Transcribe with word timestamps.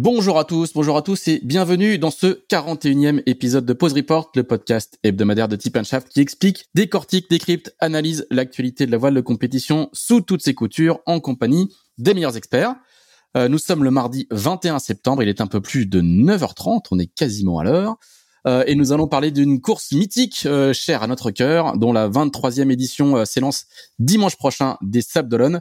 Bonjour 0.00 0.38
à 0.38 0.44
tous, 0.44 0.74
bonjour 0.74 0.96
à 0.96 1.02
tous 1.02 1.26
et 1.26 1.40
bienvenue 1.42 1.98
dans 1.98 2.12
ce 2.12 2.40
41e 2.48 3.20
épisode 3.26 3.66
de 3.66 3.72
Pause 3.72 3.94
Report, 3.94 4.30
le 4.36 4.44
podcast 4.44 4.96
hebdomadaire 5.02 5.48
de 5.48 5.56
Tip 5.56 5.82
Shaft 5.82 6.08
qui 6.08 6.20
explique, 6.20 6.66
décortique, 6.72 7.28
décrypte, 7.28 7.74
analyse 7.80 8.24
l'actualité 8.30 8.86
de 8.86 8.92
la 8.92 8.96
voile 8.96 9.14
de 9.14 9.20
compétition 9.20 9.90
sous 9.92 10.20
toutes 10.20 10.40
ses 10.40 10.54
coutures 10.54 11.00
en 11.06 11.18
compagnie 11.18 11.74
des 11.98 12.14
meilleurs 12.14 12.36
experts. 12.36 12.76
Euh, 13.36 13.48
nous 13.48 13.58
sommes 13.58 13.82
le 13.82 13.90
mardi 13.90 14.28
21 14.30 14.78
septembre, 14.78 15.24
il 15.24 15.28
est 15.28 15.40
un 15.40 15.48
peu 15.48 15.60
plus 15.60 15.86
de 15.86 16.00
9h30, 16.00 16.84
on 16.92 17.00
est 17.00 17.12
quasiment 17.12 17.58
à 17.58 17.64
l'heure. 17.64 17.96
Euh, 18.46 18.62
et 18.68 18.76
nous 18.76 18.92
allons 18.92 19.08
parler 19.08 19.32
d'une 19.32 19.60
course 19.60 19.90
mythique 19.90 20.44
euh, 20.46 20.72
chère 20.72 21.02
à 21.02 21.08
notre 21.08 21.32
cœur, 21.32 21.76
dont 21.76 21.92
la 21.92 22.08
23e 22.08 22.70
édition 22.70 23.24
s'élance 23.24 23.66
dimanche 23.98 24.36
prochain 24.36 24.76
des 24.80 25.02
Sables 25.02 25.28
d'Olonne. 25.28 25.60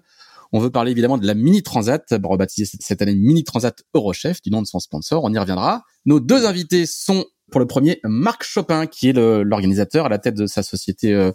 On 0.51 0.59
veut 0.59 0.69
parler 0.69 0.91
évidemment 0.91 1.17
de 1.17 1.25
la 1.25 1.33
Mini 1.33 1.63
Transat, 1.63 2.03
rebaptisée 2.23 2.69
cette 2.79 3.01
année 3.01 3.15
Mini 3.15 3.43
Transat 3.43 3.83
Eurochef, 3.93 4.41
du 4.41 4.49
nom 4.49 4.61
de 4.61 4.67
son 4.67 4.79
sponsor. 4.79 5.23
On 5.23 5.33
y 5.33 5.37
reviendra. 5.37 5.83
Nos 6.05 6.19
deux 6.19 6.45
invités 6.45 6.85
sont 6.85 7.25
pour 7.51 7.59
le 7.59 7.67
premier 7.67 7.99
Marc 8.03 8.43
Chopin, 8.43 8.87
qui 8.87 9.09
est 9.09 9.13
l'organisateur 9.13 10.05
à 10.05 10.09
la 10.09 10.19
tête 10.19 10.35
de 10.35 10.47
sa 10.47 10.63
société 10.63 11.13
euh, 11.13 11.31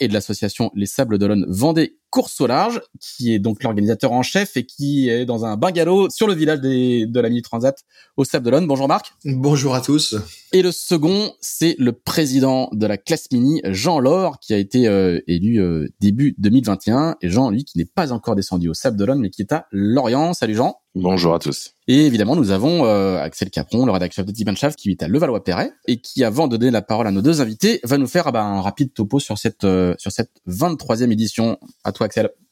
et 0.00 0.08
de 0.08 0.12
l'association 0.12 0.70
Les 0.74 0.86
Sables 0.86 1.18
d'Olonne 1.18 1.44
Vendée 1.48 1.98
Course 2.10 2.40
au 2.40 2.46
large, 2.46 2.80
qui 3.00 3.34
est 3.34 3.38
donc 3.38 3.62
l'organisateur 3.62 4.12
en 4.12 4.22
chef 4.22 4.56
et 4.56 4.64
qui 4.64 5.08
est 5.08 5.26
dans 5.26 5.44
un 5.44 5.56
bungalow 5.56 6.08
sur 6.10 6.26
le 6.26 6.34
village 6.34 6.60
des, 6.60 7.06
de 7.06 7.20
la 7.20 7.28
Mini 7.28 7.42
Transat 7.42 7.76
au 8.16 8.24
Sable 8.24 8.46
d'Olonne. 8.46 8.66
Bonjour 8.66 8.88
Marc. 8.88 9.12
Bonjour 9.24 9.74
à 9.74 9.80
tous. 9.80 10.16
Et 10.52 10.62
le 10.62 10.72
second, 10.72 11.32
c'est 11.40 11.76
le 11.78 11.92
président 11.92 12.70
de 12.72 12.86
la 12.86 12.96
classe 12.96 13.30
mini, 13.30 13.60
Jean 13.64 14.00
Laure, 14.00 14.38
qui 14.40 14.54
a 14.54 14.56
été 14.56 14.88
euh, 14.88 15.20
élu 15.26 15.60
euh, 15.60 15.86
début 16.00 16.34
2021. 16.38 17.16
Et 17.20 17.28
Jean, 17.28 17.50
lui, 17.50 17.64
qui 17.64 17.76
n'est 17.76 17.84
pas 17.84 18.12
encore 18.12 18.34
descendu 18.34 18.68
au 18.68 18.74
Sable 18.74 18.96
d'Olonne, 18.96 19.20
mais 19.20 19.30
qui 19.30 19.42
est 19.42 19.52
à 19.52 19.66
Lorient. 19.70 20.32
Salut 20.32 20.54
Jean. 20.54 20.78
Bonjour 20.94 21.34
à 21.34 21.38
tous. 21.38 21.74
Et 21.86 22.06
évidemment, 22.06 22.34
nous 22.34 22.50
avons 22.50 22.84
euh, 22.84 23.18
Axel 23.22 23.50
Capron, 23.50 23.86
le 23.86 23.92
rédacteur 23.92 24.24
de 24.24 24.56
Shaft, 24.56 24.76
qui 24.76 24.90
est 24.90 25.02
à 25.02 25.08
Levallois-Perret 25.08 25.70
et 25.86 26.00
qui, 26.00 26.24
avant 26.24 26.48
de 26.48 26.56
donner 26.56 26.72
la 26.72 26.82
parole 26.82 27.06
à 27.06 27.12
nos 27.12 27.22
deux 27.22 27.40
invités, 27.40 27.78
va 27.84 27.98
nous 27.98 28.06
faire 28.06 28.26
ah 28.26 28.32
ben, 28.32 28.42
un 28.42 28.60
rapide 28.60 28.92
topo 28.92 29.20
sur 29.20 29.38
cette 29.38 29.64
euh, 29.64 29.94
sur 29.98 30.10
cette 30.10 30.32
23e 30.48 31.12
édition. 31.12 31.58
À 31.84 31.92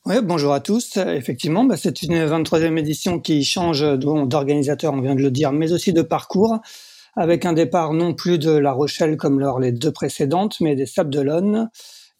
Oui, 0.04 0.16
bonjour 0.22 0.52
à 0.52 0.60
tous. 0.60 0.96
Effectivement, 0.96 1.64
bah, 1.64 1.76
c'est 1.76 2.02
une 2.02 2.14
23e 2.14 2.78
édition 2.78 3.20
qui 3.20 3.44
change 3.44 3.82
d'organisateur, 3.98 4.92
on 4.92 5.00
vient 5.00 5.14
de 5.14 5.22
le 5.22 5.30
dire, 5.30 5.52
mais 5.52 5.72
aussi 5.72 5.92
de 5.92 6.02
parcours, 6.02 6.58
avec 7.16 7.44
un 7.44 7.52
départ 7.52 7.92
non 7.92 8.14
plus 8.14 8.38
de 8.38 8.50
La 8.50 8.72
Rochelle 8.72 9.16
comme 9.16 9.40
lors 9.40 9.58
les 9.58 9.72
deux 9.72 9.90
précédentes, 9.90 10.60
mais 10.60 10.76
des 10.76 10.86
Sables 10.86 11.10
d'Olonne, 11.10 11.70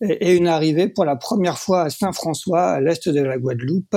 et 0.01 0.35
une 0.35 0.49
arrivée 0.49 0.89
pour 0.89 1.05
la 1.05 1.17
première 1.17 1.59
fois 1.59 1.83
à 1.83 1.91
Saint-François, 1.91 2.71
à 2.71 2.81
l'est 2.81 3.09
de 3.09 3.23
la 3.23 3.39
Guadeloupe, 3.39 3.97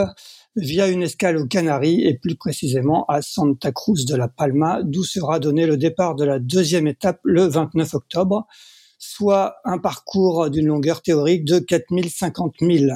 via 0.55 0.87
une 0.87 1.03
escale 1.03 1.37
aux 1.37 1.45
Canaries 1.45 2.05
et 2.05 2.17
plus 2.17 2.35
précisément 2.35 3.05
à 3.07 3.21
Santa 3.21 3.71
Cruz 3.71 4.05
de 4.05 4.15
la 4.15 4.27
Palma, 4.27 4.81
d'où 4.83 5.03
sera 5.03 5.39
donné 5.39 5.65
le 5.65 5.77
départ 5.77 6.15
de 6.15 6.25
la 6.25 6.39
deuxième 6.39 6.87
étape 6.87 7.19
le 7.23 7.43
29 7.43 7.93
octobre, 7.93 8.47
soit 8.97 9.55
un 9.65 9.77
parcours 9.77 10.49
d'une 10.49 10.67
longueur 10.67 11.01
théorique 11.01 11.45
de 11.45 11.59
4050 11.59 12.55
000. 12.61 12.91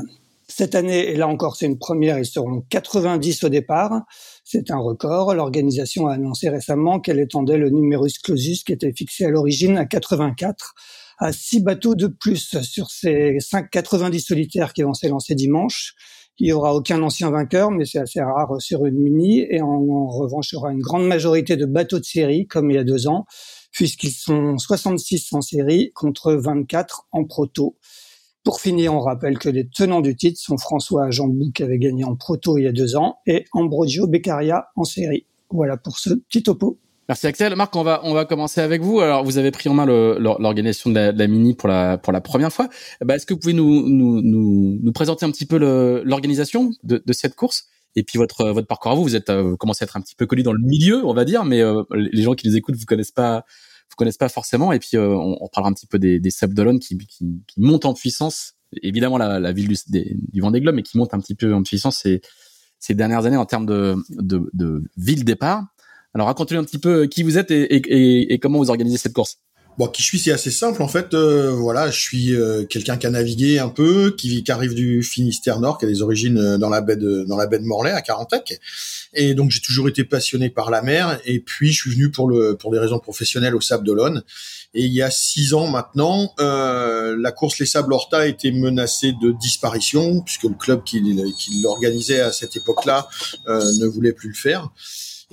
Cette 0.55 0.75
année, 0.75 1.09
et 1.09 1.15
là 1.15 1.27
encore 1.27 1.55
c'est 1.55 1.65
une 1.65 1.79
première, 1.79 2.19
ils 2.19 2.27
seront 2.27 2.61
90 2.69 3.43
au 3.43 3.49
départ. 3.49 4.03
C'est 4.43 4.69
un 4.69 4.77
record. 4.77 5.33
L'organisation 5.33 6.05
a 6.05 6.13
annoncé 6.13 6.47
récemment 6.47 6.99
qu'elle 6.99 7.19
étendait 7.19 7.57
le 7.57 7.71
numerus 7.71 8.19
clausus 8.19 8.63
qui 8.63 8.71
était 8.71 8.93
fixé 8.93 9.25
à 9.25 9.31
l'origine 9.31 9.77
à 9.77 9.85
84 9.85 10.75
à 11.17 11.33
6 11.33 11.61
bateaux 11.61 11.95
de 11.95 12.05
plus 12.05 12.55
sur 12.61 12.91
ces 12.91 13.37
5, 13.39 13.71
90 13.71 14.19
solitaires 14.19 14.73
qui 14.73 14.83
vont 14.83 14.93
s'élancer 14.93 15.33
dimanche. 15.33 15.95
Il 16.37 16.49
y 16.49 16.53
aura 16.53 16.75
aucun 16.75 17.01
ancien 17.01 17.31
vainqueur, 17.31 17.71
mais 17.71 17.85
c'est 17.85 17.99
assez 17.99 18.21
rare 18.21 18.61
sur 18.61 18.85
une 18.85 18.99
mini. 18.99 19.47
Et 19.49 19.59
en, 19.59 20.07
revanche, 20.07 20.51
il 20.51 20.55
y 20.55 20.57
aura 20.57 20.71
une 20.71 20.81
grande 20.81 21.07
majorité 21.07 21.57
de 21.57 21.65
bateaux 21.65 21.97
de 21.97 22.05
série, 22.05 22.45
comme 22.45 22.69
il 22.69 22.75
y 22.75 22.79
a 22.79 22.83
deux 22.83 23.07
ans, 23.07 23.25
puisqu'ils 23.71 24.11
sont 24.11 24.59
66 24.59 25.33
en 25.33 25.41
série 25.41 25.91
contre 25.95 26.33
24 26.33 27.07
en 27.11 27.23
proto. 27.23 27.75
Pour 28.43 28.59
finir, 28.59 28.93
on 28.93 28.99
rappelle 28.99 29.39
que 29.39 29.47
les 29.47 29.65
tenants 29.67 30.01
du 30.01 30.17
titre 30.17 30.37
sont 30.37 30.57
François 30.57 31.09
Jambou 31.09 31.51
qui 31.51 31.63
avait 31.63 31.79
gagné 31.79 32.03
en 32.03 32.15
proto 32.15 32.57
il 32.57 32.65
y 32.65 32.67
a 32.67 32.73
deux 32.73 32.97
ans 32.97 33.19
et 33.25 33.45
Ambrogio 33.53 34.05
Beccaria 34.05 34.67
en 34.75 34.83
série. 34.83 35.25
Voilà 35.49 35.77
pour 35.77 35.97
ce 35.97 36.13
petit 36.13 36.43
topo. 36.43 36.77
Merci 37.07 37.27
Axel. 37.27 37.55
Marc, 37.55 37.73
on 37.75 37.83
va 37.83 38.01
on 38.03 38.13
va 38.13 38.25
commencer 38.25 38.59
avec 38.59 38.81
vous. 38.81 38.99
Alors, 38.99 39.23
vous 39.23 39.37
avez 39.37 39.51
pris 39.51 39.69
en 39.69 39.73
main 39.73 39.85
l'organisation 39.85 40.89
de, 40.89 41.11
la, 41.15 41.27
mini 41.27 41.53
pour 41.53 41.69
la 41.69 41.97
pour 41.97 42.11
la 42.11 42.19
première 42.19 42.51
fois. 42.51 42.67
Ben, 43.01 43.15
est-ce 43.15 43.25
que 43.25 43.33
vous 43.33 43.39
pouvez 43.39 43.53
nous 43.53 43.87
nous 43.87 44.21
nous, 44.21 44.91
présenter 44.91 45.25
un 45.25 45.31
petit 45.31 45.45
peu 45.45 45.57
l'organisation 46.03 46.71
de, 46.83 47.01
cette 47.13 47.35
course 47.35 47.67
et 47.95 48.03
puis 48.03 48.17
votre 48.17 48.49
votre 48.49 48.67
parcours 48.67 48.91
à 48.91 48.95
vous? 48.95 49.03
Vous 49.03 49.15
êtes 49.15 49.29
euh, 49.29 49.41
vous 49.41 49.57
commencez 49.57 49.83
à 49.83 49.85
être 49.85 49.95
un 49.95 50.01
petit 50.01 50.15
peu 50.15 50.25
connu 50.25 50.43
dans 50.43 50.53
le 50.53 50.61
milieu, 50.61 51.05
on 51.05 51.13
va 51.13 51.23
dire, 51.23 51.45
mais 51.45 51.61
euh, 51.61 51.83
les 51.91 52.23
gens 52.23 52.35
qui 52.35 52.47
nous 52.47 52.57
écoutent 52.57 52.75
vous 52.75 52.85
connaissent 52.85 53.11
pas 53.11 53.45
vous 53.89 53.95
connaissent 53.95 54.17
pas 54.17 54.29
forcément. 54.29 54.71
Et 54.71 54.79
puis 54.79 54.97
euh, 54.97 55.09
on, 55.09 55.38
on, 55.41 55.47
parlera 55.47 55.69
un 55.69 55.73
petit 55.73 55.88
peu 55.88 55.99
des, 55.99 56.19
des 56.19 56.31
Sables 56.31 56.79
qui, 56.79 56.97
qui, 56.97 57.41
qui 57.47 57.61
montent 57.61 57.85
en 57.85 57.94
puissance. 57.94 58.53
Évidemment 58.81 59.17
la, 59.17 59.39
la 59.39 59.51
ville 59.51 59.67
du, 59.67 59.75
des, 59.88 60.16
du 60.31 60.41
Vendée 60.41 60.61
Globe, 60.61 60.75
mais 60.75 60.83
qui 60.83 60.97
monte 60.97 61.13
un 61.13 61.19
petit 61.19 61.35
peu 61.35 61.53
en 61.53 61.63
puissance 61.63 61.97
ces 61.97 62.21
ces 62.79 62.95
dernières 62.95 63.25
années 63.25 63.38
en 63.38 63.45
termes 63.45 63.66
de 63.66 63.95
de, 64.09 64.49
de 64.53 64.83
ville 64.97 65.23
départ. 65.23 65.65
Alors 66.13 66.27
racontez-nous 66.27 66.62
un 66.62 66.63
petit 66.63 66.80
peu 66.80 67.07
qui 67.07 67.24
vous 67.24 67.38
êtes 67.38 67.50
et, 67.51 68.39
comment 68.39 68.59
vous 68.59 68.69
organisez 68.69 68.97
cette 68.97 69.13
course. 69.13 69.39
Bon, 69.79 69.87
qui 69.87 70.03
je 70.03 70.07
suis, 70.07 70.19
c'est 70.19 70.31
assez 70.31 70.51
simple 70.51 70.83
en 70.83 70.87
fait. 70.87 71.15
Euh, 71.15 71.51
voilà, 71.51 71.89
je 71.89 71.99
suis 71.99 72.35
euh, 72.35 72.63
quelqu'un 72.63 72.95
qui 72.95 73.07
a 73.07 73.09
navigué 73.09 73.57
un 73.57 73.69
peu, 73.69 74.13
qui, 74.15 74.43
qui 74.43 74.51
arrive 74.51 74.75
du 74.75 75.01
Finistère 75.01 75.59
Nord, 75.59 75.79
qui 75.79 75.85
a 75.85 75.87
des 75.87 76.03
origines 76.03 76.37
euh, 76.37 76.57
dans 76.59 76.69
la 76.69 76.81
baie 76.81 76.95
de 76.95 77.23
dans 77.23 77.37
la 77.37 77.47
baie 77.47 77.57
de 77.57 77.63
Morlaix 77.63 77.91
à 77.91 78.01
Carantec, 78.01 78.59
et 79.15 79.33
donc 79.33 79.49
j'ai 79.49 79.61
toujours 79.61 79.87
été 79.87 80.03
passionné 80.03 80.51
par 80.51 80.69
la 80.69 80.83
mer. 80.83 81.19
Et 81.25 81.39
puis 81.39 81.71
je 81.71 81.81
suis 81.81 81.91
venu 81.91 82.11
pour 82.11 82.29
le 82.29 82.55
pour 82.55 82.71
des 82.71 82.77
raisons 82.77 82.99
professionnelles 82.99 83.55
au 83.55 83.61
Sable 83.61 83.83
d'Olonne. 83.83 84.21
Et 84.75 84.83
il 84.85 84.93
y 84.93 85.01
a 85.01 85.09
six 85.09 85.55
ans 85.55 85.67
maintenant, 85.67 86.33
euh, 86.39 87.15
la 87.19 87.31
course 87.31 87.57
Les 87.57 87.65
Sables 87.65 87.93
Horta 87.93 88.27
été 88.27 88.51
menacée 88.51 89.13
de 89.21 89.31
disparition 89.31 90.21
puisque 90.21 90.43
le 90.43 90.55
club 90.55 90.83
qui, 90.83 91.01
qui 91.37 91.61
l'organisait 91.61 92.19
à 92.19 92.31
cette 92.31 92.55
époque-là 92.55 93.07
ne 93.47 93.85
voulait 93.85 94.13
plus 94.13 94.29
le 94.29 94.35
faire. 94.35 94.71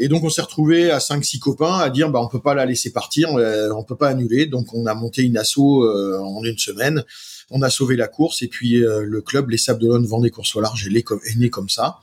Et 0.02 0.08
donc 0.08 0.24
on 0.24 0.30
s'est 0.30 0.40
retrouvé 0.40 0.90
à 0.90 0.96
5-6 0.96 1.38
copains 1.40 1.78
à 1.78 1.90
dire 1.90 2.08
bah 2.08 2.20
on 2.22 2.28
peut 2.28 2.40
pas 2.40 2.54
la 2.54 2.64
laisser 2.64 2.90
partir, 2.90 3.28
on, 3.28 3.38
on 3.76 3.84
peut 3.84 3.96
pas 3.96 4.08
annuler. 4.08 4.46
Donc 4.46 4.72
on 4.72 4.86
a 4.86 4.94
monté 4.94 5.22
une 5.22 5.36
asso 5.36 5.58
euh, 5.58 6.18
en 6.18 6.42
une 6.42 6.56
semaine. 6.56 7.04
On 7.50 7.60
a 7.60 7.68
sauvé 7.68 7.96
la 7.96 8.08
course 8.08 8.40
et 8.40 8.48
puis 8.48 8.82
euh, 8.82 9.04
le 9.04 9.20
club 9.20 9.50
Les 9.50 9.58
Sables 9.58 9.78
d'Olonne 9.78 10.06
Vendée 10.06 10.30
Course 10.30 10.56
au 10.56 10.62
large 10.62 10.88
est 10.88 11.36
né 11.36 11.50
comme 11.50 11.68
ça. 11.68 11.98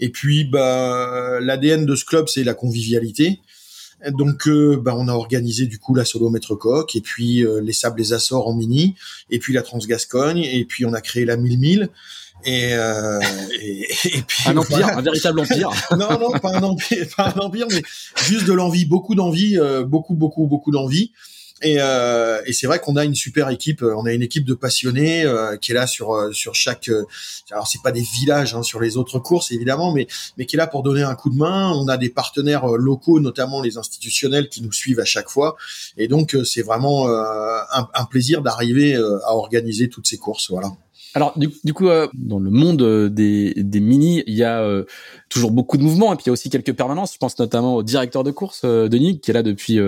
Et 0.00 0.08
puis 0.08 0.44
bah 0.44 1.38
l'ADN 1.38 1.84
de 1.84 1.94
ce 1.94 2.06
club 2.06 2.28
c'est 2.28 2.44
la 2.44 2.54
convivialité. 2.54 3.40
Donc, 4.10 4.48
euh, 4.48 4.76
bah, 4.76 4.94
on 4.98 5.08
a 5.08 5.12
organisé 5.12 5.66
du 5.66 5.78
coup 5.78 5.94
la 5.94 6.04
solo 6.04 6.28
maître 6.28 6.54
coq 6.56 6.94
et 6.94 7.00
puis 7.00 7.46
les 7.62 7.72
sables 7.72 7.98
les 7.98 8.12
Açores 8.12 8.48
en 8.48 8.52
mini, 8.52 8.96
et 9.30 9.38
puis 9.38 9.54
la 9.54 9.62
Transgascogne, 9.62 10.40
et 10.40 10.64
puis 10.66 10.84
on 10.84 10.92
a 10.92 11.00
créé 11.00 11.24
la 11.24 11.38
1000 11.38 11.58
1000. 11.58 11.88
Et, 12.44 12.74
euh, 12.74 13.20
et, 13.60 13.88
et, 14.04 14.22
puis 14.22 14.42
un 14.46 14.56
empire, 14.56 14.86
un 14.86 15.02
véritable 15.02 15.40
empire. 15.40 15.70
non, 15.92 16.18
non, 16.18 16.38
pas 16.38 16.56
un 16.56 16.62
empire, 16.62 17.06
pas 17.16 17.32
un 17.34 17.40
empire, 17.40 17.66
mais 17.70 17.82
juste 18.28 18.46
de 18.46 18.52
l'envie, 18.52 18.84
beaucoup 18.84 19.14
d'envie, 19.14 19.58
beaucoup, 19.86 20.14
beaucoup, 20.14 20.46
beaucoup 20.46 20.70
d'envie. 20.70 21.12
Et, 21.62 21.76
euh, 21.78 22.42
et 22.46 22.52
c'est 22.52 22.66
vrai 22.66 22.78
qu'on 22.78 22.96
a 22.96 23.04
une 23.04 23.14
super 23.14 23.48
équipe. 23.48 23.82
Euh, 23.82 23.94
on 23.96 24.04
a 24.04 24.12
une 24.12 24.22
équipe 24.22 24.44
de 24.44 24.54
passionnés 24.54 25.24
euh, 25.24 25.56
qui 25.56 25.70
est 25.70 25.74
là 25.74 25.86
sur 25.86 26.12
euh, 26.12 26.30
sur 26.32 26.54
chaque. 26.54 26.90
alors 27.50 27.66
c'est 27.66 27.80
pas 27.82 27.92
des 27.92 28.02
villages 28.02 28.54
hein, 28.54 28.62
sur 28.62 28.80
les 28.80 28.96
autres 28.96 29.18
courses 29.18 29.50
évidemment, 29.50 29.92
mais 29.92 30.06
mais 30.36 30.46
qui 30.46 30.56
est 30.56 30.58
là 30.58 30.66
pour 30.66 30.82
donner 30.82 31.02
un 31.02 31.14
coup 31.14 31.30
de 31.30 31.36
main. 31.36 31.72
On 31.72 31.88
a 31.88 31.96
des 31.96 32.10
partenaires 32.10 32.66
locaux, 32.66 33.18
notamment 33.20 33.62
les 33.62 33.78
institutionnels, 33.78 34.48
qui 34.48 34.62
nous 34.62 34.72
suivent 34.72 35.00
à 35.00 35.04
chaque 35.04 35.30
fois. 35.30 35.56
Et 35.96 36.06
donc 36.06 36.36
c'est 36.44 36.62
vraiment 36.62 37.08
un, 37.08 37.88
un, 37.94 38.04
plaisir 38.04 38.42
d'arriver 38.42 38.94
à 38.96 39.34
organiser 39.34 39.88
toutes 39.88 40.06
ces 40.06 40.18
courses. 40.18 40.50
Voilà. 40.50 40.70
Alors 41.14 41.38
du, 41.38 41.48
du 41.62 41.72
coup, 41.72 41.88
euh, 41.88 42.08
dans 42.12 42.40
le 42.40 42.50
monde 42.50 42.82
euh, 42.82 43.08
des, 43.08 43.54
des 43.56 43.80
mini, 43.80 44.24
il 44.26 44.34
y 44.34 44.42
a 44.42 44.60
euh, 44.60 44.84
toujours 45.28 45.52
beaucoup 45.52 45.76
de 45.76 45.82
mouvements 45.82 46.12
et 46.12 46.16
puis 46.16 46.24
il 46.24 46.28
y 46.28 46.30
a 46.30 46.32
aussi 46.32 46.50
quelques 46.50 46.72
permanences. 46.72 47.14
Je 47.14 47.18
pense 47.18 47.38
notamment 47.38 47.76
au 47.76 47.82
directeur 47.84 48.24
de 48.24 48.32
course 48.32 48.64
Denis, 48.64 49.20
qui 49.20 49.30
est 49.30 49.34
là 49.34 49.44
depuis 49.44 49.78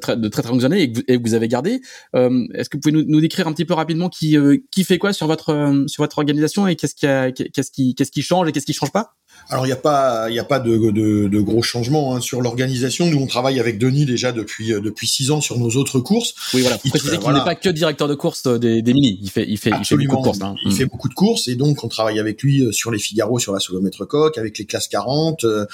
très, 0.00 0.16
de 0.16 0.28
très 0.28 0.42
très 0.42 0.50
longues 0.50 0.64
années 0.64 0.82
et 0.82 0.92
que, 0.92 1.22
vous 1.22 1.34
avez 1.34 1.48
gardé. 1.48 1.82
Est-ce 2.14 2.70
que 2.70 2.76
vous 2.76 2.80
pouvez 2.80 2.92
nous, 2.92 3.04
nous, 3.06 3.20
décrire 3.20 3.46
un 3.46 3.52
petit 3.52 3.64
peu 3.64 3.74
rapidement 3.74 4.08
qui 4.08 4.36
qui 4.70 4.84
fait 4.84 4.98
quoi 4.98 5.12
sur 5.12 5.26
votre 5.26 5.84
sur 5.86 6.02
votre 6.02 6.18
organisation 6.18 6.66
et 6.66 6.76
qu'est-ce 6.76 6.94
qui 6.94 7.50
qu'est-ce 7.52 7.70
qui 7.70 7.94
qu'est-ce 7.94 8.10
qui 8.10 8.22
change 8.22 8.48
et 8.48 8.52
qu'est-ce 8.52 8.66
qui 8.66 8.72
change 8.72 8.92
pas? 8.92 9.14
Alors 9.48 9.64
il 9.64 9.68
n'y 9.68 9.72
a 9.72 9.76
pas 9.76 10.28
il 10.28 10.34
y 10.34 10.38
a 10.38 10.44
pas 10.44 10.58
de, 10.58 10.90
de, 10.90 11.28
de 11.28 11.40
gros 11.40 11.62
changements 11.62 12.14
hein. 12.14 12.20
sur 12.20 12.42
l'organisation. 12.42 13.06
Nous 13.06 13.18
on 13.18 13.26
travaille 13.26 13.60
avec 13.60 13.78
Denis 13.78 14.04
déjà 14.04 14.32
depuis 14.32 14.72
euh, 14.72 14.80
depuis 14.80 15.06
six 15.06 15.30
ans 15.30 15.40
sur 15.40 15.58
nos 15.58 15.70
autres 15.70 16.00
courses. 16.00 16.34
Oui 16.54 16.62
voilà. 16.62 16.78
Pour 16.78 16.90
préciser 16.90 17.18
qu'il 17.18 17.32
n'est 17.32 17.44
pas 17.44 17.54
que 17.54 17.68
directeur 17.68 18.08
de 18.08 18.14
course 18.14 18.42
euh, 18.46 18.58
des, 18.58 18.82
des 18.82 18.92
mini. 18.92 19.18
Il 19.22 19.30
fait 19.30 19.46
il 19.48 19.56
fait 19.56 19.70
il 19.78 19.84
fait 19.84 19.96
beaucoup 19.96 20.16
de 20.16 20.22
courses. 20.22 20.40
Hein. 20.42 20.56
Il, 20.64 20.72
fait 20.72 20.86
beaucoup 20.86 21.08
de 21.08 21.14
courses 21.14 21.48
et 21.48 21.54
donc 21.54 21.84
on 21.84 21.88
travaille 21.88 22.18
avec 22.18 22.42
lui 22.42 22.64
euh, 22.64 22.72
sur 22.72 22.90
les 22.90 22.98
Figaro 22.98 23.38
sur 23.38 23.52
la 23.52 23.60
solomètre 23.60 24.04
coq, 24.06 24.36
avec 24.36 24.58
les 24.58 24.64
classes 24.64 24.88
40, 24.88 25.44
euh, 25.44 25.66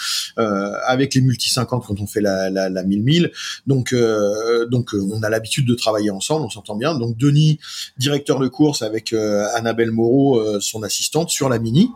avec 0.87 1.15
les 1.15 1.23
multi 1.23 1.49
50 1.49 1.85
quand 1.87 2.01
on 2.01 2.07
fait 2.07 2.21
la 2.21 2.51
la, 2.51 2.69
la 2.69 2.83
1000 2.83 3.03
1000. 3.03 3.33
Donc 3.67 3.93
euh, 3.93 4.67
donc 4.67 4.91
on 4.95 5.23
a 5.23 5.31
l'habitude 5.31 5.67
de 5.67 5.75
travailler 5.75 6.11
ensemble, 6.11 6.45
on 6.45 6.51
s'entend 6.51 6.77
bien. 6.77 6.95
Donc 6.95 7.17
Denis 7.17 7.59
directeur 7.97 8.39
de 8.39 8.49
course 8.49 8.83
avec 8.83 9.15
Annabelle 9.55 9.93
Moreau 9.93 10.61
son 10.61 10.83
assistante 10.83 11.31
sur 11.31 11.49
la 11.49 11.59
mini 11.59 11.91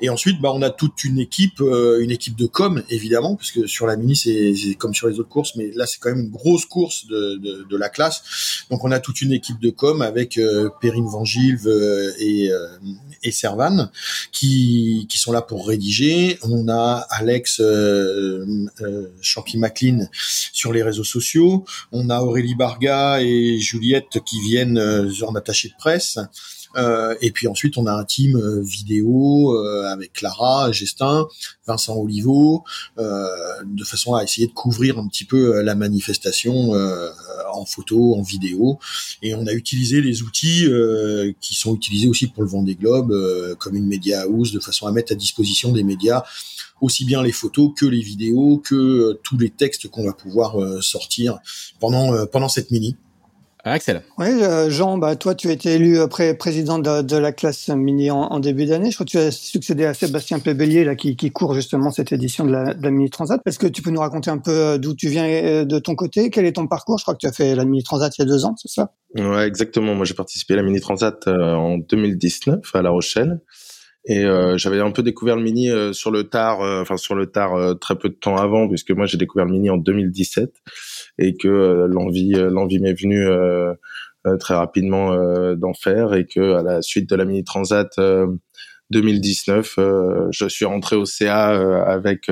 et 0.00 0.08
ensuite 0.08 0.40
bah 0.40 0.52
on 0.54 0.62
a 0.62 0.70
toute 0.70 1.04
une 1.04 1.17
équipe, 1.20 1.60
euh, 1.60 2.00
une 2.00 2.10
équipe 2.10 2.36
de 2.36 2.46
com 2.46 2.82
évidemment, 2.90 3.36
puisque 3.36 3.68
sur 3.68 3.86
la 3.86 3.96
mini 3.96 4.16
c'est 4.16 4.74
comme 4.78 4.94
sur 4.94 5.08
les 5.08 5.18
autres 5.18 5.28
courses, 5.28 5.54
mais 5.56 5.70
là 5.74 5.86
c'est 5.86 5.98
quand 5.98 6.10
même 6.10 6.24
une 6.24 6.30
grosse 6.30 6.66
course 6.66 7.06
de, 7.06 7.36
de, 7.68 7.76
la 7.76 7.88
classe. 7.88 8.64
Donc 8.70 8.84
on 8.84 8.90
a 8.90 8.98
toute 8.98 9.20
une 9.22 9.32
équipe 9.32 9.60
de 9.60 9.70
com 9.70 10.02
avec 10.02 10.36
euh, 10.38 10.68
Perrine 10.80 11.06
Vangilve 11.06 11.66
euh, 11.66 12.12
et, 12.18 12.50
euh, 12.50 12.66
et 13.22 13.30
Servan 13.30 13.90
qui, 14.32 15.06
qui 15.08 15.18
sont 15.18 15.32
là 15.32 15.42
pour 15.42 15.68
rédiger. 15.68 16.38
On 16.42 16.68
a 16.68 17.06
Alex 17.10 17.62
Champi 19.20 19.58
McLean 19.58 20.08
sur 20.52 20.72
les 20.72 20.82
réseaux 20.82 21.04
sociaux. 21.04 21.64
On 21.92 22.10
a 22.10 22.20
Aurélie 22.20 22.54
Barga 22.54 23.20
et 23.20 23.58
Juliette 23.60 24.18
qui 24.24 24.40
viennent 24.40 24.78
en 24.78 25.34
attaché 25.34 25.68
de 25.68 25.74
presse. 25.78 26.18
Euh, 26.78 27.14
et 27.20 27.30
puis 27.30 27.48
ensuite, 27.48 27.76
on 27.76 27.86
a 27.86 27.92
un 27.92 28.04
team 28.04 28.36
euh, 28.36 28.60
vidéo 28.62 29.52
euh, 29.54 29.86
avec 29.92 30.12
Clara, 30.12 30.70
Gestin, 30.72 31.26
Vincent 31.66 31.96
Olivo, 31.96 32.64
de 32.96 33.84
façon 33.84 34.14
à 34.14 34.24
essayer 34.24 34.46
de 34.46 34.52
couvrir 34.52 34.98
un 34.98 35.06
petit 35.08 35.24
peu 35.24 35.60
la 35.60 35.74
manifestation 35.74 36.72
en 37.52 37.64
photo, 37.66 38.14
en 38.14 38.22
vidéo. 38.22 38.78
Et 39.22 39.34
on 39.34 39.46
a 39.46 39.52
utilisé 39.52 40.00
les 40.00 40.22
outils 40.22 40.66
qui 41.40 41.54
sont 41.54 41.74
utilisés 41.74 42.08
aussi 42.08 42.28
pour 42.28 42.42
le 42.42 42.48
Vendée 42.48 42.74
Globe, 42.74 43.14
comme 43.58 43.76
une 43.76 43.86
Media 43.86 44.22
House, 44.22 44.52
de 44.52 44.60
façon 44.60 44.86
à 44.86 44.92
mettre 44.92 45.12
à 45.12 45.14
disposition 45.14 45.72
des 45.72 45.82
médias 45.82 46.22
aussi 46.80 47.04
bien 47.04 47.22
les 47.22 47.32
photos 47.32 47.72
que 47.76 47.84
les 47.84 48.00
vidéos, 48.00 48.62
que 48.64 49.18
tous 49.24 49.36
les 49.36 49.50
textes 49.50 49.88
qu'on 49.88 50.06
va 50.06 50.12
pouvoir 50.12 50.56
sortir 50.82 51.38
pendant 51.80 52.26
pendant 52.26 52.48
cette 52.48 52.70
mini. 52.70 52.96
Axel. 53.72 54.02
Oui, 54.18 54.26
euh, 54.28 54.70
Jean, 54.70 54.98
bah, 54.98 55.16
toi, 55.16 55.34
tu 55.34 55.48
as 55.48 55.52
été 55.52 55.74
élu 55.74 56.00
après 56.00 56.34
président 56.34 56.78
de, 56.78 57.16
la 57.16 57.32
classe 57.32 57.68
mini 57.68 58.10
en, 58.10 58.40
début 58.40 58.66
d'année. 58.66 58.90
Je 58.90 58.96
crois 58.96 59.06
que 59.06 59.10
tu 59.10 59.18
as 59.18 59.30
succédé 59.30 59.84
à 59.84 59.94
Sébastien 59.94 60.38
Plébellier, 60.38 60.84
là, 60.84 60.94
qui, 60.94 61.16
court 61.30 61.54
justement 61.54 61.90
cette 61.90 62.12
édition 62.12 62.44
de 62.44 62.52
la, 62.52 62.90
Mini 62.90 63.10
Transat. 63.10 63.40
Est-ce 63.46 63.58
que 63.58 63.66
tu 63.66 63.82
peux 63.82 63.90
nous 63.90 64.00
raconter 64.00 64.30
un 64.30 64.38
peu 64.38 64.50
euh, 64.50 64.78
d'où 64.78 64.94
tu 64.94 65.08
viens 65.08 65.26
euh, 65.26 65.64
de 65.64 65.78
ton 65.78 65.94
côté? 65.94 66.30
Quel 66.30 66.44
est 66.44 66.52
ton 66.52 66.66
parcours? 66.66 66.98
Je 66.98 67.04
crois 67.04 67.14
que 67.14 67.20
tu 67.20 67.26
as 67.26 67.32
fait 67.32 67.54
la 67.54 67.64
Mini 67.64 67.82
Transat 67.82 68.16
il 68.18 68.22
y 68.22 68.24
a 68.24 68.26
deux 68.26 68.44
ans, 68.44 68.54
c'est 68.56 68.70
ça? 68.70 68.92
Ouais, 69.16 69.46
exactement. 69.46 69.94
Moi, 69.94 70.04
j'ai 70.04 70.14
participé 70.14 70.54
à 70.54 70.56
la 70.56 70.62
Mini 70.62 70.80
Transat 70.80 71.26
en 71.26 71.78
2019 71.78 72.60
à 72.74 72.82
La 72.82 72.90
Rochelle. 72.90 73.40
Et 74.04 74.24
j'avais 74.56 74.80
un 74.80 74.90
peu 74.90 75.02
découvert 75.02 75.36
le 75.36 75.42
mini 75.42 75.68
sur 75.92 76.10
le 76.10 76.24
tard, 76.24 76.60
enfin 76.60 76.96
sur 76.96 77.14
le 77.14 77.26
tard 77.26 77.78
très 77.78 77.94
peu 77.96 78.08
de 78.08 78.14
temps 78.14 78.36
avant, 78.36 78.66
puisque 78.66 78.90
moi 78.92 79.04
j'ai 79.04 79.18
découvert 79.18 79.44
le 79.44 79.52
mini 79.52 79.68
en 79.68 79.76
2017 79.76 80.50
et 81.18 81.36
que 81.36 81.48
euh, 81.48 81.86
l'envie 81.88 82.34
euh, 82.34 82.50
l'envie 82.50 82.78
m'est 82.78 82.94
venue 82.94 83.26
euh, 83.26 83.74
très 84.40 84.54
rapidement 84.54 85.16
d'en 85.54 85.72
faire 85.72 86.12
et 86.12 86.26
que 86.26 86.54
à 86.54 86.62
la 86.62 86.82
suite 86.82 87.08
de 87.08 87.16
la 87.16 87.24
mini 87.24 87.44
transat 87.44 87.88
2019, 88.90 89.74
je 90.32 90.48
suis 90.48 90.66
rentré 90.66 90.96
au 90.96 91.06
CA 91.06 91.48
avec 91.86 92.30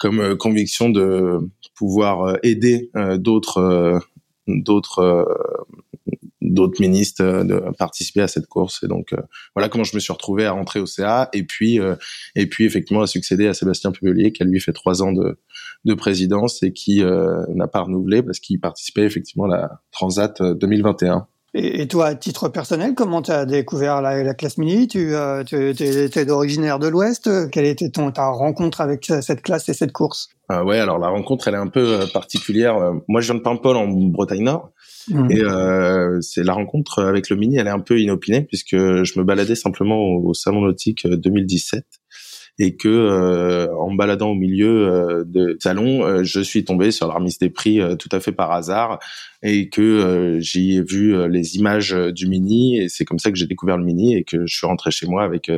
comme 0.00 0.36
conviction 0.36 0.88
de 0.88 1.38
pouvoir 1.76 2.38
aider 2.42 2.90
d'autres 3.18 4.00
d'autres 4.48 5.28
d'autres 6.42 6.80
ministres 6.80 7.22
euh, 7.22 7.44
de 7.44 7.62
participer 7.78 8.20
à 8.20 8.28
cette 8.28 8.46
course. 8.46 8.82
Et 8.82 8.88
donc 8.88 9.12
euh, 9.12 9.22
voilà 9.54 9.68
comment 9.68 9.84
je 9.84 9.94
me 9.94 10.00
suis 10.00 10.12
retrouvé 10.12 10.44
à 10.44 10.52
rentrer 10.52 10.80
au 10.80 10.86
CA 10.86 11.28
et 11.32 11.44
puis 11.44 11.80
euh, 11.80 11.96
et 12.34 12.46
puis 12.46 12.64
effectivement 12.64 13.02
à 13.02 13.06
succéder 13.06 13.46
à 13.46 13.54
Sébastien 13.54 13.92
Pubelier 13.92 14.32
qui 14.32 14.42
a 14.42 14.46
lui 14.46 14.60
fait 14.60 14.72
trois 14.72 15.02
ans 15.02 15.12
de, 15.12 15.38
de 15.84 15.94
présidence 15.94 16.62
et 16.62 16.72
qui 16.72 17.02
n'a 17.02 17.66
pas 17.66 17.80
renouvelé 17.80 18.22
parce 18.22 18.40
qu'il 18.40 18.60
participait 18.60 19.04
effectivement 19.04 19.44
à 19.44 19.48
la 19.48 19.80
Transat 19.90 20.42
2021. 20.42 21.26
Et, 21.54 21.86
toi, 21.86 22.06
à 22.06 22.14
titre 22.14 22.48
personnel, 22.48 22.94
comment 22.94 23.20
tu 23.20 23.30
as 23.30 23.44
découvert 23.44 24.00
la, 24.00 24.32
classe 24.32 24.56
mini? 24.56 24.88
Tu, 24.88 25.12
tu 25.46 25.56
es, 25.56 26.24
d'originaire 26.24 26.78
de 26.78 26.88
l'Ouest. 26.88 27.50
Quelle 27.50 27.66
était 27.66 27.90
ton, 27.90 28.10
ta 28.10 28.28
rencontre 28.28 28.80
avec 28.80 29.04
cette 29.20 29.42
classe 29.42 29.68
et 29.68 29.74
cette 29.74 29.92
course? 29.92 30.30
Ah 30.48 30.64
Ouais, 30.64 30.78
alors 30.78 30.98
la 30.98 31.08
rencontre, 31.08 31.48
elle 31.48 31.54
est 31.54 31.58
un 31.58 31.66
peu 31.66 32.06
particulière. 32.14 32.76
Moi, 33.06 33.20
je 33.20 33.26
viens 33.26 33.34
de 33.34 33.42
Paimpol, 33.44 33.76
en 33.76 33.86
Bretagne 33.86 34.44
Nord. 34.44 34.72
Mmh. 35.08 35.30
Et 35.30 35.42
euh, 35.42 36.20
c'est 36.20 36.44
la 36.44 36.52
rencontre 36.52 37.02
avec 37.02 37.28
le 37.28 37.36
mini, 37.36 37.56
elle 37.56 37.66
est 37.66 37.70
un 37.70 37.80
peu 37.80 38.00
inopinée 38.00 38.42
puisque 38.42 38.76
je 38.76 39.18
me 39.18 39.24
baladais 39.24 39.54
simplement 39.54 39.98
au, 39.98 40.34
salon 40.34 40.62
nautique 40.62 41.06
2017 41.06 41.78
euh, 41.78 41.98
et 42.58 42.76
que 42.76 42.88
euh, 42.88 43.74
en 43.76 43.94
baladant 43.94 44.30
au 44.30 44.34
milieu 44.34 44.88
euh, 44.88 45.24
de 45.26 45.56
salon, 45.60 46.04
euh, 46.04 46.22
je 46.22 46.40
suis 46.40 46.64
tombé 46.64 46.90
sur 46.90 47.08
la 47.08 47.14
remise 47.14 47.38
des 47.38 47.50
prix 47.50 47.80
tout 47.98 48.08
à 48.12 48.20
fait 48.20 48.32
par 48.32 48.52
hasard 48.52 48.98
et 49.42 49.68
que 49.68 50.38
j'y 50.40 50.76
ai 50.76 50.82
vu 50.82 51.28
les 51.28 51.56
images 51.56 51.92
du 51.92 52.28
mini 52.28 52.78
et 52.78 52.88
c'est 52.88 53.04
comme 53.04 53.18
ça 53.18 53.30
que 53.30 53.36
j'ai 53.36 53.46
découvert 53.46 53.76
le 53.76 53.84
mini 53.84 54.14
et 54.14 54.24
que 54.24 54.46
je 54.46 54.54
suis 54.54 54.66
rentré 54.66 54.90
chez 54.90 55.06
moi 55.06 55.24
avec 55.24 55.50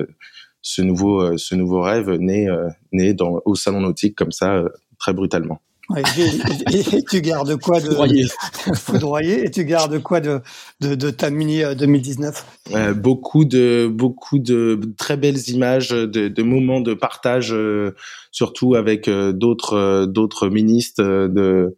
ce 0.62 0.82
nouveau 0.82 1.36
ce 1.36 1.54
nouveau 1.54 1.82
rêve 1.82 2.10
né 2.12 2.48
né 2.92 3.12
dans 3.12 3.42
au 3.44 3.54
salon 3.54 3.80
nautique 3.80 4.16
comme 4.16 4.32
ça 4.32 4.64
très 4.98 5.12
brutalement 5.12 5.60
et, 5.96 7.02
tu 7.08 7.20
gardes 7.20 7.56
quoi 7.60 7.80
de 7.80 7.90
foudroyer, 8.74 9.44
et 9.44 9.50
tu 9.50 9.64
gardes 9.64 10.02
quoi 10.02 10.20
de 10.20 10.40
de, 10.80 10.94
de 10.94 11.10
ta 11.10 11.30
mini 11.30 11.62
2019 11.78 12.46
euh, 12.74 12.94
Beaucoup 12.94 13.44
de 13.44 13.86
beaucoup 13.92 14.38
de 14.38 14.80
très 14.96 15.16
belles 15.16 15.48
images, 15.48 15.90
de, 15.90 16.28
de 16.28 16.42
moments 16.42 16.80
de 16.80 16.94
partage, 16.94 17.52
euh, 17.52 17.94
surtout 18.30 18.74
avec 18.74 19.08
euh, 19.08 19.32
d'autres 19.32 20.06
d'autres 20.06 20.48
ministres, 20.48 21.02
de 21.02 21.76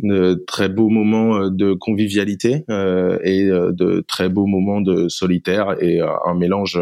de 0.00 0.42
très 0.48 0.68
beaux 0.68 0.88
moments 0.88 1.48
de 1.50 1.72
convivialité 1.74 2.64
et 2.68 3.44
de 3.46 4.04
très 4.08 4.28
beaux 4.28 4.46
moments 4.46 4.80
de 4.80 5.08
solitaire 5.08 5.76
et 5.80 6.00
un 6.00 6.34
mélange 6.34 6.80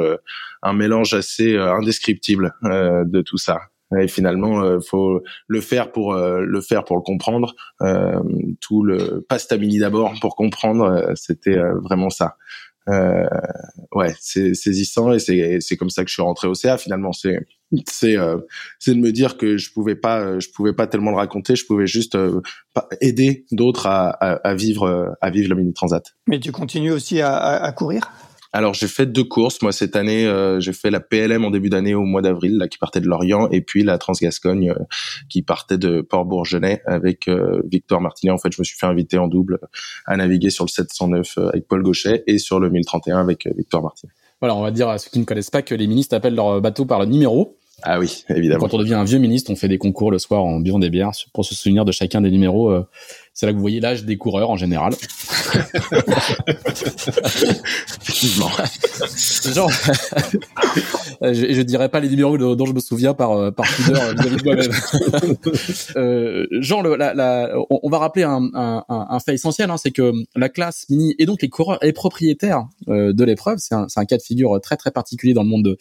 un 0.63 0.73
mélange 0.73 1.13
assez 1.13 1.59
indescriptible 1.59 2.55
de 2.63 3.21
tout 3.21 3.37
ça. 3.37 3.59
Et 4.01 4.09
finalement, 4.09 4.63
euh, 4.63 4.79
faut 4.81 5.23
le 5.47 5.61
faire 5.61 5.93
pour 5.93 6.15
euh, 6.15 6.41
le 6.41 6.61
faire 6.61 6.85
pour 6.85 6.97
le 6.97 7.03
comprendre. 7.03 7.55
Euh, 7.81 8.23
tout 8.61 8.83
le 8.83 9.25
pas 9.29 9.39
Stamini 9.39 9.79
d'abord 9.79 10.15
pour 10.21 10.37
comprendre, 10.37 11.13
c'était 11.15 11.59
vraiment 11.83 12.11
ça. 12.11 12.37
ouais, 12.89 14.15
c'est 14.21 14.55
saisissant 14.55 15.13
et 15.13 15.61
c'est 15.61 15.77
comme 15.77 15.91
ça 15.91 16.05
que 16.05 16.09
je 16.09 16.15
suis 16.15 16.23
rentré 16.23 16.49
au 16.49 16.55
CA. 16.55 16.79
Finalement, 16.79 17.13
c'est 17.13 17.39
c'est 17.89 18.17
c'est 18.79 18.95
de 18.95 19.01
me 19.01 19.13
dire 19.13 19.37
que 19.37 19.57
je 19.57 19.73
pouvais 19.73 19.95
pas 19.95 20.39
je 20.39 20.49
pouvais 20.55 20.73
pas 20.73 20.87
tellement 20.87 21.11
le 21.11 21.17
raconter. 21.17 21.57
Je 21.57 21.67
pouvais 21.67 21.87
juste 21.87 22.17
aider 23.01 23.47
d'autres 23.53 23.87
à, 23.87 24.11
à, 24.11 24.55
vivre 24.55 25.15
à 25.21 25.31
vivre 25.31 25.49
la 25.49 25.55
mini 25.55 25.73
transat. 25.73 26.15
Mais 26.27 26.41
tu 26.41 26.53
continues 26.53 26.93
aussi 26.93 27.21
à 27.21 27.73
courir? 27.77 28.11
Alors 28.53 28.75
j'ai 28.75 28.89
fait 28.89 29.07
deux 29.07 29.25
courses 29.25 29.63
moi 29.63 29.73
cette 29.73 29.97
année. 29.97 30.27
Euh, 30.27 30.61
j'ai 30.61 30.73
fait 30.73 30.91
la 30.91 31.01
PLM 31.01 31.45
en 31.45 31.51
début 31.51 31.71
d'année 31.71 31.95
au 31.95 32.03
mois 32.03 32.21
d'avril, 32.21 32.59
là 32.59 32.69
qui 32.69 32.79
partait 32.79 33.01
de 33.01 33.07
Lorient, 33.07 33.49
et 33.51 33.63
puis 33.63 33.83
la 33.83 33.97
Transgascogne 33.97 34.71
euh, 34.71 34.85
qui 35.29 35.43
partait 35.43 35.79
de 35.79 36.03
Port-Bourgenais 36.03 36.83
avec 36.87 37.29
euh, 37.29 37.63
Victor 37.65 38.01
Martinet. 38.01 38.31
En 38.31 38.39
fait, 38.39 38.53
je 38.53 38.61
me 38.61 38.65
suis 38.65 38.77
fait 38.77 38.87
inviter 38.87 39.17
en 39.17 39.27
double 39.27 39.59
à 40.07 40.17
naviguer 40.17 40.51
sur 40.51 40.65
le 40.65 40.71
709 40.71 41.39
avec 41.39 41.67
Paul 41.67 41.83
Gauchet 41.83 42.25
et 42.27 42.39
sur 42.39 42.61
le 42.61 42.69
1031 42.69 43.21
avec 43.21 43.49
Victor 43.57 43.83
Martinet. 43.83 44.13
Voilà, 44.41 44.55
on 44.55 44.63
va 44.63 44.71
dire 44.71 44.89
à 44.89 44.99
ceux 44.99 45.09
qui 45.11 45.19
ne 45.19 45.25
connaissent 45.25 45.51
pas 45.51 45.63
que 45.63 45.75
les 45.75 45.87
ministres 45.87 46.15
appellent 46.15 46.35
leur 46.35 46.61
bateau 46.61 46.85
par 46.85 47.01
le 47.01 47.07
numéro. 47.07 47.57
Ah 47.85 47.99
oui, 47.99 48.25
évidemment. 48.29 48.61
Quand 48.61 48.75
on 48.75 48.79
devient 48.79 48.95
un 48.95 49.05
vieux 49.05 49.19
ministre, 49.19 49.51
on 49.51 49.57
fait 49.57 49.69
des 49.69 49.79
concours 49.79 50.11
le 50.11 50.19
soir 50.19 50.45
en 50.45 50.61
buvant 50.61 50.79
des 50.79 50.91
bières 50.91 51.13
pour 51.33 51.45
se 51.45 51.55
souvenir 51.55 51.85
de 51.85 51.93
chacun 51.93 52.21
des 52.21 52.31
numéros. 52.31 52.73
Euh, 53.33 53.43
c'est 53.43 53.47
là 53.47 53.53
que 53.53 53.57
vous 53.57 53.63
voyez 53.63 53.81
l'âge 53.81 54.05
des 54.05 54.17
coureurs 54.17 54.51
en 54.51 54.57
général. 54.57 54.93
Effectivement. 58.03 58.51
Genre, 59.55 59.71
je, 61.23 61.53
je 61.53 61.63
dirais 61.63 61.89
pas 61.89 62.01
les 62.01 62.09
numéros 62.09 62.37
dont 62.37 62.67
je 62.67 62.73
me 62.73 62.81
souviens 62.81 63.15
par 63.15 63.33
euh, 63.33 63.51
par 63.51 63.67
pudeur 63.67 64.15
vis-à-vis 64.15 64.37
de 64.37 64.45
moi-même. 64.45 64.71
euh, 65.97 66.47
genre, 66.61 66.83
le, 66.83 66.97
la, 66.97 67.15
la, 67.15 67.55
on, 67.71 67.89
va 67.89 67.99
rappeler 67.99 68.25
un, 68.25 68.51
un, 68.55 68.85
un 68.89 69.21
fait 69.21 69.35
essentiel, 69.35 69.71
hein, 69.71 69.77
c'est 69.77 69.93
que 69.93 70.13
la 70.37 70.49
classe 70.49 70.87
mini 70.91 71.15
et 71.19 71.27
donc 71.27 71.43
les 71.43 71.49
coureurs 71.49 71.83
et 71.85 71.93
propriétaires 71.93 72.67
euh, 72.89 73.13
de 73.13 73.25
l'épreuve, 73.25 73.59
c'est 73.59 73.75
un, 73.75 73.87
un 73.95 74.05
cas 74.05 74.17
de 74.19 74.23
figure 74.23 74.61
très 74.61 74.77
très 74.77 74.91
particulier 74.91 75.33
dans 75.35 75.43
le 75.43 75.49
monde 75.49 75.65
de, 75.65 75.79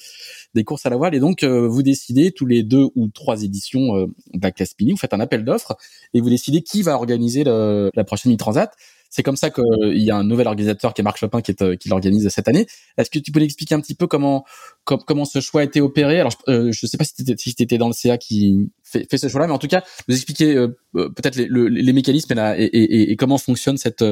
des 0.54 0.64
courses 0.64 0.86
à 0.86 0.90
la 0.90 0.98
voile. 0.98 1.16
Et 1.16 1.20
donc, 1.20 1.44
euh, 1.44 1.68
vous 1.68 1.84
décidez 1.84 2.32
tous 2.32 2.46
les 2.46 2.64
deux 2.64 2.88
ou 2.96 3.08
trois 3.10 3.44
éditions 3.44 3.96
euh, 3.96 4.08
de 4.34 4.42
la 4.42 4.52
vous 4.92 4.98
faites 4.98 5.14
un 5.14 5.20
appel 5.20 5.44
d'offres 5.44 5.78
et 6.14 6.22
vous 6.22 6.30
décidez 6.30 6.62
qui 6.62 6.82
va 6.82 6.96
organiser 6.96 7.44
la 7.44 8.04
prochaine 8.06 8.30
mini-transat. 8.30 8.72
C'est 9.10 9.24
comme 9.24 9.36
ça 9.36 9.50
qu'il 9.50 9.66
y 10.02 10.10
a 10.10 10.16
un 10.16 10.24
nouvel 10.24 10.48
organisateur 10.48 10.94
qui 10.94 11.02
est 11.02 11.04
Marc 11.04 11.18
Chopin 11.18 11.42
qui, 11.42 11.52
est, 11.52 11.62
euh, 11.62 11.76
qui 11.76 11.90
l'organise 11.90 12.30
cette 12.30 12.48
année. 12.48 12.66
Est-ce 12.98 13.10
que 13.10 13.20
tu 13.20 13.32
peux 13.32 13.40
nous 13.40 13.46
expliquer 13.46 13.76
un 13.76 13.82
petit 13.82 13.96
peu 13.96 14.08
comment 14.08 14.46
comment 14.86 15.26
ce 15.26 15.42
choix 15.42 15.62
a 15.62 15.64
été 15.66 15.82
opéré? 15.82 16.20
Alors, 16.20 16.32
je 16.48 16.68
ne 16.68 16.72
sais 16.72 16.98
pas 16.98 17.04
si 17.04 17.14
tu 17.16 17.36
si 17.38 17.56
étais 17.60 17.78
dans 17.78 17.88
le 17.88 17.94
CA 17.94 18.18
qui 18.18 18.72
fait, 18.84 19.06
fait 19.10 19.18
ce 19.18 19.28
choix-là, 19.28 19.48
mais 19.48 19.54
en 19.54 19.60
tout 19.60 19.68
cas, 19.68 19.84
vous 20.08 20.16
expliquer 20.16 20.66
peut-être 20.94 21.36
les, 21.36 21.48
les, 21.50 21.94
mécanismes 21.94 22.34
et, 22.58 22.64
et, 22.64 23.12
et, 23.12 23.16
comment 23.16 23.38
fonctionne 23.38 23.78
cette 23.78 24.04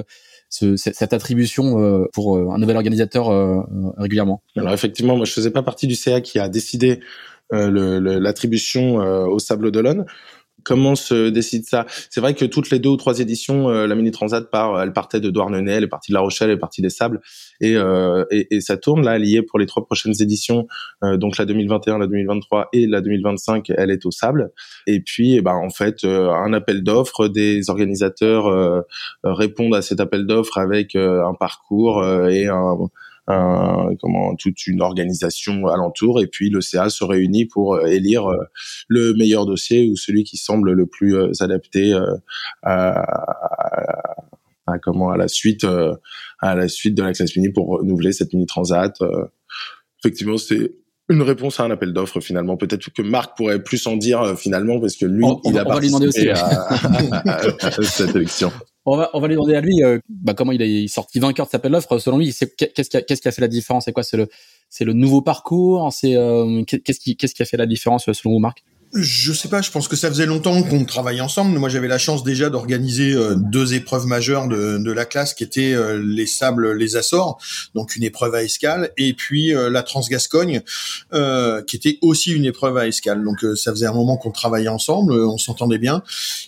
ce, 0.50 0.76
cette 0.76 1.14
attribution 1.14 1.80
euh, 1.80 2.06
pour 2.12 2.36
euh, 2.36 2.50
un 2.52 2.58
nouvel 2.58 2.76
organisateur 2.76 3.30
euh, 3.30 3.62
régulièrement. 3.98 4.42
Alors 4.58 4.74
effectivement, 4.74 5.16
moi 5.16 5.26
je 5.26 5.32
faisais 5.32 5.52
pas 5.52 5.64
partie 5.64 5.88
du 5.88 5.96
CA 5.96 6.22
qui 6.22 6.40
a 6.40 6.50
décidé 6.50 7.00
l'attribution 7.52 8.98
au 8.98 9.40
Sable 9.40 9.72
d'Olonne 9.72 10.06
comment 10.64 10.96
se 10.96 11.30
décide 11.30 11.66
ça? 11.66 11.86
C'est 12.10 12.22
vrai 12.22 12.34
que 12.34 12.46
toutes 12.46 12.70
les 12.70 12.80
deux 12.80 12.90
ou 12.90 12.98
trois 12.98 13.20
éditions, 13.20 13.70
euh, 13.70 13.88
la 13.88 13.96
Mini 13.96 14.12
Transat 14.12 14.50
part, 14.50 14.82
elle 14.82 14.94
partait 14.94 15.20
de 15.20 15.30
Douarnenez, 15.30 15.72
elle 15.72 15.84
est 15.84 15.88
partie 15.88 16.12
de 16.12 16.16
La 16.16 16.22
Rochelle, 16.22 16.50
elle 16.50 16.58
est 16.58 16.60
partie 16.60 16.82
des 16.82 16.90
Sables, 16.90 17.22
et, 17.62 17.76
euh, 17.76 18.26
et, 18.32 18.48
et, 18.56 18.62
ça 18.62 18.78
tourne 18.78 19.04
là, 19.04 19.18
lié 19.18 19.42
pour 19.42 19.60
les 19.60 19.66
trois 19.66 19.86
prochaines 19.86 20.14
éditions, 20.20 20.68
euh, 21.04 21.18
donc 21.18 21.38
la 21.38 21.46
2021, 21.46 21.98
la 21.98 22.08
2023 22.08 22.70
et 22.74 22.88
la 22.88 23.02
2025, 23.02 23.72
elle 23.76 23.92
est 23.92 24.06
au 24.06 24.12
Sable. 24.12 24.52
Et 24.88 25.00
puis, 25.02 25.36
eh 25.36 25.42
ben 25.42 25.56
en 25.56 25.70
fait, 25.70 26.04
euh, 26.04 26.30
un 26.32 26.54
appel 26.54 26.84
d'offres, 26.84 27.28
des 27.28 27.70
organisateurs 27.70 28.48
euh, 28.48 28.82
répondent 29.24 29.76
à 29.76 29.82
cet 29.82 30.00
appel 30.00 30.26
d'offres 30.26 30.58
avec 30.58 30.96
un 30.96 31.34
parcours 31.40 32.06
et 32.30 32.48
un 32.48 32.78
comment 33.30 34.36
toute 34.36 34.66
une 34.68 34.82
organisation 34.82 35.68
alentour 35.68 36.22
et 36.22 36.28
puis 36.28 36.50
le 36.50 36.62
CA 36.62 36.90
se 36.90 37.04
réunit 37.04 37.46
pour 37.46 37.76
euh, 37.76 37.86
élire 37.86 38.28
euh, 38.28 38.38
le 38.88 39.14
meilleur 39.14 39.46
dossier 39.46 39.88
ou 39.90 39.96
celui 39.96 40.24
qui 40.24 40.38
semble 40.38 40.72
le 40.72 40.86
plus 40.88 41.16
euh, 41.16 41.32
adapté 41.40 41.94
à, 42.64 43.06
à, 44.66 44.80
comment 44.82 45.12
à 45.12 45.18
la 45.18 45.28
suite 45.28 45.66
à 46.40 46.56
la 46.56 46.68
suite 46.68 46.96
de 46.96 47.04
la 47.04 47.14
classe 47.14 47.36
mini 47.36 47.50
pour 47.50 47.68
renouveler 47.68 48.12
cette 48.12 48.34
mini 48.34 48.46
transat. 48.46 48.98
effectivement, 50.00 50.38
c'est 50.38 50.72
une 51.10 51.24
réponse 51.24 51.60
à 51.60 51.64
un 51.64 51.72
appel 51.72 51.92
d'offres 51.92 52.20
finalement. 52.20 52.56
Peut-être 52.56 52.92
que 52.92 53.02
Marc 53.02 53.36
pourrait 53.36 53.64
plus 53.64 53.86
en 53.88 53.98
dire 53.98 54.38
finalement 54.38 54.80
parce 54.80 54.96
que 54.96 55.06
lui, 55.06 55.26
il 55.46 55.58
a 55.58 55.66
participé 55.66 56.32
à, 56.32 57.82
cette 57.82 58.16
élection. 58.16 58.52
On 58.86 58.98
va, 58.98 59.10
on 59.14 59.20
va 59.20 59.28
lui 59.28 59.36
demander 59.36 59.56
à 59.56 59.62
lui 59.62 59.84
euh, 59.84 60.00
bah, 60.10 60.34
comment 60.34 60.52
il 60.52 60.62
est 60.62 60.88
sorti 60.88 61.20
vainqueur 61.20 61.46
de 61.46 61.52
sa 61.52 61.58
appel. 61.58 61.78
Selon 62.00 62.18
lui, 62.18 62.34
qu'est-ce 62.34 62.90
qui, 62.90 62.98
a, 62.98 63.02
qu'est-ce 63.02 63.22
qui 63.22 63.32
fait 63.32 63.42
la 63.42 63.48
différence 63.48 63.86
C'est 63.86 63.94
quoi 63.94 64.04
C'est 64.04 64.18
le, 64.18 64.30
c'est 64.70 64.86
le 64.86 64.94
nouveau 64.94 65.22
parcours 65.22 65.92
C'est 65.92 66.16
euh, 66.16 66.64
qu'est-ce 66.64 67.00
qui, 67.00 67.18
qu'est-ce 67.18 67.36
qui 67.36 67.42
a 67.42 67.46
fait 67.46 67.58
la 67.58 67.66
différence 67.66 68.12
selon 68.12 68.34
vous, 68.34 68.40
Marc? 68.40 68.64
Je 68.94 69.34
sais 69.34 69.50
pas, 69.50 69.62
je 69.62 69.70
pense 69.70 69.88
que 69.88 69.96
ça 69.96 70.10
faisait 70.10 70.26
longtemps 70.26 70.64
qu'on 70.64 70.84
travaillait 70.84 71.22
ensemble. 71.22 71.58
Moi, 71.60 71.70
j'avais 71.70 71.88
la 71.88 72.00
chance 72.00 72.24
déjà 72.24 72.50
d'organiser 72.50 73.14
euh, 73.14 73.36
deux 73.36 73.76
épreuves 73.76 74.08
majeures 74.08 74.48
de, 74.48 74.80
de, 74.80 74.92
la 74.92 75.06
classe 75.06 75.36
qui 75.36 75.44
étaient 75.44 75.74
euh, 75.74 76.02
les 76.04 76.26
sables, 76.26 76.72
les 76.72 76.96
Açores, 76.96 77.40
donc 77.76 77.96
une 77.96 78.04
épreuve 78.04 78.34
à 78.34 78.44
escale, 78.44 78.92
et 78.98 79.14
puis 79.14 79.54
euh, 79.54 79.70
la 79.70 79.84
Transgascogne, 79.84 80.62
qui 81.68 81.76
était 81.76 82.00
aussi 82.02 82.32
une 82.32 82.46
épreuve 82.46 82.78
à 82.78 82.88
escale. 82.88 83.24
Donc 83.24 83.46
ça 83.56 83.72
faisait 83.72 83.86
un 83.86 83.94
moment 83.94 84.18
qu'on 84.18 84.32
travaillait 84.32 84.70
ensemble, 84.70 85.14
on 85.14 85.38
s'entendait 85.38 85.78
bien. 85.78 86.02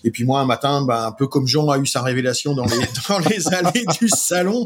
Et 0.03 0.09
puis 0.09 0.23
moi, 0.23 0.39
un 0.39 0.45
matin, 0.45 0.83
ben, 0.83 1.07
un 1.07 1.11
peu 1.11 1.27
comme 1.27 1.47
Jean 1.47 1.69
a 1.69 1.77
eu 1.77 1.85
sa 1.85 2.01
révélation 2.01 2.53
dans 2.55 2.65
les, 2.65 2.77
dans 3.09 3.19
les 3.19 3.47
allées 3.53 3.85
du 3.99 4.09
salon, 4.09 4.65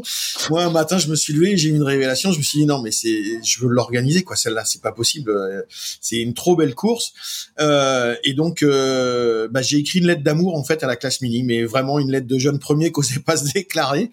moi 0.50 0.64
un 0.64 0.70
matin, 0.70 0.98
je 0.98 1.08
me 1.08 1.16
suis 1.16 1.34
levé, 1.34 1.56
j'ai 1.56 1.68
eu 1.68 1.74
une 1.74 1.82
révélation, 1.82 2.32
je 2.32 2.38
me 2.38 2.42
suis 2.42 2.60
dit 2.60 2.66
non, 2.66 2.80
mais 2.80 2.90
c'est, 2.90 3.22
je 3.44 3.60
veux 3.60 3.68
l'organiser 3.68 4.22
quoi, 4.22 4.36
celle-là, 4.36 4.64
c'est 4.64 4.80
pas 4.80 4.92
possible, 4.92 5.32
c'est 6.00 6.16
une 6.16 6.32
trop 6.32 6.56
belle 6.56 6.74
course. 6.74 7.12
Euh, 7.65 7.65
et 8.24 8.34
donc, 8.34 8.62
euh, 8.62 9.48
bah, 9.50 9.62
j'ai 9.62 9.78
écrit 9.78 10.00
une 10.00 10.06
lettre 10.06 10.22
d'amour 10.22 10.56
en 10.56 10.64
fait 10.64 10.82
à 10.82 10.86
la 10.86 10.96
classe 10.96 11.20
mini, 11.20 11.42
mais 11.42 11.64
vraiment 11.64 11.98
une 11.98 12.10
lettre 12.10 12.26
de 12.26 12.38
jeune 12.38 12.58
premier 12.58 12.92
qui 12.92 13.00
n'osait 13.00 13.20
pas 13.24 13.36
se 13.36 13.52
déclarer. 13.52 14.10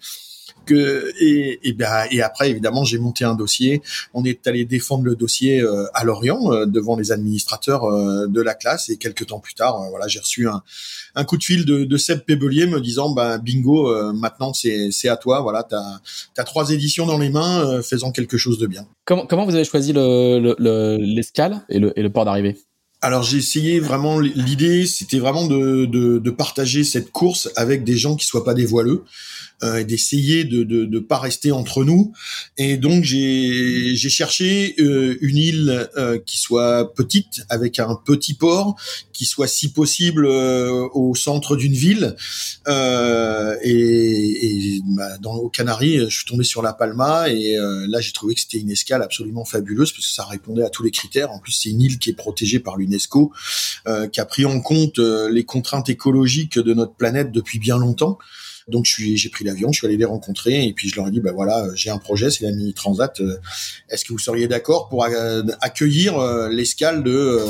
Bah, 0.70 2.06
et 2.10 2.22
après 2.22 2.48
évidemment 2.48 2.84
j'ai 2.84 2.98
monté 2.98 3.26
un 3.26 3.34
dossier. 3.34 3.82
On 4.14 4.24
est 4.24 4.46
allé 4.46 4.64
défendre 4.64 5.04
le 5.04 5.14
dossier 5.14 5.60
euh, 5.60 5.84
à 5.92 6.04
Lorient 6.04 6.64
devant 6.64 6.96
les 6.96 7.12
administrateurs 7.12 7.82
de 8.26 8.40
la 8.40 8.54
classe. 8.54 8.88
Et 8.88 8.96
quelques 8.96 9.26
temps 9.26 9.40
plus 9.40 9.52
tard 9.52 9.86
voilà 9.90 10.08
j'ai 10.08 10.20
reçu 10.20 10.48
un, 10.48 11.24
coup 11.24 11.36
de 11.36 11.44
fil 11.44 11.66
de, 11.66 11.84
de 11.84 11.96
Seb 11.98 12.20
Pébelier 12.20 12.66
me 12.66 12.80
disant 12.80 13.12
bah 13.12 13.36
bingo 13.36 13.92
maintenant 14.14 14.54
c'est 14.54 15.08
à 15.08 15.18
toi. 15.18 15.42
Voilà 15.42 15.64
t'as 15.64 16.00
as 16.38 16.44
trois 16.44 16.70
éditions 16.70 17.04
dans 17.04 17.18
les 17.18 17.28
mains 17.28 17.82
faisant 17.82 18.10
quelque 18.10 18.38
chose 18.38 18.56
de 18.58 18.66
bien 18.66 18.86
comment 19.04 19.44
vous 19.44 19.54
avez 19.54 19.64
choisi 19.64 19.92
le 19.92 20.56
l'escale 20.98 21.60
le, 21.68 21.74
et 21.76 21.78
le 21.78 21.98
et 21.98 22.02
le 22.02 22.10
port 22.10 22.24
d'arrivée? 22.24 22.56
Alors 23.00 23.22
j'ai 23.22 23.36
essayé 23.36 23.80
vraiment 23.80 24.18
l'idée, 24.18 24.86
c'était 24.86 25.18
vraiment 25.18 25.46
de, 25.46 25.84
de, 25.84 26.18
de, 26.18 26.30
partager 26.30 26.84
cette 26.84 27.10
course 27.10 27.50
avec 27.54 27.84
des 27.84 27.96
gens 27.96 28.16
qui 28.16 28.24
soient 28.24 28.44
pas 28.44 28.54
des 28.54 28.64
voileux 28.64 29.04
euh, 29.62 29.78
et 29.78 29.84
d'essayer 29.84 30.44
de, 30.44 30.64
de 30.64 30.84
de 30.84 30.98
pas 30.98 31.18
rester 31.18 31.52
entre 31.52 31.84
nous. 31.84 32.12
Et 32.58 32.76
donc 32.76 33.04
j'ai 33.04 33.94
j'ai 33.94 34.08
cherché 34.08 34.74
euh, 34.78 35.16
une 35.20 35.36
île 35.36 35.88
euh, 35.96 36.18
qui 36.18 36.38
soit 36.38 36.94
petite 36.94 37.42
avec 37.48 37.78
un 37.78 37.94
petit 38.04 38.34
port, 38.34 38.76
qui 39.12 39.24
soit 39.24 39.46
si 39.46 39.70
possible 39.72 40.26
euh, 40.26 40.88
au 40.92 41.14
centre 41.14 41.56
d'une 41.56 41.72
ville. 41.72 42.16
Euh, 42.68 43.56
et, 43.62 44.46
et 44.46 44.80
bah, 44.96 45.18
dans 45.18 45.34
aux 45.34 45.50
Canaries, 45.50 45.98
je 46.08 46.16
suis 46.16 46.26
tombé 46.26 46.44
sur 46.44 46.62
la 46.62 46.72
Palma 46.72 47.28
et 47.28 47.56
là 47.88 48.00
j'ai 48.00 48.12
trouvé 48.12 48.34
que 48.34 48.40
c'était 48.40 48.58
une 48.58 48.70
escale 48.70 49.02
absolument 49.02 49.44
fabuleuse 49.44 49.92
parce 49.92 50.06
que 50.06 50.12
ça 50.12 50.24
répondait 50.24 50.64
à 50.64 50.70
tous 50.70 50.82
les 50.82 50.90
critères. 50.90 51.30
En 51.30 51.38
plus 51.38 51.52
c'est 51.52 51.70
une 51.70 51.80
île 51.80 51.98
qui 51.98 52.10
est 52.10 52.14
protégée 52.14 52.60
par 52.60 52.76
l'UNESCO, 52.76 52.93
qui 54.12 54.20
a 54.20 54.24
pris 54.24 54.44
en 54.44 54.60
compte 54.60 54.98
les 54.98 55.44
contraintes 55.44 55.88
écologiques 55.88 56.58
de 56.58 56.74
notre 56.74 56.94
planète 56.94 57.32
depuis 57.32 57.58
bien 57.58 57.78
longtemps. 57.78 58.18
Donc 58.68 58.86
j'ai 58.86 59.28
pris 59.28 59.44
l'avion, 59.44 59.72
je 59.72 59.78
suis 59.78 59.86
allé 59.86 59.96
les 59.96 60.06
rencontrer 60.06 60.66
et 60.66 60.72
puis 60.72 60.88
je 60.88 60.96
leur 60.96 61.08
ai 61.08 61.10
dit 61.10 61.20
bah 61.20 61.32
voilà, 61.32 61.66
j'ai 61.74 61.90
un 61.90 61.98
projet, 61.98 62.30
c'est 62.30 62.44
la 62.44 62.50
mini 62.50 62.72
transat. 62.72 63.20
Euh, 63.20 63.38
est-ce 63.90 64.04
que 64.04 64.12
vous 64.12 64.18
seriez 64.18 64.48
d'accord 64.48 64.88
pour 64.88 65.04
euh, 65.04 65.42
accueillir 65.60 66.18
euh, 66.18 66.48
l'escale 66.48 67.02
de 67.02 67.42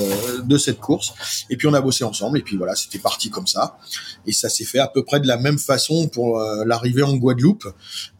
de 0.42 0.58
cette 0.58 0.80
course? 0.80 1.14
Et 1.50 1.56
puis 1.56 1.68
on 1.68 1.74
a 1.74 1.80
bossé 1.80 2.02
ensemble 2.02 2.38
et 2.38 2.42
puis 2.42 2.56
voilà, 2.56 2.74
c'était 2.74 2.98
parti 2.98 3.30
comme 3.30 3.46
ça. 3.46 3.78
Et 4.26 4.32
ça 4.32 4.48
s'est 4.48 4.64
fait 4.64 4.80
à 4.80 4.88
peu 4.88 5.04
près 5.04 5.20
de 5.20 5.28
la 5.28 5.36
même 5.36 5.58
façon 5.58 6.08
pour 6.08 6.40
l'arrivée 6.66 7.02
en 7.02 7.14
Guadeloupe. 7.14 7.68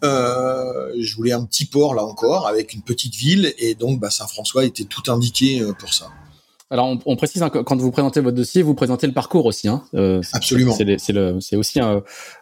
je 0.02 1.16
voulais 1.16 1.32
un 1.32 1.44
petit 1.44 1.64
port 1.64 1.94
là 1.94 2.04
encore 2.04 2.46
avec 2.46 2.74
une 2.74 2.82
petite 2.82 3.16
ville 3.16 3.52
et 3.58 3.74
donc 3.74 3.98
bah, 3.98 4.10
Saint-François 4.10 4.64
était 4.64 4.84
tout 4.84 5.10
indiqué 5.10 5.64
pour 5.78 5.92
ça. 5.92 6.10
Alors, 6.70 6.86
on, 6.86 6.98
on 7.06 7.16
précise 7.16 7.42
hein, 7.42 7.50
quand 7.50 7.76
vous 7.76 7.90
présentez 7.90 8.20
votre 8.20 8.36
dossier, 8.36 8.62
vous 8.62 8.74
présentez 8.74 9.06
le 9.06 9.12
parcours 9.12 9.46
aussi. 9.46 9.68
Hein. 9.68 9.84
Euh, 9.94 10.22
Absolument. 10.32 10.74
C'est 10.74 11.56
aussi 11.56 11.80
euh, 11.80 12.00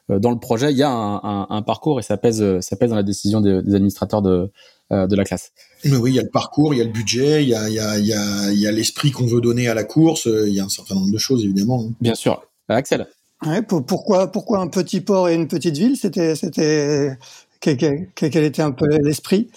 dans 0.09 0.31
le 0.31 0.38
projet, 0.38 0.71
il 0.71 0.76
y 0.76 0.83
a 0.83 0.91
un, 0.91 1.17
un, 1.17 1.47
un, 1.50 1.62
parcours 1.62 1.99
et 1.99 2.02
ça 2.02 2.17
pèse, 2.17 2.61
ça 2.61 2.76
pèse 2.76 2.91
dans 2.91 2.97
la 2.97 3.02
décision 3.02 3.41
des, 3.41 3.62
des 3.62 3.75
administrateurs 3.75 4.23
de, 4.23 4.50
euh, 4.93 5.07
de 5.07 5.17
la 5.17 5.25
classe. 5.25 5.52
Mais 5.87 5.97
oui, 5.97 6.11
il 6.11 6.17
y 6.17 6.19
a 6.19 6.23
le 6.23 6.29
parcours, 6.29 6.75
il 6.75 6.79
y 6.79 6.81
a 6.83 6.85
le 6.85 6.91
budget, 6.91 7.43
il 7.43 7.49
y 7.49 7.55
a, 7.55 7.67
il 7.71 7.75
y 7.75 7.81
a, 7.81 7.99
il 7.99 8.05
y 8.05 8.12
a, 8.12 8.52
il 8.52 8.59
y 8.59 8.67
a 8.67 8.73
l'esprit 8.73 9.11
qu'on 9.11 9.26
veut 9.26 9.41
donner 9.41 9.67
à 9.69 9.75
la 9.75 9.85
course. 9.85 10.26
Euh, 10.26 10.47
il 10.47 10.55
y 10.55 10.61
a 10.61 10.64
un 10.64 10.69
certain 10.69 10.97
nombre 10.97 11.11
de 11.11 11.19
choses 11.19 11.43
évidemment. 11.43 11.87
Hein. 11.88 11.95
Bien 12.00 12.14
sûr. 12.14 12.43
Euh, 12.71 12.75
Axel. 12.75 13.07
Ouais, 13.47 13.62
pourquoi, 13.62 14.31
pourquoi 14.31 14.59
un 14.59 14.67
petit 14.67 15.00
port 15.00 15.31
et 15.31 15.35
une 15.35 15.49
petite 15.49 15.79
ville 15.79 15.97
C'était, 15.97 16.35
c'était 16.35 17.17
quel, 17.61 18.09
quel, 18.14 18.45
était 18.45 18.61
un 18.61 18.73
peu 18.73 18.87
l'esprit? 18.99 19.49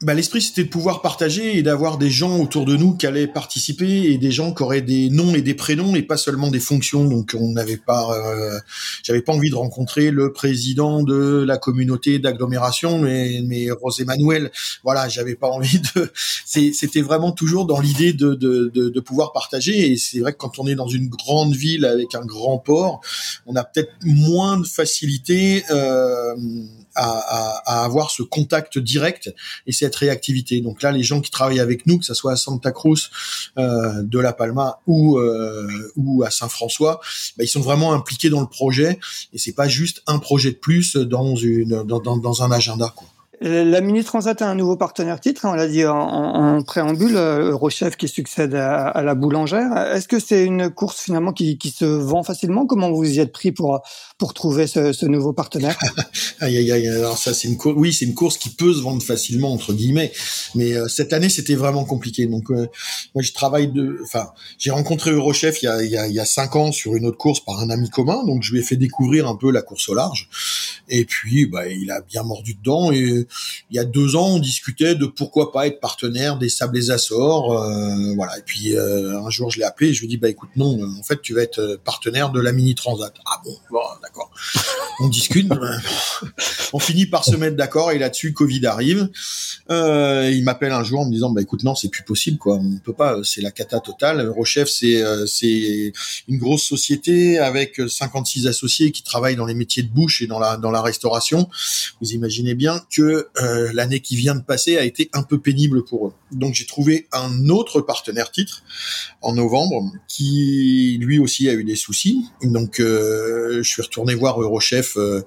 Bah, 0.00 0.14
l'esprit 0.14 0.40
c'était 0.40 0.64
de 0.64 0.68
pouvoir 0.68 1.02
partager 1.02 1.58
et 1.58 1.62
d'avoir 1.62 1.98
des 1.98 2.10
gens 2.10 2.38
autour 2.38 2.64
de 2.64 2.76
nous 2.76 2.96
qui 2.96 3.06
allaient 3.06 3.26
participer 3.26 4.04
et 4.04 4.18
des 4.18 4.30
gens 4.30 4.54
qui 4.54 4.62
auraient 4.62 4.80
des 4.82 5.10
noms 5.10 5.34
et 5.34 5.42
des 5.42 5.54
prénoms 5.54 5.96
et 5.96 6.02
pas 6.02 6.16
seulement 6.16 6.50
des 6.50 6.60
fonctions. 6.60 7.04
Donc 7.04 7.34
on 7.38 7.52
n'avait 7.52 7.76
pas, 7.76 8.12
euh, 8.12 8.58
j'avais 9.02 9.22
pas 9.22 9.32
envie 9.32 9.50
de 9.50 9.56
rencontrer 9.56 10.10
le 10.10 10.32
président 10.32 11.02
de 11.02 11.44
la 11.46 11.58
communauté 11.58 12.18
d'agglomération, 12.18 12.98
mais 12.98 13.40
mais 13.44 13.68
Manuel, 14.06 14.50
voilà, 14.84 15.08
j'avais 15.08 15.34
pas 15.34 15.48
envie 15.48 15.80
de. 15.94 16.10
C'était 16.44 17.02
vraiment 17.02 17.32
toujours 17.32 17.66
dans 17.66 17.80
l'idée 17.80 18.12
de, 18.12 18.34
de, 18.34 18.70
de, 18.72 18.88
de 18.88 19.00
pouvoir 19.00 19.32
partager. 19.32 19.92
Et 19.92 19.96
c'est 19.96 20.20
vrai 20.20 20.32
que 20.32 20.38
quand 20.38 20.58
on 20.58 20.66
est 20.66 20.74
dans 20.74 20.88
une 20.88 21.08
grande 21.08 21.54
ville 21.54 21.84
avec 21.84 22.14
un 22.14 22.24
grand 22.24 22.58
port, 22.58 23.00
on 23.46 23.56
a 23.56 23.64
peut-être 23.64 23.92
moins 24.04 24.58
de 24.58 24.66
facilité. 24.66 25.64
Euh, 25.70 26.34
à, 26.98 27.62
à, 27.64 27.84
avoir 27.84 28.10
ce 28.10 28.24
contact 28.24 28.78
direct 28.78 29.32
cette 29.88 29.96
réactivité. 29.96 30.60
Donc 30.60 30.82
là, 30.82 30.92
les 30.92 31.02
gens 31.02 31.20
qui 31.20 31.30
travaillent 31.30 31.60
avec 31.60 31.86
nous, 31.86 31.98
que 31.98 32.04
ce 32.04 32.14
soit 32.14 32.32
à 32.32 32.36
Santa 32.36 32.72
Cruz, 32.72 33.08
euh, 33.58 34.02
de 34.02 34.18
La 34.18 34.34
Palma 34.34 34.80
ou 34.86 35.18
euh, 35.18 35.66
ou 35.96 36.22
à 36.24 36.30
Saint-François, 36.30 37.00
bah, 37.36 37.44
ils 37.44 37.48
sont 37.48 37.62
vraiment 37.62 37.94
impliqués 37.94 38.28
dans 38.28 38.40
le 38.40 38.46
projet 38.46 38.98
et 39.32 39.38
c'est 39.38 39.54
pas 39.54 39.68
juste 39.68 40.02
un 40.06 40.18
projet 40.18 40.50
de 40.50 40.56
plus 40.56 40.96
dans 40.96 41.34
une 41.36 41.84
dans, 41.84 42.00
dans, 42.00 42.42
un 42.42 42.52
agenda. 42.52 42.92
Quoi. 42.94 43.08
La 43.40 43.80
Mini 43.80 44.02
Transat 44.02 44.42
a 44.42 44.48
un 44.48 44.56
nouveau 44.56 44.76
partenaire 44.76 45.20
titre, 45.20 45.46
hein, 45.46 45.50
on 45.52 45.54
l'a 45.54 45.68
dit 45.68 45.86
en, 45.86 45.96
en, 45.96 46.62
préambule, 46.62 47.16
euh, 47.16 47.52
Eurochef 47.52 47.96
qui 47.96 48.08
succède 48.08 48.54
à, 48.54 49.00
la 49.02 49.14
boulangère. 49.14 49.76
Est-ce 49.94 50.08
que 50.08 50.18
c'est 50.18 50.44
une 50.44 50.70
course 50.70 51.00
finalement 51.00 51.32
qui, 51.32 51.56
se 51.70 51.84
vend 51.84 52.24
facilement? 52.24 52.66
Comment 52.66 52.90
vous 52.90 53.08
y 53.08 53.20
êtes 53.20 53.32
pris 53.32 53.52
pour 53.52 53.80
pour 54.18 54.34
trouver 54.34 54.66
ce, 54.66 54.92
ce 54.92 55.06
nouveau 55.06 55.32
partenaire 55.32 55.78
Aïe 56.40 56.56
aïe 56.56 56.70
aïe. 56.70 56.88
Alors 56.88 57.18
ça 57.18 57.34
c'est 57.34 57.48
une 57.48 57.56
course. 57.56 57.74
Oui, 57.76 57.92
c'est 57.92 58.04
une 58.04 58.14
course 58.14 58.36
qui 58.36 58.50
peut 58.50 58.72
se 58.72 58.80
vendre 58.80 59.02
facilement 59.02 59.52
entre 59.52 59.72
guillemets, 59.72 60.12
mais 60.54 60.72
euh, 60.72 60.86
cette 60.88 61.12
année 61.12 61.28
c'était 61.28 61.54
vraiment 61.54 61.84
compliqué. 61.84 62.26
Donc 62.26 62.50
euh, 62.50 62.68
moi 63.14 63.22
je 63.22 63.32
travaille 63.32 63.68
de, 63.68 63.98
enfin 64.04 64.30
j'ai 64.58 64.70
rencontré 64.70 65.10
Eurochef 65.10 65.62
il 65.62 65.66
y 65.66 65.68
a 65.68 65.82
il 65.82 65.90
y 65.90 65.96
a 65.96 66.06
il 66.06 66.14
y 66.14 66.20
a 66.20 66.24
cinq 66.24 66.56
ans 66.56 66.70
sur 66.70 66.94
une 66.94 67.06
autre 67.06 67.16
course 67.16 67.40
par 67.40 67.58
un 67.58 67.70
ami 67.70 67.90
commun, 67.90 68.24
donc 68.24 68.42
je 68.42 68.52
lui 68.52 68.60
ai 68.60 68.62
fait 68.62 68.76
découvrir 68.76 69.26
un 69.26 69.36
peu 69.36 69.50
la 69.50 69.62
course 69.62 69.88
au 69.88 69.94
large. 69.94 70.28
Et 70.88 71.04
puis 71.04 71.46
bah 71.46 71.66
il 71.68 71.90
a 71.90 72.00
bien 72.00 72.22
mordu 72.22 72.54
dedans 72.54 72.92
et 72.92 73.26
il 73.70 73.76
y 73.76 73.78
a 73.78 73.84
deux 73.84 74.16
ans, 74.16 74.28
on 74.28 74.38
discutait 74.38 74.94
de 74.94 75.06
pourquoi 75.06 75.52
pas 75.52 75.66
être 75.66 75.80
partenaire 75.80 76.38
des 76.38 76.48
Sables 76.48 76.90
Açores, 76.90 77.52
euh, 77.52 78.14
voilà. 78.14 78.38
Et 78.38 78.42
puis 78.42 78.76
euh, 78.76 79.20
un 79.20 79.30
jour, 79.30 79.50
je 79.50 79.58
l'ai 79.58 79.64
appelé 79.64 79.90
et 79.90 79.94
je 79.94 80.00
lui 80.00 80.06
ai 80.06 80.08
dit 80.10 80.16
bah 80.16 80.28
écoute 80.28 80.50
non, 80.56 80.78
en 80.98 81.02
fait, 81.02 81.20
tu 81.20 81.34
vas 81.34 81.42
être 81.42 81.78
partenaire 81.84 82.30
de 82.30 82.40
la 82.40 82.52
Mini 82.52 82.74
Transat. 82.74 83.14
Ah 83.26 83.40
bon 83.44 83.56
On 85.00 85.08
discute, 85.08 85.50
on 86.72 86.78
finit 86.78 87.06
par 87.06 87.24
se 87.24 87.36
mettre 87.36 87.56
d'accord 87.56 87.92
et 87.92 87.98
là-dessus, 87.98 88.32
Covid 88.32 88.66
arrive. 88.66 89.08
Euh, 89.70 90.30
il 90.32 90.44
m'appelle 90.44 90.72
un 90.72 90.82
jour 90.82 91.00
en 91.00 91.06
me 91.06 91.12
disant 91.12 91.30
bah 91.30 91.42
écoute 91.42 91.62
non, 91.62 91.74
c'est 91.74 91.88
plus 91.88 92.02
possible 92.02 92.38
quoi, 92.38 92.56
on 92.56 92.78
peut 92.78 92.92
pas, 92.92 93.18
c'est 93.22 93.40
la 93.40 93.50
cata 93.50 93.80
totale. 93.80 94.20
Eurochef, 94.20 94.68
c'est 94.68 95.02
c'est 95.26 95.92
une 96.26 96.38
grosse 96.38 96.64
société 96.64 97.38
avec 97.38 97.80
56 97.86 98.46
associés 98.46 98.92
qui 98.92 99.02
travaillent 99.02 99.36
dans 99.36 99.46
les 99.46 99.54
métiers 99.54 99.82
de 99.82 99.90
bouche 99.90 100.22
et 100.22 100.26
dans 100.26 100.38
la 100.38 100.56
dans 100.56 100.70
la 100.70 100.82
restauration. 100.82 101.48
Vous 102.00 102.12
imaginez 102.12 102.54
bien 102.54 102.82
que 102.90 103.28
euh, 103.40 103.70
l'année 103.72 104.00
qui 104.00 104.16
vient 104.16 104.34
de 104.34 104.42
passer 104.42 104.78
a 104.78 104.84
été 104.84 105.10
un 105.12 105.22
peu 105.22 105.38
pénible 105.38 105.84
pour 105.84 106.08
eux. 106.08 106.12
Donc 106.32 106.54
j'ai 106.54 106.66
trouvé 106.66 107.08
un 107.12 107.48
autre 107.48 107.80
partenaire 107.80 108.30
titre 108.30 108.62
en 109.22 109.34
novembre 109.34 109.92
qui 110.06 110.98
lui 111.00 111.18
aussi 111.18 111.48
a 111.48 111.54
eu 111.54 111.64
des 111.64 111.76
soucis. 111.76 112.26
Donc 112.42 112.80
euh, 112.80 113.62
je 113.62 113.68
suis 113.68 113.82
retourné 113.82 113.97
voir 114.14 114.40
Eurochef 114.40 114.96
euh, 114.96 115.22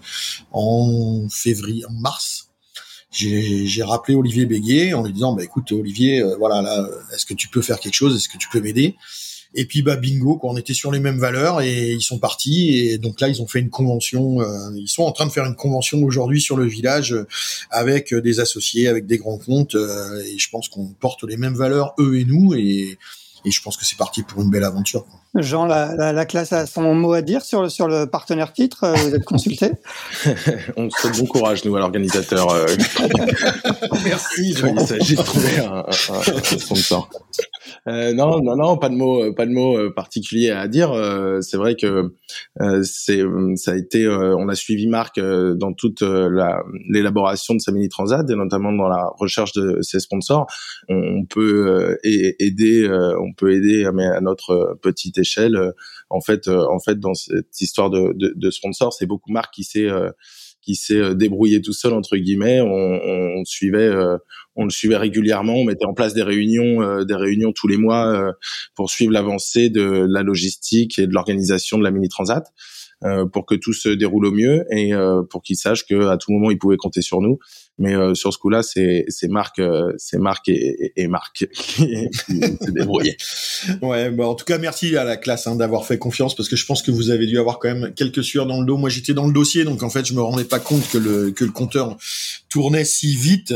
en 0.52 1.28
février, 1.30 1.86
en 1.86 1.94
mars. 1.94 2.50
J'ai 3.12 3.84
rappelé 3.84 4.16
Olivier 4.16 4.46
Béguier 4.46 4.94
en 4.94 5.04
lui 5.04 5.12
disant 5.12 5.34
bah 5.34 5.44
écoute 5.44 5.74
Olivier 5.74 6.24
voilà 6.40 6.62
là 6.62 6.88
est-ce 7.14 7.26
que 7.26 7.34
tu 7.34 7.50
peux 7.50 7.62
faire 7.62 7.78
quelque 7.82 7.94
chose? 7.94 8.16
Est-ce 8.16 8.30
que 8.30 8.38
tu 8.38 8.48
peux 8.48 8.62
m'aider? 8.62 8.96
Et 9.54 9.66
puis 9.66 9.82
bah 9.82 9.98
bingo, 9.98 10.38
quoi, 10.38 10.52
on 10.52 10.58
était 10.58 10.74
sur 10.74 10.92
les 10.92 11.00
mêmes 11.00 11.20
valeurs 11.20 11.62
et 11.62 11.92
ils 11.92 12.02
sont 12.02 12.20
partis. 12.20 12.78
Et 12.78 12.98
donc 12.98 13.20
là, 13.20 13.28
ils 13.28 13.42
ont 13.42 13.48
fait 13.48 13.60
une 13.60 13.70
convention. 13.70 14.42
Euh, 14.42 14.72
ils 14.76 14.88
sont 14.88 15.04
en 15.04 15.12
train 15.12 15.26
de 15.26 15.32
faire 15.32 15.46
une 15.46 15.56
convention 15.56 16.02
aujourd'hui 16.04 16.40
sur 16.40 16.56
le 16.56 16.66
village 16.66 17.14
euh, 17.14 17.28
avec 17.70 18.14
des 18.14 18.40
associés, 18.40 18.88
avec 18.88 19.08
des 19.08 19.18
grands 19.18 19.38
comptes. 19.38 19.76
Euh, 19.76 20.24
et 20.24 20.38
je 20.38 20.50
pense 20.50 20.70
qu'on 20.70 20.88
porte 20.88 21.24
les 21.24 21.36
mêmes 21.36 21.56
valeurs 21.56 21.94
eux 22.00 22.18
et 22.18 22.26
nous. 22.26 22.54
Et, 22.54 22.98
et 23.46 23.52
je 23.52 23.62
pense 23.62 23.78
que 23.78 23.86
c'est 23.86 23.98
parti 23.98 24.24
pour 24.24 24.42
une 24.42 24.50
belle 24.50 24.64
aventure. 24.64 25.06
Quoi. 25.06 25.20
Jean, 25.42 25.66
la, 25.66 25.96
la, 25.96 26.12
la, 26.12 26.26
classe 26.26 26.52
a 26.52 26.66
son 26.66 26.94
mot 26.94 27.14
à 27.14 27.22
dire 27.22 27.42
sur, 27.42 27.72
sur 27.72 27.88
le 27.88 28.06
partenaire 28.06 28.52
titre. 28.52 28.94
Vous 28.98 29.16
êtes 29.16 29.24
consulté 29.24 29.72
On 30.78 30.90
souhaite 30.90 31.18
bon 31.18 31.26
courage, 31.26 31.64
nous, 31.64 31.76
à 31.76 31.80
l'organisateur. 31.80 32.48
Merci. 34.04 34.54
Jean. 34.54 34.76
Il 34.78 34.88
s'agit 34.88 35.16
de 35.16 35.22
trouver 35.22 35.60
un, 35.60 35.86
un, 35.86 36.54
un 36.54 36.58
sponsor. 36.58 37.10
Euh, 37.88 38.14
non, 38.14 38.42
non, 38.42 38.56
non, 38.56 38.78
pas 38.78 38.90
de 38.90 38.96
mots, 38.96 39.34
pas 39.34 39.46
de 39.46 39.52
mots 39.52 39.78
euh, 39.78 39.94
particuliers 39.94 40.52
à 40.52 40.68
dire. 40.68 40.92
Euh, 40.92 41.42
c'est 41.42 41.58
vrai 41.58 41.76
que 41.76 42.14
euh, 42.62 42.84
c'est, 42.84 43.22
ça 43.56 43.72
a 43.72 43.76
été, 43.76 44.08
on 44.08 44.48
a 44.50 44.56
suivi 44.56 44.88
Marc 44.88 45.20
dans 45.20 45.74
toute 45.74 46.02
l'élaboration 46.02 47.56
de 47.56 47.60
sa 47.60 47.72
mini 47.72 47.90
transat 47.90 48.30
et 48.30 48.36
notamment 48.36 48.72
dans 48.72 48.88
la 48.88 49.10
recherche 49.18 49.54
de 49.54 49.82
ses 49.82 50.00
sponsors. 50.00 50.48
On, 50.90 51.26
peut 51.26 51.98
aider, 52.04 52.90
on 52.90 53.31
peut 53.34 53.54
aider, 53.54 53.90
mais 53.94 54.06
à 54.06 54.22
notre 54.22 54.78
petite 54.82 55.18
échelle. 55.18 55.58
en 56.10 56.22
fait, 56.22 56.48
en 56.48 56.80
fait, 56.80 57.00
dans 57.00 57.14
cette 57.14 57.60
histoire 57.62 57.90
de, 57.90 58.14
de, 58.16 58.34
de 58.36 58.52
sponsors, 58.52 58.94
c'est 58.94 59.06
beaucoup 59.06 59.32
Marc 59.32 59.54
qui 59.54 59.64
s'est 59.64 59.90
qui 60.62 60.76
s'est 60.76 61.16
débrouillé 61.16 61.60
tout 61.60 61.74
seul 61.74 61.94
entre 61.94 62.18
guillemets. 62.18 62.62
On, 62.62 62.68
on 62.68 63.46
suivait, 63.46 63.90
on 64.56 64.66
le 64.66 64.70
suivait 64.70 64.98
régulièrement, 64.98 65.56
on 65.56 65.64
mettait 65.64 65.86
en 65.86 65.94
place 65.94 66.14
des 66.14 66.24
réunions, 66.24 66.82
euh, 66.82 67.04
des 67.04 67.16
réunions 67.16 67.52
tous 67.54 67.68
les 67.68 67.78
mois 67.78 68.08
euh, 68.08 68.32
pour 68.76 68.90
suivre 68.90 69.12
l'avancée 69.12 69.70
de 69.70 70.06
la 70.08 70.24
logistique 70.24 71.00
et 71.00 71.08
de 71.08 71.14
l'organisation 71.14 71.78
de 71.78 71.84
la 71.84 71.92
mini 71.92 72.10
transat. 72.10 72.46
Euh, 73.04 73.26
pour 73.26 73.48
que 73.48 73.56
tout 73.56 73.74
se 73.74 73.90
déroule 73.90 74.28
au 74.28 74.32
mieux 74.32 74.64
et 74.70 74.92
pour 75.32 75.42
qu'ils 75.42 75.56
sachent 75.56 75.88
qu'à 75.88 76.18
tout 76.18 76.32
moment 76.32 76.52
ils 76.52 76.60
pouvaient 76.60 76.78
compter 76.78 77.02
sur 77.02 77.20
nous. 77.20 77.40
Mais 77.82 77.96
euh, 77.96 78.14
sur 78.14 78.32
ce 78.32 78.38
coup-là, 78.38 78.62
c'est 78.62 79.08
Marc, 79.24 79.58
euh, 79.58 79.92
c'est 79.98 80.20
Marc 80.20 80.48
et, 80.50 81.08
Marc 81.08 81.48
qui 81.54 81.96
s'est 82.28 82.72
débrouillé. 82.72 83.18
ouais, 83.82 84.12
bah 84.12 84.28
en 84.28 84.36
tout 84.36 84.46
cas 84.46 84.60
merci 84.60 84.96
à 84.96 85.04
la 85.04 85.18
classe 85.18 85.48
hein, 85.48 85.56
d'avoir 85.56 85.86
fait 85.86 85.98
confiance 85.98 86.36
parce 86.36 86.48
que 86.48 86.56
je 86.56 86.66
pense 86.66 86.84
que 86.84 86.92
vous 86.92 87.10
avez 87.10 87.26
dû 87.26 87.40
avoir 87.40 87.58
quand 87.58 87.74
même 87.74 87.92
quelques 87.96 88.24
sueurs 88.24 88.46
dans 88.46 88.60
le 88.60 88.68
dos. 88.68 88.78
Moi, 88.78 88.90
j'étais 88.90 89.14
dans 89.14 89.26
le 89.26 89.34
dossier, 89.34 89.64
donc 89.64 89.82
en 89.82 89.90
fait, 89.90 90.06
je 90.06 90.14
me 90.14 90.22
rendais 90.22 90.44
pas 90.44 90.60
compte 90.60 90.88
que 90.90 91.00
le 91.00 91.52
compteur 91.52 91.98
tournait 92.52 92.86
si 92.86 93.16
vite. 93.16 93.54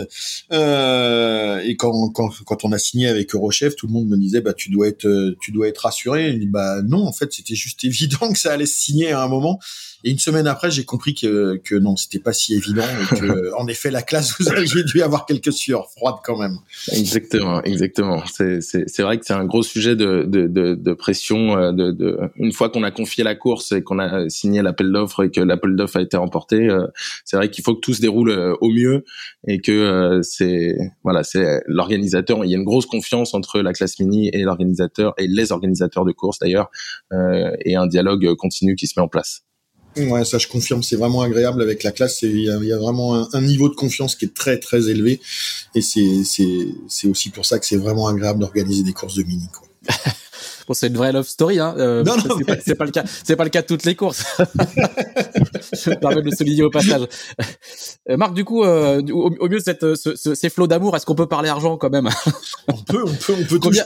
Euh, 0.51 1.60
et 1.63 1.75
quand, 1.75 2.10
quand 2.10 2.29
quand 2.45 2.65
on 2.65 2.71
a 2.71 2.79
signé 2.79 3.08
avec 3.08 3.36
Eurochef, 3.36 3.75
tout 3.75 3.88
le 3.88 3.93
monde 3.93 4.08
me 4.08 4.17
disait 4.17 4.41
bah 4.41 4.53
tu 4.53 4.69
dois 4.69 4.88
être 4.88 5.36
tu 5.41 5.51
dois 5.51 5.67
être 5.67 5.79
rassuré. 5.79 6.31
Je 6.31 6.38
dis 6.38 6.47
bah 6.47 6.81
non, 6.81 7.05
en 7.05 7.13
fait, 7.13 7.31
c'était 7.34 7.55
juste 7.55 7.84
évident 7.84 8.31
que 8.31 8.39
ça 8.39 8.53
allait 8.53 8.65
se 8.65 8.77
signer 8.77 9.12
à 9.12 9.21
un 9.21 9.27
moment. 9.27 9.60
Et 10.05 10.12
une 10.12 10.19
semaine 10.19 10.45
après, 10.45 10.69
j'ai 10.69 10.86
compris 10.86 11.15
que, 11.15 11.60
que 11.63 11.73
non, 11.73 11.95
c'était 11.95 12.19
pas 12.19 12.31
si 12.31 12.53
évident 12.53 12.84
et 12.84 13.15
que, 13.15 13.55
en 13.58 13.67
effet, 13.67 13.89
la 13.89 14.03
classe, 14.03 14.36
vous 14.39 14.49
aviez 14.49 14.84
dû 14.84 15.01
avoir 15.01 15.25
quelques 15.25 15.51
sueurs 15.51 15.89
froides 15.89 16.17
quand 16.23 16.38
même. 16.38 16.60
Exactement, 16.91 17.63
exactement. 17.63 18.23
C'est, 18.31 18.62
c'est, 18.62 18.84
c'est 18.88 19.01
vrai 19.01 19.17
que 19.17 19.25
c'est 19.25 19.34
un 19.34 19.45
gros 19.45 19.63
sujet 19.63 19.95
de, 19.95 20.23
de, 20.27 20.45
de, 20.45 20.75
de 20.75 20.93
pression. 20.93 21.58
Euh, 21.58 21.71
de, 21.71 21.91
de, 21.91 22.19
une 22.36 22.53
fois 22.53 22.69
qu'on 22.69 22.84
a 22.84 22.91
confié 22.91 23.23
la 23.23 23.34
course 23.34 23.71
et 23.71 23.81
qu'on 23.81 23.97
a 23.97 24.29
signé 24.29 24.62
l'appel 24.62 24.91
d'offres 24.91 25.23
et 25.23 25.31
que 25.31 25.41
l'appel 25.41 25.75
d'offres 25.75 25.97
a 25.97 26.01
été 26.01 26.17
remporté, 26.17 26.69
euh, 26.69 26.86
c'est 27.23 27.38
vrai 27.38 27.49
qu'il 27.49 27.63
faut 27.63 27.73
que 27.73 27.81
tout 27.81 27.95
se 27.95 28.01
déroule 28.01 28.29
euh, 28.29 28.53
au 28.62 28.69
mieux 28.69 28.84
et 29.47 29.59
que 29.59 30.19
c'est, 30.23 30.75
voilà, 31.03 31.23
c'est 31.23 31.61
l'organisateur. 31.67 32.43
Il 32.45 32.51
y 32.51 32.55
a 32.55 32.57
une 32.57 32.63
grosse 32.63 32.85
confiance 32.85 33.33
entre 33.33 33.61
la 33.61 33.73
classe 33.73 33.99
mini 33.99 34.29
et 34.33 34.43
l'organisateur 34.43 35.13
et 35.17 35.27
les 35.27 35.51
organisateurs 35.51 36.05
de 36.05 36.11
course 36.11 36.39
d'ailleurs, 36.39 36.69
et 37.11 37.75
un 37.75 37.87
dialogue 37.87 38.35
continu 38.35 38.75
qui 38.75 38.87
se 38.87 38.93
met 38.97 39.03
en 39.03 39.07
place. 39.07 39.43
Ouais, 39.97 40.25
ça 40.25 40.37
je 40.37 40.47
confirme, 40.47 40.83
c'est 40.83 40.97
vraiment 40.97 41.21
agréable 41.21 41.61
avec 41.61 41.83
la 41.83 41.91
classe. 41.91 42.21
Il 42.21 42.41
y, 42.41 42.49
a, 42.49 42.77
vraiment 42.77 43.15
un, 43.15 43.29
un, 43.31 43.41
niveau 43.41 43.69
de 43.69 43.75
confiance 43.75 44.15
qui 44.15 44.25
est 44.25 44.33
très 44.33 44.59
très 44.59 44.89
élevé, 44.89 45.21
et 45.73 45.81
c'est 45.81 46.23
c'est 46.25 47.07
aussi 47.07 47.29
pour 47.29 47.45
ça 47.45 47.59
que 47.59 47.65
c'est 47.65 47.77
vraiment 47.77 48.07
agréable 48.07 48.39
d'organiser 48.39 48.83
des 48.83 48.91
courses 48.91 49.15
de 49.15 49.23
mini. 49.23 49.47
Quoi. 49.53 49.95
Bon, 50.67 50.73
c'est 50.73 50.88
une 50.88 50.97
vraie 50.97 51.12
love 51.12 51.28
story, 51.28 51.60
hein. 51.60 51.75
Euh, 51.78 52.04
non, 52.04 52.17
non, 52.17 52.23
c'est 52.38 52.45
pas, 52.45 52.56
pas, 52.75 52.86
le 52.86 52.91
cas. 52.91 53.04
C'est 53.23 53.36
pas 53.36 53.43
le 53.43 53.49
cas 53.49 53.62
de 53.62 53.67
toutes 53.67 53.86
les 53.86 53.95
courses. 53.95 54.25
Je 54.39 55.89
me 55.91 55.99
permets 55.99 56.21
de 56.21 56.30
le 56.30 56.36
souligner 56.36 56.63
au 56.63 56.69
passage. 56.69 57.08
Euh, 58.10 58.17
Marc, 58.17 58.34
du 58.34 58.43
coup, 58.43 58.63
euh, 58.63 59.01
au, 59.12 59.32
au, 59.39 59.49
mieux 59.49 59.60
cette, 59.60 59.95
ce, 59.95 60.15
ce, 60.15 60.34
ces 60.34 60.49
flots 60.49 60.67
d'amour, 60.67 60.95
est-ce 60.95 61.06
qu'on 61.06 61.15
peut 61.15 61.28
parler 61.28 61.49
argent 61.49 61.78
quand 61.78 61.89
même? 61.89 62.10
On 62.67 62.73
peut, 62.73 63.04
on 63.06 63.13
peut, 63.13 63.36
on 63.39 63.43
peut 63.43 63.60
combien. 63.60 63.84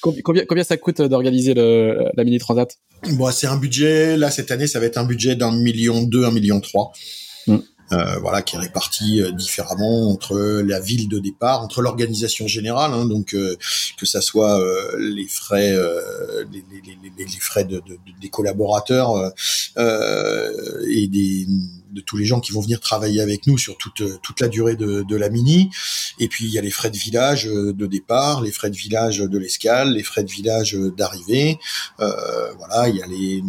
Combien, 0.00 0.44
combien 0.46 0.64
ça 0.64 0.76
coûte 0.76 1.00
d'organiser 1.00 1.54
la 1.54 2.24
mini 2.24 2.38
transat? 2.38 2.76
Bon, 3.12 3.30
c'est 3.30 3.46
un 3.46 3.56
budget. 3.56 4.16
Là, 4.16 4.30
cette 4.30 4.50
année, 4.50 4.66
ça 4.66 4.80
va 4.80 4.86
être 4.86 4.98
un 4.98 5.04
budget 5.04 5.36
d'un 5.36 5.52
million 5.52 6.02
deux, 6.02 6.24
un 6.24 6.32
million 6.32 6.60
trois. 6.60 6.92
Mm 7.46 7.58
euh, 7.92 8.18
voilà, 8.20 8.42
qui 8.42 8.56
est 8.56 8.58
réparti 8.58 9.22
euh, 9.22 9.30
différemment 9.30 10.10
entre 10.10 10.36
la 10.38 10.80
ville 10.80 11.08
de 11.08 11.18
départ, 11.18 11.62
entre 11.62 11.82
l'organisation 11.82 12.48
générale, 12.48 12.92
hein, 12.92 13.06
donc 13.06 13.34
euh, 13.34 13.56
que 13.96 14.06
ça 14.06 14.20
soit 14.20 14.60
euh, 14.60 14.96
les 14.98 15.28
frais, 15.28 15.76
les, 16.50 17.26
frais 17.40 17.64
de, 17.64 17.76
de, 17.76 17.98
des 18.20 18.28
collaborateurs 18.28 19.32
et 19.76 21.08
des 21.08 21.46
de 21.96 22.00
tous 22.00 22.16
les 22.16 22.24
gens 22.24 22.40
qui 22.40 22.52
vont 22.52 22.60
venir 22.60 22.78
travailler 22.80 23.20
avec 23.20 23.46
nous 23.46 23.58
sur 23.58 23.76
toute 23.76 24.02
toute 24.22 24.40
la 24.40 24.48
durée 24.48 24.76
de, 24.76 25.02
de 25.02 25.16
la 25.16 25.30
mini. 25.30 25.70
Et 26.18 26.28
puis 26.28 26.44
il 26.44 26.50
y 26.50 26.58
a 26.58 26.62
les 26.62 26.70
frais 26.70 26.90
de 26.90 26.96
village 26.96 27.46
de 27.46 27.86
départ, 27.86 28.42
les 28.42 28.52
frais 28.52 28.70
de 28.70 28.76
village 28.76 29.18
de 29.18 29.38
l'escale, 29.38 29.94
les 29.94 30.02
frais 30.02 30.22
de 30.22 30.30
village 30.30 30.74
d'arrivée. 30.96 31.58
voilà, 31.98 32.88
il 32.88 32.96
y 32.96 33.02
a 33.02 33.06
les 33.06 33.42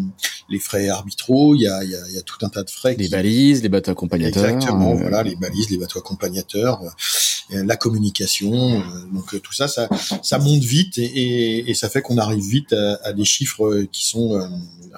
les 0.50 0.60
frais 0.60 0.88
arbitraux, 0.90 1.56
il 1.56 1.62
y 1.62 1.68
a, 1.68 1.84
il 1.84 1.90
y 1.90 1.96
a, 1.96 2.00
il 2.08 2.16
y 2.16 2.18
a 2.18 2.22
tout 2.22 2.46
un 2.46 2.50
tas 2.50 2.64
de 2.64 2.70
frais. 2.70 2.96
Les 2.98 3.10
balises, 3.10 3.62
les 3.62 3.70
bateaux 3.70 3.92
accompagnateurs. 3.92 4.46
Exactement, 4.46 4.96
voilà, 4.96 5.24
les 5.24 5.36
balises, 5.36 5.70
les 5.70 5.78
bateaux 5.78 6.00
accompagnateurs, 6.00 6.82
la 7.50 7.78
communication. 7.78 8.82
donc 9.14 9.42
tout 9.42 9.54
ça, 9.54 9.68
ça, 9.68 10.40
monte 10.40 10.64
vite 10.64 10.98
et, 10.98 11.74
ça 11.74 11.90
fait 11.90 12.02
qu'on 12.02 12.18
arrive 12.18 12.44
vite 12.44 12.74
à, 12.74 13.14
des 13.14 13.26
chiffres 13.26 13.86
qui 13.92 14.06
sont 14.06 14.40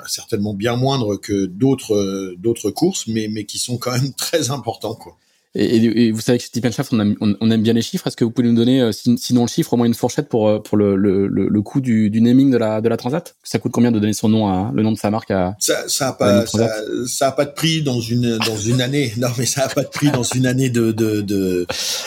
certainement 0.08 0.54
bien 0.54 0.76
moindres 0.76 1.20
que 1.20 1.46
d'autres 1.46 2.72
courses, 2.72 3.08
mais 3.08 3.28
mais 3.30 3.46
qui 3.46 3.60
sont 3.60 3.78
quand 3.78 3.92
même 3.92 4.14
très 4.18 4.52
importants 4.52 4.96
quoi. 4.96 5.18
Et, 5.56 6.12
vous 6.12 6.22
savez 6.22 6.38
que 6.38 6.44
chez 6.44 6.72
Shaft, 6.72 6.94
on, 6.94 7.16
on, 7.42 7.52
aime 7.52 7.64
bien 7.64 7.74
les 7.74 7.82
chiffres. 7.82 8.06
Est-ce 8.06 8.16
que 8.16 8.24
vous 8.24 8.30
pouvez 8.30 8.48
nous 8.48 8.56
donner, 8.56 8.82
euh, 8.82 8.92
sinon 8.92 9.42
le 9.42 9.48
chiffre, 9.48 9.74
au 9.74 9.78
moins 9.78 9.88
une 9.88 9.96
fourchette 9.96 10.30
pour 10.30 10.48
euh, 10.48 10.60
pour 10.60 10.78
le, 10.78 10.96
le, 10.96 11.28
le 11.28 11.62
coût 11.64 11.82
du, 11.82 12.12
du, 12.12 12.22
naming 12.22 12.52
de 12.52 12.58
la 12.58 12.82
de 12.82 12.90
la 12.90 12.98
Transat? 12.98 13.36
Ça 13.44 13.58
coûte 13.58 13.72
combien 13.72 13.92
de 13.92 13.98
donner 13.98 14.14
son 14.14 14.30
nom 14.30 14.48
à 14.48 14.72
le 14.76 14.84
nom 14.84 14.92
de 14.92 14.98
sa 14.98 15.10
marque 15.10 15.32
à 15.32 15.56
Ça 15.60 15.90
ça 15.90 16.10
a 16.10 16.14
pas 16.14 16.46
ça, 16.46 16.70
ça, 17.08 17.30
a 17.30 17.32
pas 17.32 17.46
de 17.46 17.52
prix 17.52 17.82
dans 17.82 18.00
une 18.00 18.38
dans 18.38 18.58
une 18.58 18.82
année. 18.82 19.14
Non 19.20 19.30
mais 19.38 19.46
ça 19.46 19.66
a 19.66 19.70
pas 19.70 19.84
de 19.84 19.90
prix 19.90 20.12
dans 20.12 20.24
une 20.24 20.46
année 20.46 20.70
de 20.70 20.92
de, 20.92 21.22
de... 21.22 21.66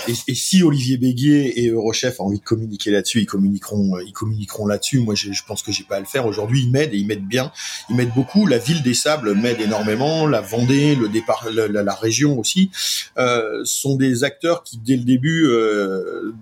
Et, 0.08 0.12
et, 0.28 0.34
si 0.34 0.62
Olivier 0.62 0.96
Béguier 0.96 1.62
et 1.62 1.68
Eurochef 1.68 2.20
ont 2.20 2.26
envie 2.26 2.38
de 2.38 2.44
communiquer 2.44 2.90
là-dessus, 2.90 3.20
ils 3.20 3.26
communiqueront 3.26 3.98
ils 4.06 4.12
communiqueront 4.12 4.66
là-dessus. 4.66 5.00
Moi 5.00 5.14
je, 5.14 5.32
je 5.32 5.42
pense 5.46 5.62
que 5.62 5.72
j'ai 5.72 5.84
pas 5.84 5.96
à 5.96 6.00
le 6.00 6.06
faire 6.06 6.26
aujourd'hui. 6.26 6.62
Ils 6.62 6.70
m'aident 6.70 6.94
et 6.94 6.98
ils 6.98 7.06
m'aident 7.06 7.26
bien. 7.26 7.52
Ils 7.90 7.96
m'aident 7.96 8.14
beaucoup. 8.14 8.46
La 8.46 8.58
ville 8.58 8.82
des 8.82 8.94
Sables 8.94 9.34
m'aide 9.34 9.60
énormément. 9.60 10.26
La 10.26 10.40
Vendée, 10.40 10.94
le 10.94 11.08
départ, 11.08 11.46
la, 11.52 11.66
la, 11.68 11.94
région 11.94 12.38
aussi. 12.38 12.70
Euh, 13.18 13.31
sont 13.64 13.96
des 13.96 14.24
acteurs 14.24 14.62
qui 14.62 14.78
dès 14.78 14.96
le 14.96 15.04
début, 15.04 15.46
euh, 15.46 16.32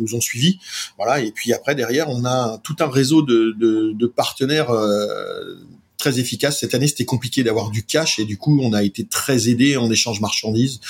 nous 0.00 0.14
ont 0.14 0.20
suivis. 0.20 0.58
Voilà. 0.96 1.20
Et 1.20 1.32
puis 1.32 1.52
après 1.52 1.74
derrière, 1.74 2.08
on 2.08 2.24
a 2.24 2.58
tout 2.62 2.76
un 2.80 2.88
réseau 2.88 3.22
de, 3.22 4.06
partenaires. 4.06 4.70
Euh, 6.02 6.10
très 6.10 6.18
efficace. 6.18 6.58
Cette 6.58 6.74
année, 6.74 6.88
c'était 6.88 7.04
compliqué 7.04 7.44
d'avoir 7.44 7.70
du 7.70 7.84
cash 7.84 8.18
et 8.18 8.24
du 8.24 8.36
coup, 8.36 8.60
on 8.60 8.72
a 8.72 8.82
été 8.82 9.06
très 9.06 9.48
aidé 9.48 9.76
en 9.76 9.88
échange 9.88 10.20
marchandises 10.20 10.80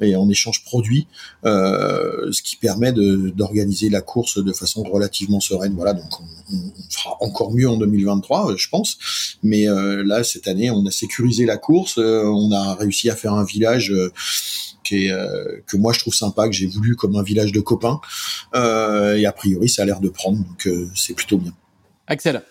et 0.00 0.14
en 0.14 0.28
échange 0.28 0.62
produits, 0.64 1.08
euh, 1.44 2.30
ce 2.30 2.40
qui 2.40 2.54
permet 2.54 2.92
d'organiser 2.92 3.90
la 3.90 4.00
course 4.00 4.42
de 4.42 4.52
façon 4.52 4.84
relativement 4.84 5.40
sereine. 5.40 5.74
Voilà, 5.74 5.94
donc 5.94 6.20
on, 6.20 6.54
on, 6.54 6.72
fera 6.88 7.16
encore 7.20 7.52
mieux 7.52 7.68
en 7.68 7.78
2023, 7.78 8.56
je 8.56 8.68
pense. 8.68 8.98
Mais 9.42 9.68
euh, 9.68 10.04
là, 10.04 10.22
cette 10.22 10.46
année, 10.46 10.70
on 10.70 10.86
a 10.86 10.90
sécurisé 10.92 11.46
la 11.46 11.56
course, 11.56 11.98
euh, 11.98 12.22
on 12.24 12.52
a 12.52 12.74
réussi 12.76 13.10
à 13.10 13.16
faire 13.16 13.34
un 13.34 13.44
village. 13.44 13.90
Euh, 13.90 14.12
qui 14.84 15.06
est, 15.06 15.12
euh, 15.12 15.60
que 15.66 15.76
moi 15.76 15.92
je 15.92 16.00
trouve 16.00 16.14
sympa, 16.14 16.46
que 16.46 16.52
j'ai 16.52 16.66
voulu 16.66 16.96
comme 16.96 17.14
un 17.16 17.22
village 17.22 17.52
de 17.52 17.60
copains. 17.60 18.00
Euh, 18.54 19.16
et 19.16 19.26
a 19.26 19.32
priori, 19.32 19.68
ça 19.68 19.82
a 19.82 19.84
l'air 19.84 20.00
de 20.00 20.08
prendre, 20.08 20.38
donc 20.38 20.68
c'est 20.94 21.14
plutôt 21.14 21.38
bien. 21.38 21.52
Axel, 22.06 22.42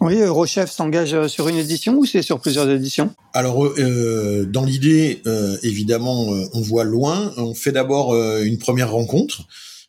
oui, 0.00 0.20
Eurochef 0.20 0.70
s'engage 0.70 1.26
sur 1.26 1.48
une 1.48 1.56
édition 1.56 1.94
ou 1.96 2.04
c'est 2.04 2.22
sur 2.22 2.40
plusieurs 2.40 2.68
éditions? 2.70 3.14
Alors, 3.32 3.64
euh, 3.64 4.46
dans 4.46 4.64
l'idée, 4.64 5.22
euh, 5.26 5.56
évidemment, 5.62 6.32
euh, 6.32 6.44
on 6.52 6.60
voit 6.60 6.84
loin. 6.84 7.32
On 7.36 7.54
fait 7.54 7.72
d'abord 7.72 8.12
euh, 8.12 8.42
une 8.42 8.58
première 8.58 8.92
rencontre. 8.92 9.42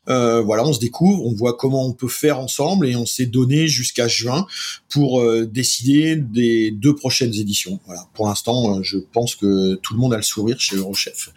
Euh, 0.10 0.42
voilà, 0.42 0.66
on 0.66 0.74
se 0.74 0.80
découvre, 0.80 1.24
on 1.26 1.34
voit 1.34 1.54
comment 1.54 1.86
on 1.86 1.94
peut 1.94 2.08
faire 2.08 2.40
ensemble 2.40 2.88
et 2.88 2.96
on 2.96 3.06
s'est 3.06 3.28
donné 3.28 3.68
jusqu'à 3.68 4.08
juin 4.08 4.48
pour 4.90 5.24
décider 5.46 6.16
des 6.16 6.72
deux 6.72 6.96
prochaines 6.96 7.36
éditions. 7.36 7.80
Voilà. 7.86 8.08
Pour 8.16 8.28
l'instant, 8.28 8.82
je 8.82 8.98
pense 8.98 9.36
que 9.36 9.76
tout 9.76 9.94
le 9.94 10.00
monde 10.00 10.16
a 10.16 10.18
le 10.18 10.24
sourire 10.24 10.60
chez 10.60 10.78
Eurochef. 10.78 11.30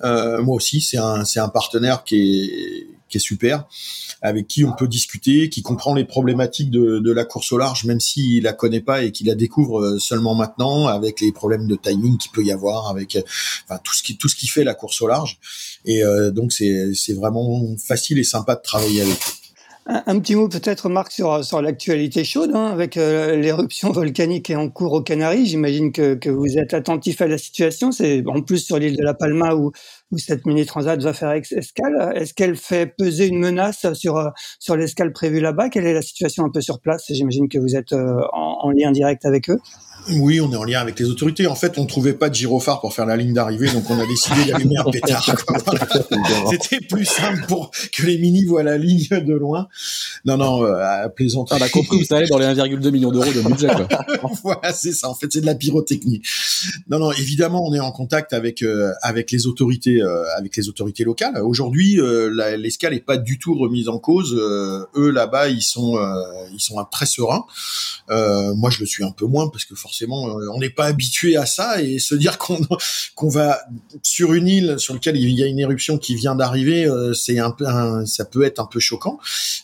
moi 0.00 0.54
aussi, 0.54 0.80
c'est 0.80 0.98
un, 0.98 1.24
c'est 1.24 1.40
un 1.40 1.48
partenaire 1.48 2.04
qui 2.04 2.44
est, 2.44 2.86
qui 3.08 3.18
est 3.18 3.20
super 3.20 3.66
avec 4.24 4.48
qui 4.48 4.64
on 4.64 4.72
peut 4.72 4.88
discuter, 4.88 5.50
qui 5.50 5.62
comprend 5.62 5.94
les 5.94 6.06
problématiques 6.06 6.70
de, 6.70 7.12
la 7.12 7.24
course 7.26 7.52
au 7.52 7.58
large, 7.58 7.84
même 7.84 8.00
s'il 8.00 8.42
la 8.44 8.54
connaît 8.54 8.80
pas 8.80 9.04
et 9.04 9.12
qu'il 9.12 9.26
la 9.26 9.34
découvre 9.34 9.80
euh, 9.80 9.98
seulement 9.98 10.34
maintenant, 10.34 10.86
avec 10.86 11.20
les 11.20 11.30
problèmes 11.30 11.68
de 11.68 11.76
timing 11.76 12.16
qu'il 12.16 12.32
peut 12.32 12.42
y 12.42 12.50
avoir, 12.50 12.88
avec 12.88 13.16
euh, 13.16 13.76
tout 13.84 13.92
ce 13.92 14.02
qui 14.02 14.16
tout 14.16 14.28
ce 14.28 14.34
qui 14.34 14.48
fait 14.48 14.64
la 14.64 14.74
course 14.74 15.02
au 15.02 15.06
large. 15.06 15.38
Et 15.84 16.02
euh, 16.02 16.30
donc 16.30 16.52
c'est 16.52 17.12
vraiment 17.12 17.76
facile 17.76 18.18
et 18.18 18.24
sympa 18.24 18.54
de 18.56 18.62
travailler 18.62 19.02
avec. 19.02 19.18
Un, 19.86 20.18
petit 20.18 20.34
mot 20.34 20.48
peut-être, 20.48 20.88
Marc, 20.88 21.12
sur, 21.12 21.60
l'actualité 21.60 22.24
chaude, 22.24 22.52
hein, 22.54 22.68
avec 22.68 22.94
l'éruption 22.94 23.92
volcanique 23.92 24.48
est 24.48 24.56
en 24.56 24.70
cours 24.70 24.94
aux 24.94 25.02
Canaries. 25.02 25.44
J'imagine 25.44 25.92
que, 25.92 26.14
que 26.14 26.30
vous 26.30 26.56
êtes 26.56 26.72
attentif 26.72 27.20
à 27.20 27.26
la 27.26 27.36
situation. 27.36 27.92
C'est 27.92 28.24
en 28.26 28.40
plus 28.40 28.64
sur 28.64 28.78
l'île 28.78 28.96
de 28.96 29.02
la 29.02 29.12
Palma 29.12 29.54
où, 29.54 29.72
où 30.14 30.18
cette 30.18 30.46
mini 30.46 30.64
transat 30.64 31.00
va 31.02 31.12
faire 31.12 31.32
escale? 31.32 32.12
Est-ce 32.14 32.32
qu'elle 32.34 32.56
fait 32.56 32.86
peser 32.86 33.26
une 33.26 33.40
menace 33.40 33.86
sur 33.92 34.76
l'escale 34.76 35.12
prévue 35.12 35.40
là-bas? 35.40 35.68
Quelle 35.68 35.86
est 35.86 35.94
la 35.94 36.02
situation 36.02 36.44
un 36.44 36.50
peu 36.50 36.60
sur 36.60 36.80
place? 36.80 37.06
J'imagine 37.10 37.48
que 37.48 37.58
vous 37.58 37.74
êtes 37.76 37.92
euh, 37.92 38.20
en 38.32 38.70
lien 38.70 38.92
direct 38.92 39.24
avec 39.24 39.50
eux. 39.50 39.58
Oui, 40.10 40.40
on 40.40 40.52
est 40.52 40.56
en 40.56 40.64
lien 40.64 40.80
avec 40.80 40.98
les 40.98 41.08
autorités. 41.08 41.46
En 41.46 41.54
fait, 41.54 41.78
on 41.78 41.86
trouvait 41.86 42.12
pas 42.12 42.28
de 42.28 42.34
gyrophare 42.34 42.80
pour 42.80 42.92
faire 42.92 43.06
la 43.06 43.16
ligne 43.16 43.32
d'arrivée, 43.32 43.70
donc 43.70 43.88
on 43.88 43.98
a 43.98 44.06
décidé 44.06 44.44
d'allumer 44.50 44.76
un 44.76 44.90
pétard. 44.90 45.24
C'était 46.50 46.84
plus 46.84 47.06
simple 47.06 47.44
pour 47.48 47.70
que 47.92 48.02
les 48.04 48.18
mini 48.18 48.44
voient 48.44 48.62
la 48.62 48.76
ligne 48.76 49.08
de 49.08 49.34
loin. 49.34 49.68
Non, 50.24 50.36
non, 50.36 50.64
euh, 50.64 51.04
à 51.04 51.08
plaisanter. 51.08 51.54
On 51.58 51.62
a 51.62 51.68
compris 51.68 52.00
que 52.00 52.04
ça 52.04 52.16
allait 52.16 52.26
dans 52.26 52.38
les 52.38 52.46
1,2 52.46 52.90
millions 52.90 53.10
d'euros 53.10 53.32
de 53.32 53.40
budget. 53.40 53.68
Quoi. 53.68 53.88
voilà, 54.42 54.72
c'est 54.72 54.92
ça. 54.92 55.08
En 55.08 55.14
fait, 55.14 55.28
c'est 55.32 55.40
de 55.40 55.46
la 55.46 55.54
pyrotechnie. 55.54 56.20
Non, 56.90 56.98
non, 56.98 57.12
évidemment, 57.12 57.66
on 57.66 57.72
est 57.72 57.80
en 57.80 57.92
contact 57.92 58.34
avec 58.34 58.62
euh, 58.62 58.92
avec 59.02 59.30
les 59.30 59.46
autorités, 59.46 60.02
euh, 60.02 60.24
avec 60.36 60.56
les 60.56 60.68
autorités 60.68 61.04
locales. 61.04 61.38
Aujourd'hui, 61.42 61.98
l'escale 62.58 62.92
est 62.92 63.00
pas 63.00 63.16
du 63.16 63.38
tout 63.38 63.54
remise 63.56 63.88
en 63.88 63.98
cause. 63.98 64.34
eux 64.34 65.10
là-bas, 65.10 65.48
ils 65.48 65.62
sont 65.62 65.98
ils 66.52 66.60
sont 66.60 66.76
très 66.90 67.06
sereins. 67.06 67.44
moi, 68.08 68.70
je 68.70 68.80
le 68.80 68.86
suis 68.86 69.04
un 69.04 69.12
peu 69.12 69.26
moins 69.26 69.48
parce 69.48 69.64
que 69.64 69.74
forcément 69.84 70.30
euh, 70.30 70.48
on 70.54 70.60
n'est 70.60 70.70
pas 70.70 70.86
habitué 70.86 71.36
à 71.36 71.44
ça 71.44 71.82
et 71.82 71.98
se 71.98 72.14
dire 72.14 72.38
qu'on 73.14 73.28
va 73.28 73.60
sur 74.02 74.32
une 74.32 74.48
île 74.48 74.76
sur 74.78 74.94
laquelle 74.94 75.18
il 75.18 75.30
y 75.30 75.42
a 75.42 75.46
une 75.46 75.58
éruption 75.58 75.98
qui 75.98 76.14
vient 76.14 76.34
d'arriver, 76.34 76.86
euh, 76.86 77.12
c'est 77.12 77.38
un 77.38 77.50
peu, 77.50 77.66
ça 78.06 78.24
peut 78.24 78.44
être 78.44 78.60
un 78.60 78.66
peu 78.66 78.80
choquant. 78.80 79.18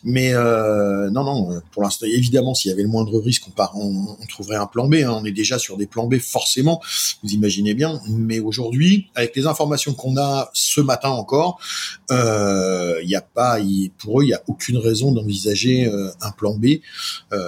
Mais 0.04 0.34
euh, 0.34 1.08
non, 1.10 1.24
non, 1.24 1.60
pour 1.72 1.82
l'instant, 1.82 2.06
évidemment, 2.06 2.54
s'il 2.54 2.70
y 2.70 2.74
avait 2.74 2.82
le 2.82 2.88
moindre 2.88 3.18
risque, 3.18 3.44
on, 3.74 4.16
trouverait 4.28 4.56
un 4.56 4.66
plan 4.66 4.88
B. 4.88 4.96
Hein. 4.96 5.18
On 5.20 5.24
est 5.24 5.32
déjà 5.32 5.58
sur 5.58 5.78
des 5.78 5.86
plans 5.86 6.06
B 6.06 6.18
forcément, 6.18 6.82
vous 7.22 7.30
imaginez 7.30 7.72
bien. 7.72 8.00
Mais 8.08 8.40
aujourd'hui, 8.40 9.08
avec 9.14 9.34
les 9.34 9.46
informations 9.46 9.94
qu'on 9.94 10.18
a 10.18 10.50
ce 10.52 10.82
matin 10.82 11.08
encore, 11.08 11.58
il 12.10 13.06
n'y 13.06 13.16
a 13.16 13.22
pas, 13.22 13.58
pour 13.98 14.20
eux, 14.20 14.24
il 14.24 14.28
n'y 14.28 14.34
a 14.34 14.42
aucune 14.48 14.76
raison 14.76 15.12
d'envisager 15.12 15.90
un 16.20 16.30
plan 16.32 16.54
B, 16.54 16.66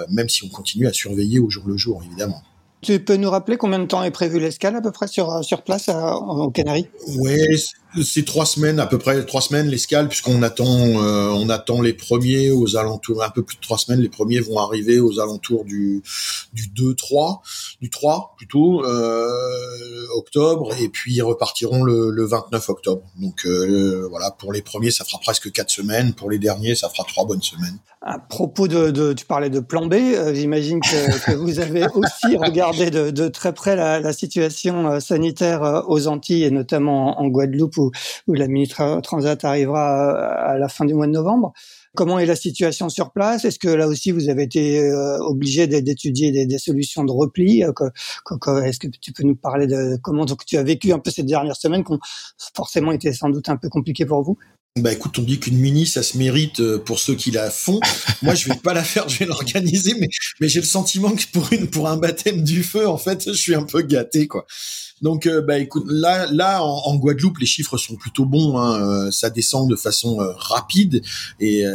même 0.09 0.29
si 0.29 0.43
on 0.43 0.49
continue 0.49 0.87
à 0.87 0.93
surveiller 0.93 1.39
au 1.39 1.49
jour 1.49 1.63
le 1.67 1.77
jour, 1.77 2.01
évidemment. 2.03 2.41
Tu 2.83 2.99
peux 2.99 3.15
nous 3.15 3.29
rappeler 3.29 3.57
combien 3.57 3.79
de 3.79 3.85
temps 3.85 4.03
est 4.03 4.11
prévu 4.11 4.39
l'escale 4.39 4.75
à 4.75 4.81
peu 4.81 4.91
près 4.91 5.07
sur, 5.07 5.43
sur 5.43 5.63
place 5.63 5.89
à, 5.89 6.17
aux 6.17 6.51
Canaries? 6.51 6.89
Oui, 7.17 7.65
c'est 8.01 8.25
trois 8.25 8.45
semaines 8.45 8.79
à 8.79 8.87
peu 8.87 8.97
près 8.97 9.23
trois 9.25 9.41
semaines 9.41 9.67
l'escale 9.67 10.07
puisqu'on 10.07 10.41
attend 10.41 10.65
euh, 10.65 11.29
on 11.29 11.49
attend 11.49 11.81
les 11.81 11.93
premiers 11.93 12.49
aux 12.49 12.75
alentours 12.75 13.23
un 13.23 13.29
peu 13.29 13.43
plus 13.43 13.57
de 13.57 13.61
trois 13.61 13.77
semaines 13.77 14.01
les 14.01 14.09
premiers 14.09 14.39
vont 14.39 14.57
arriver 14.57 14.99
aux 14.99 15.19
alentours 15.19 15.65
du 15.65 16.01
du 16.53 16.67
2 16.67 16.95
3 16.95 17.41
du 17.81 17.89
3 17.89 18.33
plutôt 18.37 18.83
euh, 18.85 19.29
octobre 20.15 20.73
et 20.79 20.89
puis 20.89 21.13
ils 21.15 21.21
repartiront 21.21 21.83
le, 21.83 22.09
le 22.09 22.25
29 22.25 22.69
octobre. 22.69 23.03
Donc 23.19 23.45
euh, 23.45 24.07
voilà 24.09 24.31
pour 24.31 24.53
les 24.53 24.61
premiers 24.61 24.91
ça 24.91 25.05
fera 25.05 25.19
presque 25.19 25.51
quatre 25.51 25.69
semaines. 25.69 26.13
Pour 26.13 26.29
les 26.29 26.39
derniers 26.39 26.75
ça 26.75 26.89
fera 26.89 27.03
trois 27.03 27.25
bonnes 27.25 27.41
semaines. 27.41 27.77
À 28.01 28.19
propos 28.19 28.67
de, 28.67 28.91
de 28.91 29.13
tu 29.13 29.25
parlais 29.25 29.49
de 29.49 29.59
plan 29.59 29.85
B 29.85 29.95
j'imagine 30.33 30.79
que, 30.81 31.31
que, 31.31 31.35
vous 31.35 31.59
avez 31.59 31.85
aussi 31.95 32.37
regardé 32.37 32.89
de, 32.89 33.11
de 33.11 33.27
très 33.27 33.53
près 33.53 33.75
la, 33.75 33.99
la 33.99 34.13
situation 34.13 34.99
sanitaire 34.99 35.83
aux 35.87 36.07
Antilles 36.07 36.43
et 36.43 36.51
notamment 36.51 37.19
en 37.19 37.27
Guadeloupe 37.27 37.77
où, 37.83 38.33
la 38.33 38.47
mini 38.47 38.67
transat 38.67 39.43
arrivera 39.43 40.11
à 40.11 40.57
la 40.57 40.67
fin 40.67 40.85
du 40.85 40.93
mois 40.93 41.07
de 41.07 41.11
novembre. 41.11 41.53
Comment 41.95 42.17
est 42.17 42.25
la 42.25 42.35
situation 42.35 42.89
sur 42.89 43.11
place? 43.11 43.45
Est-ce 43.45 43.59
que 43.59 43.67
là 43.67 43.87
aussi 43.87 44.11
vous 44.11 44.29
avez 44.29 44.43
été 44.43 44.79
euh, 44.79 45.19
obligé 45.19 45.67
d'étudier 45.67 46.45
des, 46.45 46.57
solutions 46.57 47.03
de 47.03 47.11
repli? 47.11 47.63
Euh, 47.63 47.71
Est-ce 48.63 48.79
que 48.79 48.87
tu 48.87 49.13
peux 49.13 49.23
nous 49.23 49.35
parler 49.35 49.67
de 49.67 49.97
comment 50.01 50.25
donc 50.25 50.45
tu 50.45 50.57
as 50.57 50.63
vécu 50.63 50.91
un 50.91 50.99
peu 50.99 51.11
cette 51.11 51.27
dernière 51.27 51.55
semaine 51.55 51.83
qui 51.83 51.91
ont 51.91 51.99
forcément 52.55 52.91
été 52.91 53.13
sans 53.13 53.29
doute 53.29 53.49
un 53.49 53.57
peu 53.57 53.69
compliquées 53.69 54.05
pour 54.05 54.23
vous? 54.23 54.37
Bah 54.79 54.91
écoute, 54.91 55.19
on 55.19 55.21
dit 55.21 55.39
qu'une 55.39 55.59
mini, 55.59 55.85
ça 55.85 56.01
se 56.01 56.17
mérite 56.17 56.59
euh, 56.59 56.79
pour 56.79 56.97
ceux 56.97 57.13
qui 57.13 57.29
la 57.29 57.51
font. 57.51 57.79
Moi, 58.23 58.33
je 58.33 58.49
vais 58.49 58.55
pas 58.55 58.73
la 58.73 58.83
faire, 58.83 59.07
je 59.07 59.19
vais 59.19 59.25
l'organiser, 59.25 59.93
mais 59.99 60.09
mais 60.41 60.49
j'ai 60.49 60.61
le 60.61 60.65
sentiment 60.65 61.11
que 61.11 61.25
pour 61.31 61.53
une 61.53 61.67
pour 61.67 61.87
un 61.87 61.97
baptême 61.97 62.43
du 62.43 62.63
feu, 62.63 62.87
en 62.87 62.97
fait, 62.97 63.23
je 63.27 63.37
suis 63.37 63.53
un 63.53 63.65
peu 63.65 63.83
gâté, 63.83 64.25
quoi. 64.25 64.47
Donc, 65.03 65.27
euh, 65.27 65.41
bah 65.41 65.59
écoute, 65.59 65.83
là, 65.87 66.25
là, 66.31 66.63
en, 66.63 66.95
Guadeloupe, 66.95 67.37
les 67.37 67.45
chiffres 67.45 67.77
sont 67.77 67.97
plutôt 67.97 68.25
bons. 68.25 68.57
Hein, 68.57 68.81
euh, 68.81 69.11
ça 69.11 69.29
descend 69.29 69.69
de 69.69 69.75
façon 69.75 70.17
rapide 70.37 71.03
et, 71.39 71.65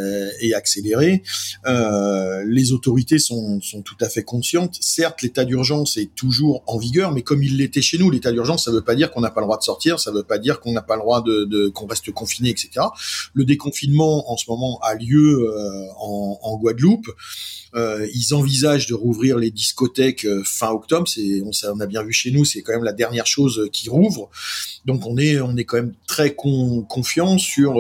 et 0.41 0.55
accélérée. 0.55 1.23
les 1.67 2.73
autorités 2.73 3.21
sont, 3.21 3.61
sont 3.61 3.83
tout 3.83 3.99
à 4.01 4.09
fait 4.09 4.25
conscientes. 4.25 4.77
Certes, 4.81 5.23
l'état 5.23 5.45
d'urgence 5.45 5.99
est 5.99 6.13
toujours 6.17 6.65
en 6.67 6.79
vigueur, 6.79 7.13
mais 7.13 7.23
comme 7.23 7.45
il 7.45 7.59
l'était 7.59 7.83
chez 7.83 7.99
nous, 7.99 8.11
l'état 8.11 8.33
d'urgence, 8.33 8.65
ça 8.65 8.73
veut 8.73 8.83
pas 8.83 8.97
dire 8.97 9.13
qu'on 9.13 9.21
n'a 9.21 9.31
pas 9.31 9.41
le 9.41 9.47
droit 9.47 9.59
de 9.59 9.63
sortir, 9.63 10.01
ça 10.01 10.11
veut 10.11 10.25
pas 10.25 10.39
dire 10.39 10.59
qu'on 10.59 10.73
n'a 10.73 10.83
pas 10.83 10.97
le 10.97 11.03
droit 11.03 11.23
de, 11.23 11.45
de 11.45 11.69
qu'on 11.69 11.87
reste 11.87 12.11
confiné, 12.11 12.49
etc. 12.49 12.88
Le 13.35 13.44
déconfinement 13.44 14.31
en 14.31 14.37
ce 14.37 14.44
moment 14.48 14.79
a 14.83 14.94
lieu 14.94 15.48
euh, 15.48 15.85
en, 15.98 16.57
Guadeloupe. 16.59 17.09
Euh, 17.74 18.07
ils 18.14 18.35
envisagent 18.35 18.87
de 18.87 18.94
rouvrir 18.94 19.37
les 19.37 19.51
discothèques 19.51 20.24
euh, 20.24 20.42
fin 20.44 20.70
octobre. 20.70 21.07
On, 21.44 21.81
a 21.81 21.87
bien 21.87 22.03
vu 22.03 22.12
chez 22.12 22.31
nous, 22.31 22.44
c'est 22.44 22.62
quand 22.62 22.72
même 22.72 22.85
la 22.85 22.92
dernière 22.92 23.27
chose 23.27 23.68
qui 23.72 23.88
rouvre. 23.88 24.31
Donc 24.87 25.07
on 25.07 25.18
est, 25.18 25.37
quand 25.64 25.77
même 25.77 25.94
très 26.07 26.35
confiant 26.35 27.37
sur 27.37 27.77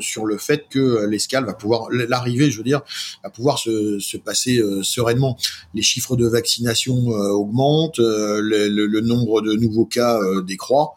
sur 0.00 0.26
le 0.26 0.38
fait 0.38 0.66
que 0.70 1.06
l'escale 1.06 1.44
va 1.44 1.54
pouvoir, 1.54 1.88
l'arrivée, 1.90 2.50
je 2.50 2.58
veux 2.58 2.64
dire, 2.64 2.82
va 3.24 3.30
pouvoir 3.30 3.58
se, 3.58 3.98
se 3.98 4.16
passer 4.16 4.62
sereinement. 4.82 5.36
Les 5.74 5.82
chiffres 5.82 6.16
de 6.16 6.26
vaccination 6.26 7.08
augmentent, 7.08 7.98
le, 7.98 9.00
nombre 9.00 9.40
de 9.42 9.54
nouveaux 9.54 9.86
cas 9.86 10.20
décroît. 10.46 10.94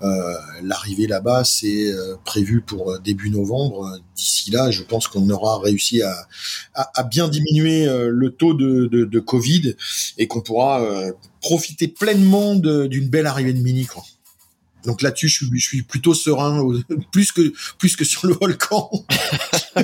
Euh, 0.00 0.34
l'arrivée 0.62 1.06
là-bas, 1.06 1.44
c'est 1.44 1.92
euh, 1.92 2.16
prévu 2.24 2.60
pour 2.60 2.90
euh, 2.92 2.98
début 2.98 3.30
novembre. 3.30 3.98
D'ici 4.16 4.50
là, 4.50 4.70
je 4.70 4.82
pense 4.82 5.06
qu'on 5.06 5.28
aura 5.30 5.60
réussi 5.60 6.02
à, 6.02 7.02
bien 7.04 7.28
diminuer 7.28 7.86
le 7.86 8.30
taux 8.30 8.54
de, 8.54 9.20
Covid 9.20 9.74
et 10.18 10.26
qu'on 10.26 10.40
pourra 10.40 10.84
profiter 11.40 11.88
pleinement 11.88 12.54
d'une 12.54 13.08
belle 13.08 13.26
arrivée 13.26 13.52
de 13.52 13.60
Mini. 13.60 13.86
Donc 14.84 15.02
là-dessus, 15.02 15.28
je, 15.28 15.44
je 15.52 15.60
suis, 15.60 15.82
plutôt 15.82 16.14
serein, 16.14 16.66
plus 17.12 17.32
que 17.32 17.52
plus 17.78 17.96
que 17.96 18.04
sur 18.04 18.26
le 18.26 18.34
volcan. 18.34 18.90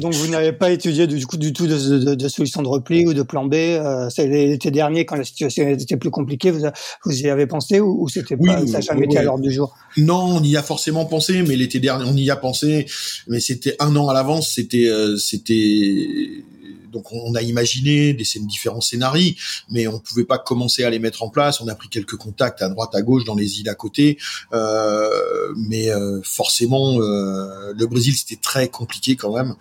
donc, 0.00 0.14
vous 0.14 0.28
n'avez 0.28 0.52
pas 0.52 0.70
étudié 0.70 1.06
du 1.06 1.24
coup 1.26 1.36
du 1.36 1.52
tout 1.52 1.66
de, 1.66 2.14
de, 2.14 2.28
solution 2.28 2.62
de 2.62 2.68
repli 2.68 3.06
ou 3.06 3.14
de 3.14 3.22
plan 3.22 3.44
B. 3.44 3.54
Euh, 3.54 4.08
l'été 4.18 4.70
dernier, 4.70 5.04
quand 5.04 5.16
la 5.16 5.24
situation 5.24 5.68
était 5.68 5.96
plus 5.96 6.10
compliquée, 6.10 6.50
vous, 6.50 6.66
vous 7.04 7.20
y 7.20 7.28
avez 7.28 7.46
pensé 7.46 7.80
ou, 7.80 8.08
c'était 8.08 8.36
pas 8.36 8.66
ça 8.66 8.72
n'a 8.74 8.80
jamais 8.80 9.06
été 9.06 9.18
à 9.18 9.22
l'ordre 9.22 9.42
du 9.42 9.52
jour? 9.52 9.74
Non, 9.96 10.36
on 10.36 10.42
y 10.42 10.56
a 10.56 10.62
forcément 10.62 11.04
pensé, 11.04 11.42
mais 11.42 11.56
l'été 11.56 11.80
dernier, 11.80 12.04
on 12.08 12.16
y 12.16 12.30
a 12.30 12.36
pensé, 12.36 12.86
mais 13.28 13.40
c'était 13.40 13.76
un 13.78 13.94
an 13.96 14.08
à 14.08 14.14
l'avance. 14.14 14.52
C'était 14.54 14.88
euh, 14.88 15.16
c'était 15.16 16.44
donc 16.92 17.10
on 17.12 17.34
a 17.34 17.42
imaginé 17.42 18.12
des 18.12 18.24
différents 18.40 18.80
scénarios, 18.80 19.34
mais 19.70 19.86
on 19.86 19.98
pouvait 19.98 20.24
pas 20.24 20.38
commencer 20.38 20.84
à 20.84 20.90
les 20.90 20.98
mettre 20.98 21.22
en 21.22 21.30
place. 21.30 21.60
On 21.60 21.68
a 21.68 21.74
pris 21.74 21.88
quelques 21.88 22.16
contacts 22.16 22.62
à 22.62 22.68
droite, 22.68 22.94
à 22.94 23.02
gauche, 23.02 23.24
dans 23.24 23.34
les 23.34 23.60
îles 23.60 23.68
à 23.68 23.74
côté, 23.74 24.18
euh, 24.52 25.52
mais 25.56 25.90
euh, 25.90 26.20
forcément 26.22 27.00
euh, 27.00 27.72
le 27.76 27.86
Brésil 27.86 28.14
c'était 28.14 28.40
très 28.40 28.68
compliqué 28.68 29.16
quand 29.16 29.34
même. 29.34 29.54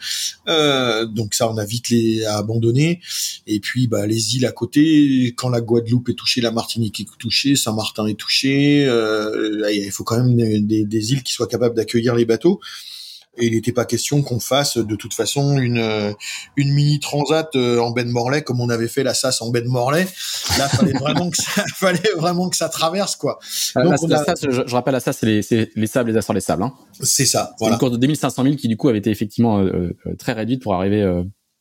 donc 1.07 1.33
ça 1.33 1.49
on 1.49 1.57
a 1.57 1.65
vite 1.65 1.89
les 1.89 2.25
abandonné. 2.25 2.99
Et 3.47 3.59
puis 3.59 3.87
bah 3.87 4.05
les 4.05 4.35
îles 4.35 4.45
à 4.45 4.51
côté, 4.51 5.33
quand 5.37 5.49
la 5.49 5.61
Guadeloupe 5.61 6.09
est 6.09 6.13
touchée, 6.13 6.41
la 6.41 6.51
Martinique 6.51 6.99
est 6.99 7.07
touchée, 7.17 7.55
Saint-Martin 7.55 8.05
est 8.07 8.19
touché, 8.19 8.83
il 8.83 9.91
faut 9.91 10.03
quand 10.03 10.21
même 10.21 10.35
des 10.35 11.11
îles 11.11 11.23
qui 11.23 11.33
soient 11.33 11.47
capables 11.47 11.75
d'accueillir 11.75 12.15
les 12.15 12.25
bateaux 12.25 12.59
et 13.37 13.47
il 13.47 13.53
n'était 13.53 13.71
pas 13.71 13.85
question 13.85 14.21
qu'on 14.21 14.39
fasse 14.39 14.77
de 14.77 14.95
toute 14.95 15.13
façon 15.13 15.57
une 15.57 16.13
une 16.57 16.73
mini 16.73 16.99
transat 16.99 17.49
euh, 17.55 17.79
en 17.79 17.91
baie 17.91 18.03
de 18.03 18.09
Morlaix 18.09 18.43
comme 18.43 18.59
on 18.59 18.69
avait 18.69 18.87
fait 18.87 19.03
la 19.03 19.13
SAS 19.13 19.41
en 19.41 19.49
baie 19.49 19.61
de 19.61 19.67
Morlaix. 19.67 20.07
Là, 20.57 20.67
fallait 20.67 20.91
vraiment 20.99 21.29
que 21.29 21.37
ça 21.37 21.63
fallait 21.75 21.99
vraiment 22.17 22.49
que 22.49 22.57
ça 22.57 22.69
traverse 22.69 23.15
quoi. 23.15 23.39
Euh, 23.77 23.83
Donc, 23.83 24.09
la, 24.09 24.23
SAS, 24.23 24.45
je, 24.49 24.73
rappelle 24.73 24.93
la 24.93 24.99
SAS, 24.99 25.17
c'est 25.17 25.25
les, 25.25 25.71
les 25.75 25.87
sables, 25.87 26.11
les 26.11 26.17
Açores, 26.17 26.35
les 26.35 26.41
sables. 26.41 26.63
Hein. 26.63 26.73
C'est 27.01 27.25
ça. 27.25 27.53
Voilà. 27.59 27.75
Une 27.75 27.79
course 27.79 27.93
de 27.93 27.97
2500 27.97 28.43
000 28.43 28.55
qui 28.55 28.67
du 28.67 28.77
coup 28.77 28.89
avait 28.89 28.99
été 28.99 29.09
effectivement 29.09 29.59
euh, 29.59 29.95
très 30.19 30.33
réduite 30.33 30.61
pour 30.61 30.73
arriver 30.73 31.05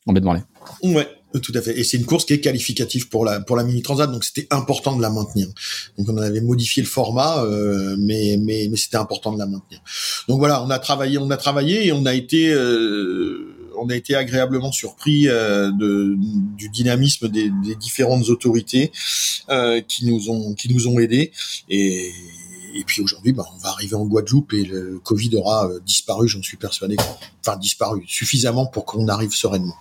en 0.05 0.13
baie 0.13 0.19
de 0.19 0.25
Morlaix. 0.25 0.43
Ouais. 0.83 1.07
Tout 1.39 1.53
à 1.55 1.61
fait. 1.61 1.79
Et 1.79 1.85
c'est 1.85 1.97
une 1.97 2.05
course 2.05 2.25
qui 2.25 2.33
est 2.33 2.41
qualificative 2.41 3.07
pour 3.07 3.23
la 3.23 3.39
pour 3.39 3.55
la 3.55 3.63
mini 3.63 3.81
transat, 3.81 4.11
donc 4.11 4.25
c'était 4.25 4.47
important 4.49 4.97
de 4.97 5.01
la 5.01 5.09
maintenir. 5.09 5.47
Donc 5.97 6.09
on 6.09 6.17
avait 6.17 6.41
modifié 6.41 6.83
le 6.83 6.89
format, 6.89 7.43
euh, 7.43 7.95
mais 7.97 8.37
mais 8.37 8.67
mais 8.69 8.75
c'était 8.75 8.97
important 8.97 9.31
de 9.31 9.39
la 9.39 9.45
maintenir. 9.45 9.81
Donc 10.27 10.39
voilà, 10.39 10.61
on 10.61 10.69
a 10.69 10.79
travaillé, 10.79 11.17
on 11.17 11.29
a 11.29 11.37
travaillé 11.37 11.87
et 11.87 11.93
on 11.93 12.05
a 12.05 12.13
été 12.13 12.51
euh, 12.51 13.71
on 13.77 13.87
a 13.89 13.95
été 13.95 14.13
agréablement 14.13 14.73
surpris 14.73 15.29
euh, 15.29 15.71
de 15.71 16.17
du 16.57 16.67
dynamisme 16.67 17.29
des, 17.29 17.49
des 17.65 17.75
différentes 17.75 18.27
autorités 18.27 18.91
qui 19.87 20.05
nous 20.05 20.29
ont 20.29 20.53
qui 20.53 20.73
nous 20.73 20.87
ont 20.87 20.99
aidés 20.99 21.31
et 21.69 22.11
et 22.73 22.85
puis 22.85 23.01
aujourd'hui, 23.01 23.33
bah, 23.33 23.43
on 23.53 23.57
va 23.57 23.67
arriver 23.67 23.95
en 23.95 24.05
Guadeloupe 24.05 24.53
et 24.53 24.63
le 24.63 24.97
Covid 24.99 25.35
aura 25.35 25.69
disparu, 25.85 26.29
j'en 26.29 26.41
suis 26.41 26.55
persuadé. 26.55 26.95
Enfin, 27.45 27.57
disparu 27.57 28.05
suffisamment 28.07 28.65
pour 28.65 28.85
qu'on 28.85 29.09
arrive 29.09 29.33
sereinement. 29.33 29.75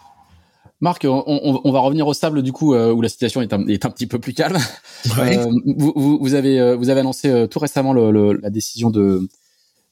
Marc, 0.81 1.05
on, 1.07 1.73
va 1.73 1.81
revenir 1.81 2.07
au 2.07 2.15
sable 2.15 2.43
du 2.43 2.53
coup 2.53 2.75
euh, 2.75 2.91
où 2.93 3.03
la 3.03 3.11
situation 3.11 3.43
est 3.43 3.53
un, 3.53 3.67
est 3.67 3.85
un 3.85 3.91
petit 3.91 4.07
peu 4.07 4.19
plus 4.19 4.33
calme. 4.33 4.59
Euh, 5.19 5.47
vous, 5.65 6.19
vous, 6.21 6.35
avez 6.35 6.61
euh, 6.61 6.77
vous 6.77 6.91
avez 6.91 7.01
annoncé 7.01 7.47
tout 7.51 7.59
récemment 7.59 7.95
le, 7.95 8.35
la 8.35 8.51
décision 8.51 8.91
de 8.91 9.29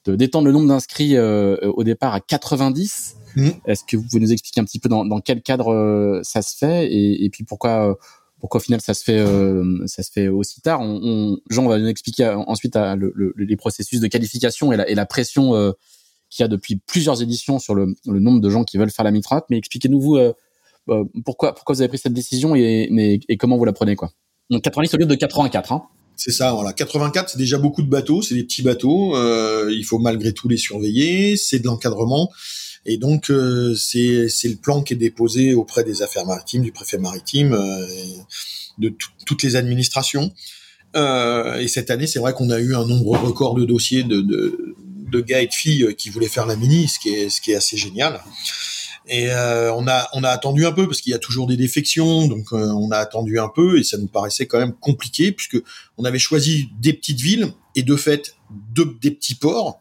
d'étendre 0.05 0.45
le 0.45 0.51
nombre 0.51 0.67
d'inscrits 0.67 1.17
au 1.19 1.83
départ 1.83 2.13
à 2.13 2.19
90. 2.19 3.15
Mmh. 3.35 3.49
Est-ce 3.65 3.83
que 3.83 3.97
vous 3.97 4.03
pouvez 4.03 4.21
nous 4.21 4.31
expliquer 4.31 4.61
un 4.61 4.65
petit 4.65 4.79
peu 4.79 4.87
dans, 4.87 5.05
dans 5.05 5.19
quel 5.19 5.41
cadre 5.41 6.21
ça 6.23 6.43
se 6.43 6.55
fait 6.55 6.85
et, 6.91 7.25
et 7.25 7.29
puis 7.31 7.43
pourquoi 7.43 7.97
pourquoi 8.39 8.59
au 8.59 8.63
final 8.63 8.81
ça 8.81 8.93
se 8.93 9.03
fait 9.03 9.23
ça 9.87 10.03
se 10.03 10.11
fait 10.11 10.27
aussi 10.27 10.61
tard 10.61 10.81
on, 10.81 10.99
on, 11.03 11.37
Jean 11.49 11.67
va 11.67 11.79
nous 11.79 11.87
expliquer 11.87 12.27
ensuite 12.27 12.75
le, 12.75 13.33
les 13.35 13.55
processus 13.57 13.99
de 13.99 14.07
qualification 14.07 14.71
et 14.71 14.77
la, 14.77 14.87
et 14.87 14.93
la 14.93 15.07
pression 15.07 15.73
qu'il 16.29 16.43
y 16.43 16.45
a 16.45 16.47
depuis 16.47 16.75
plusieurs 16.75 17.21
éditions 17.21 17.59
sur 17.59 17.75
le, 17.75 17.95
le, 18.05 18.19
nombre 18.19 18.39
de 18.39 18.49
gens 18.49 18.63
qui 18.63 18.77
veulent 18.77 18.91
faire 18.91 19.05
la 19.05 19.11
mitrate. 19.11 19.45
Mais 19.49 19.57
expliquez-nous 19.57 19.99
vous 19.99 20.15
euh, 20.15 20.33
pourquoi, 21.25 21.53
pourquoi 21.53 21.75
vous 21.75 21.81
avez 21.81 21.89
pris 21.89 21.97
cette 21.97 22.13
décision 22.13 22.55
et, 22.55 23.27
comment 23.39 23.57
vous 23.57 23.65
la 23.65 23.73
prenez 23.73 23.95
quoi? 23.95 24.11
Donc 24.49 24.63
90 24.63 24.93
au 24.95 24.97
lieu 24.97 25.05
de 25.05 25.15
84. 25.15 25.71
Hein 25.71 25.83
c'est 26.15 26.31
ça, 26.31 26.51
voilà. 26.51 26.73
84, 26.73 27.29
c'est 27.29 27.37
déjà 27.37 27.57
beaucoup 27.57 27.81
de 27.81 27.87
bateaux, 27.87 28.21
c'est 28.21 28.35
des 28.35 28.43
petits 28.43 28.61
bateaux. 28.61 29.15
Euh, 29.15 29.69
il 29.71 29.85
faut 29.85 29.99
malgré 29.99 30.33
tout 30.33 30.49
les 30.49 30.57
surveiller. 30.57 31.37
C'est 31.37 31.59
de 31.59 31.65
l'encadrement. 31.65 32.29
Et 32.85 32.97
donc 32.97 33.29
euh, 33.29 33.75
c'est 33.75 34.27
le 34.43 34.55
plan 34.55 34.81
qui 34.81 34.93
est 34.93 34.97
déposé 34.97 35.53
auprès 35.53 35.83
des 35.83 36.01
affaires 36.01 36.25
maritimes, 36.25 36.61
du 36.61 36.71
préfet 36.71 36.97
maritime, 36.97 37.53
euh, 37.53 37.87
de 38.77 38.93
toutes 39.25 39.43
les 39.43 39.55
administrations. 39.55 40.33
Euh, 40.95 41.59
et 41.59 41.67
cette 41.67 41.91
année, 41.91 42.07
c'est 42.07 42.19
vrai 42.19 42.33
qu'on 42.33 42.49
a 42.49 42.59
eu 42.59 42.75
un 42.75 42.85
nombre 42.85 43.17
record 43.17 43.53
de 43.53 43.63
dossiers 43.63 44.03
de, 44.03 44.21
de, 44.21 44.75
de 45.11 45.21
gars 45.21 45.41
et 45.41 45.47
de 45.47 45.53
filles 45.53 45.95
qui 45.97 46.09
voulaient 46.09 46.27
faire 46.27 46.45
la 46.45 46.55
mini, 46.55 46.87
ce 46.87 46.99
qui 46.99 47.09
est 47.09 47.29
ce 47.29 47.41
qui 47.41 47.51
est 47.51 47.55
assez 47.55 47.77
génial. 47.77 48.21
Et 49.09 49.31
euh, 49.31 49.73
on 49.73 49.87
a 49.87 50.07
on 50.13 50.23
a 50.23 50.29
attendu 50.29 50.67
un 50.67 50.71
peu 50.71 50.85
parce 50.85 51.01
qu'il 51.01 51.11
y 51.11 51.15
a 51.15 51.19
toujours 51.19 51.47
des 51.47 51.57
défections, 51.57 52.27
donc 52.27 52.53
euh, 52.53 52.67
on 52.67 52.91
a 52.91 52.97
attendu 52.97 53.39
un 53.39 53.49
peu 53.49 53.79
et 53.79 53.83
ça 53.83 53.97
nous 53.97 54.07
paraissait 54.07 54.45
quand 54.45 54.59
même 54.59 54.73
compliqué 54.73 55.31
puisque 55.31 55.57
on 55.97 56.05
avait 56.05 56.19
choisi 56.19 56.69
des 56.79 56.93
petites 56.93 57.19
villes 57.19 57.51
et 57.79 57.83
de 57.83 57.95
fait 57.95 58.35
des 58.75 59.11
petits 59.11 59.35
ports. 59.35 59.79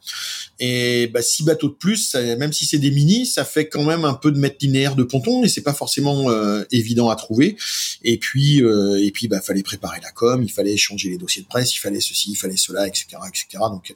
Et 0.60 1.08
bah, 1.08 1.22
six 1.22 1.42
bateaux 1.42 1.68
de 1.68 1.74
plus, 1.74 2.14
même 2.14 2.52
si 2.52 2.64
c'est 2.64 2.78
des 2.78 2.90
mini, 2.90 3.26
ça 3.26 3.44
fait 3.44 3.68
quand 3.68 3.82
même 3.84 4.04
un 4.04 4.14
peu 4.14 4.30
de 4.30 4.38
mètre 4.38 4.56
linéaire 4.60 4.94
de 4.94 5.02
ponton 5.02 5.42
et 5.42 5.48
c'est 5.48 5.62
pas 5.62 5.72
forcément 5.72 6.30
euh, 6.30 6.64
évident 6.70 7.08
à 7.08 7.16
trouver. 7.16 7.56
Et 8.04 8.18
puis, 8.18 8.62
euh, 8.62 9.02
et 9.02 9.10
puis, 9.10 9.26
bah, 9.26 9.40
fallait 9.40 9.62
préparer 9.62 10.00
la 10.00 10.12
com, 10.12 10.42
il 10.42 10.50
fallait 10.50 10.76
changer 10.76 11.08
les 11.08 11.18
dossiers 11.18 11.42
de 11.42 11.48
presse, 11.48 11.74
il 11.74 11.78
fallait 11.78 12.00
ceci, 12.00 12.32
il 12.32 12.36
fallait 12.36 12.56
cela, 12.56 12.86
etc., 12.86 13.06
etc. 13.26 13.64
Donc, 13.70 13.94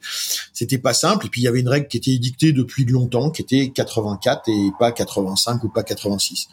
c'était 0.52 0.78
pas 0.78 0.94
simple. 0.94 1.26
Et 1.26 1.28
puis, 1.28 1.42
il 1.42 1.44
y 1.44 1.48
avait 1.48 1.60
une 1.60 1.68
règle 1.68 1.86
qui 1.86 1.98
était 1.98 2.12
édictée 2.12 2.52
depuis 2.52 2.84
longtemps, 2.84 3.30
qui 3.30 3.42
était 3.42 3.70
84 3.70 4.48
et 4.48 4.70
pas 4.78 4.90
85 4.90 5.62
ou 5.64 5.68
pas 5.68 5.82
86 5.82 6.48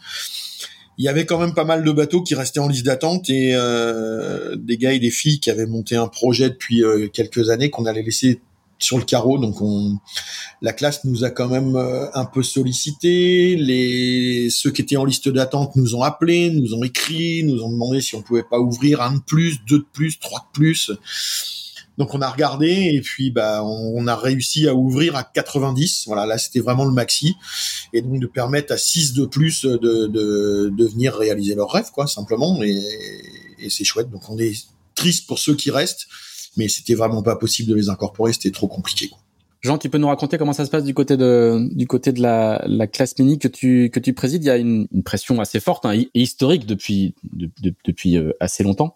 il 1.00 1.06
y 1.06 1.08
avait 1.08 1.26
quand 1.26 1.40
même 1.40 1.54
pas 1.54 1.64
mal 1.64 1.86
de 1.86 1.92
bateaux 1.94 2.22
qui 2.22 2.36
restaient 2.36 2.60
en 2.60 2.68
liste 2.68 2.86
d'attente 2.86 3.30
et 3.30 3.56
euh, 3.56 4.58
des 4.58 4.78
gars 4.78 4.92
et 4.92 5.00
des 5.00 5.12
filles 5.12 5.40
qui 5.40 5.50
avaient 5.50 5.66
monté 5.66 5.96
un 5.96 6.10
projet 6.10 6.50
depuis 6.50 6.84
euh, 6.84 7.08
quelques 7.08 7.50
années 7.50 7.70
qu'on 7.70 7.86
allait 7.86 8.04
laisser 8.04 8.42
sur 8.80 8.98
le 8.98 9.06
carreau. 9.06 9.38
Donc 9.38 9.62
on, 9.62 9.98
la 10.62 10.74
classe 10.74 11.06
nous 11.06 11.24
a 11.24 11.30
quand 11.30 11.48
même 11.48 11.78
euh, 11.78 12.08
un 12.14 12.26
peu 12.26 12.44
sollicité. 12.44 13.56
Les 13.56 14.50
ceux 14.50 14.72
qui 14.72 14.82
étaient 14.82 14.98
en 14.98 15.06
liste 15.06 15.30
d'attente 15.30 15.78
nous 15.78 15.96
ont 15.96 16.04
appelés, 16.04 16.52
nous 16.52 16.74
ont 16.74 16.84
écrit, 16.84 17.44
nous 17.44 17.64
ont 17.64 17.72
demandé 17.72 18.02
si 18.02 18.16
on 18.16 18.22
pouvait 18.22 18.44
pas 18.44 18.60
ouvrir 18.60 19.02
un 19.02 19.16
de 19.16 19.22
plus, 19.22 19.60
deux 19.70 19.80
de 19.80 19.88
plus, 19.94 20.20
trois 20.20 20.40
de 20.40 20.60
plus. 20.60 20.92
Donc 22.00 22.16
on 22.16 22.22
a 22.22 22.30
regardé 22.30 22.92
et 22.94 23.02
puis 23.02 23.30
bah 23.30 23.62
on, 23.62 24.08
a 24.08 24.16
réussi 24.16 24.70
à 24.70 24.74
ouvrir 24.74 25.18
à 25.18 25.26
90. 25.26 26.06
Voilà, 26.08 26.26
là 26.26 26.38
c'était 26.38 26.62
vraiment 26.62 26.86
le 26.86 26.94
maxi 26.94 27.36
et 27.92 28.02
donc 28.02 28.22
de 28.22 28.26
permettre 28.26 28.72
à 28.74 28.78
6 28.78 29.14
de 29.14 29.26
plus 29.26 29.66
de, 29.66 29.78
de, 29.78 30.70
de 30.70 30.86
venir 30.86 31.14
réaliser 31.14 31.56
leur 31.56 31.70
rêve 31.70 31.92
quoi 31.92 32.08
simplement 32.08 32.64
et, 32.64 32.80
c'est 33.70 33.84
chouette. 33.84 34.10
Donc 34.10 34.30
on 34.30 34.40
est 34.40 34.54
triste 34.96 35.28
pour 35.28 35.40
ceux 35.40 35.56
qui 35.56 35.72
restent, 35.72 36.08
mais 36.56 36.70
c'était 36.70 36.96
vraiment 36.96 37.22
pas 37.22 37.36
possible 37.36 37.70
de 37.70 37.76
les 37.76 37.90
incorporer, 37.90 38.32
c'était 38.32 38.52
trop 38.52 38.70
compliqué. 38.70 39.10
Quoi. 39.10 39.20
Jean, 39.62 39.78
tu 39.78 39.90
peux 39.90 39.98
nous 39.98 40.08
raconter 40.08 40.38
comment 40.38 40.54
ça 40.54 40.66
se 40.66 40.72
passe 40.72 40.86
du 40.86 40.94
côté 40.94 41.18
de 41.18 41.68
du 41.74 41.86
côté 41.86 42.14
de 42.14 42.22
la, 42.22 42.64
la 42.66 42.88
classe 42.88 43.20
mini 43.20 43.40
que 43.40 43.50
tu 43.50 43.90
que 43.90 44.00
tu 44.00 44.14
présides? 44.14 44.46
Il 44.46 44.48
y 44.48 44.52
a 44.52 44.56
une, 44.56 44.88
une 44.94 45.04
pression 45.04 45.42
assez 45.42 45.60
forte 45.60 45.86
hein, 45.86 45.92
et 45.92 46.10
historique 46.14 46.66
depuis 46.66 47.14
de, 47.34 47.50
de, 47.62 47.74
depuis 47.84 48.16
euh, 48.16 48.32
assez 48.40 48.64
longtemps. 48.64 48.96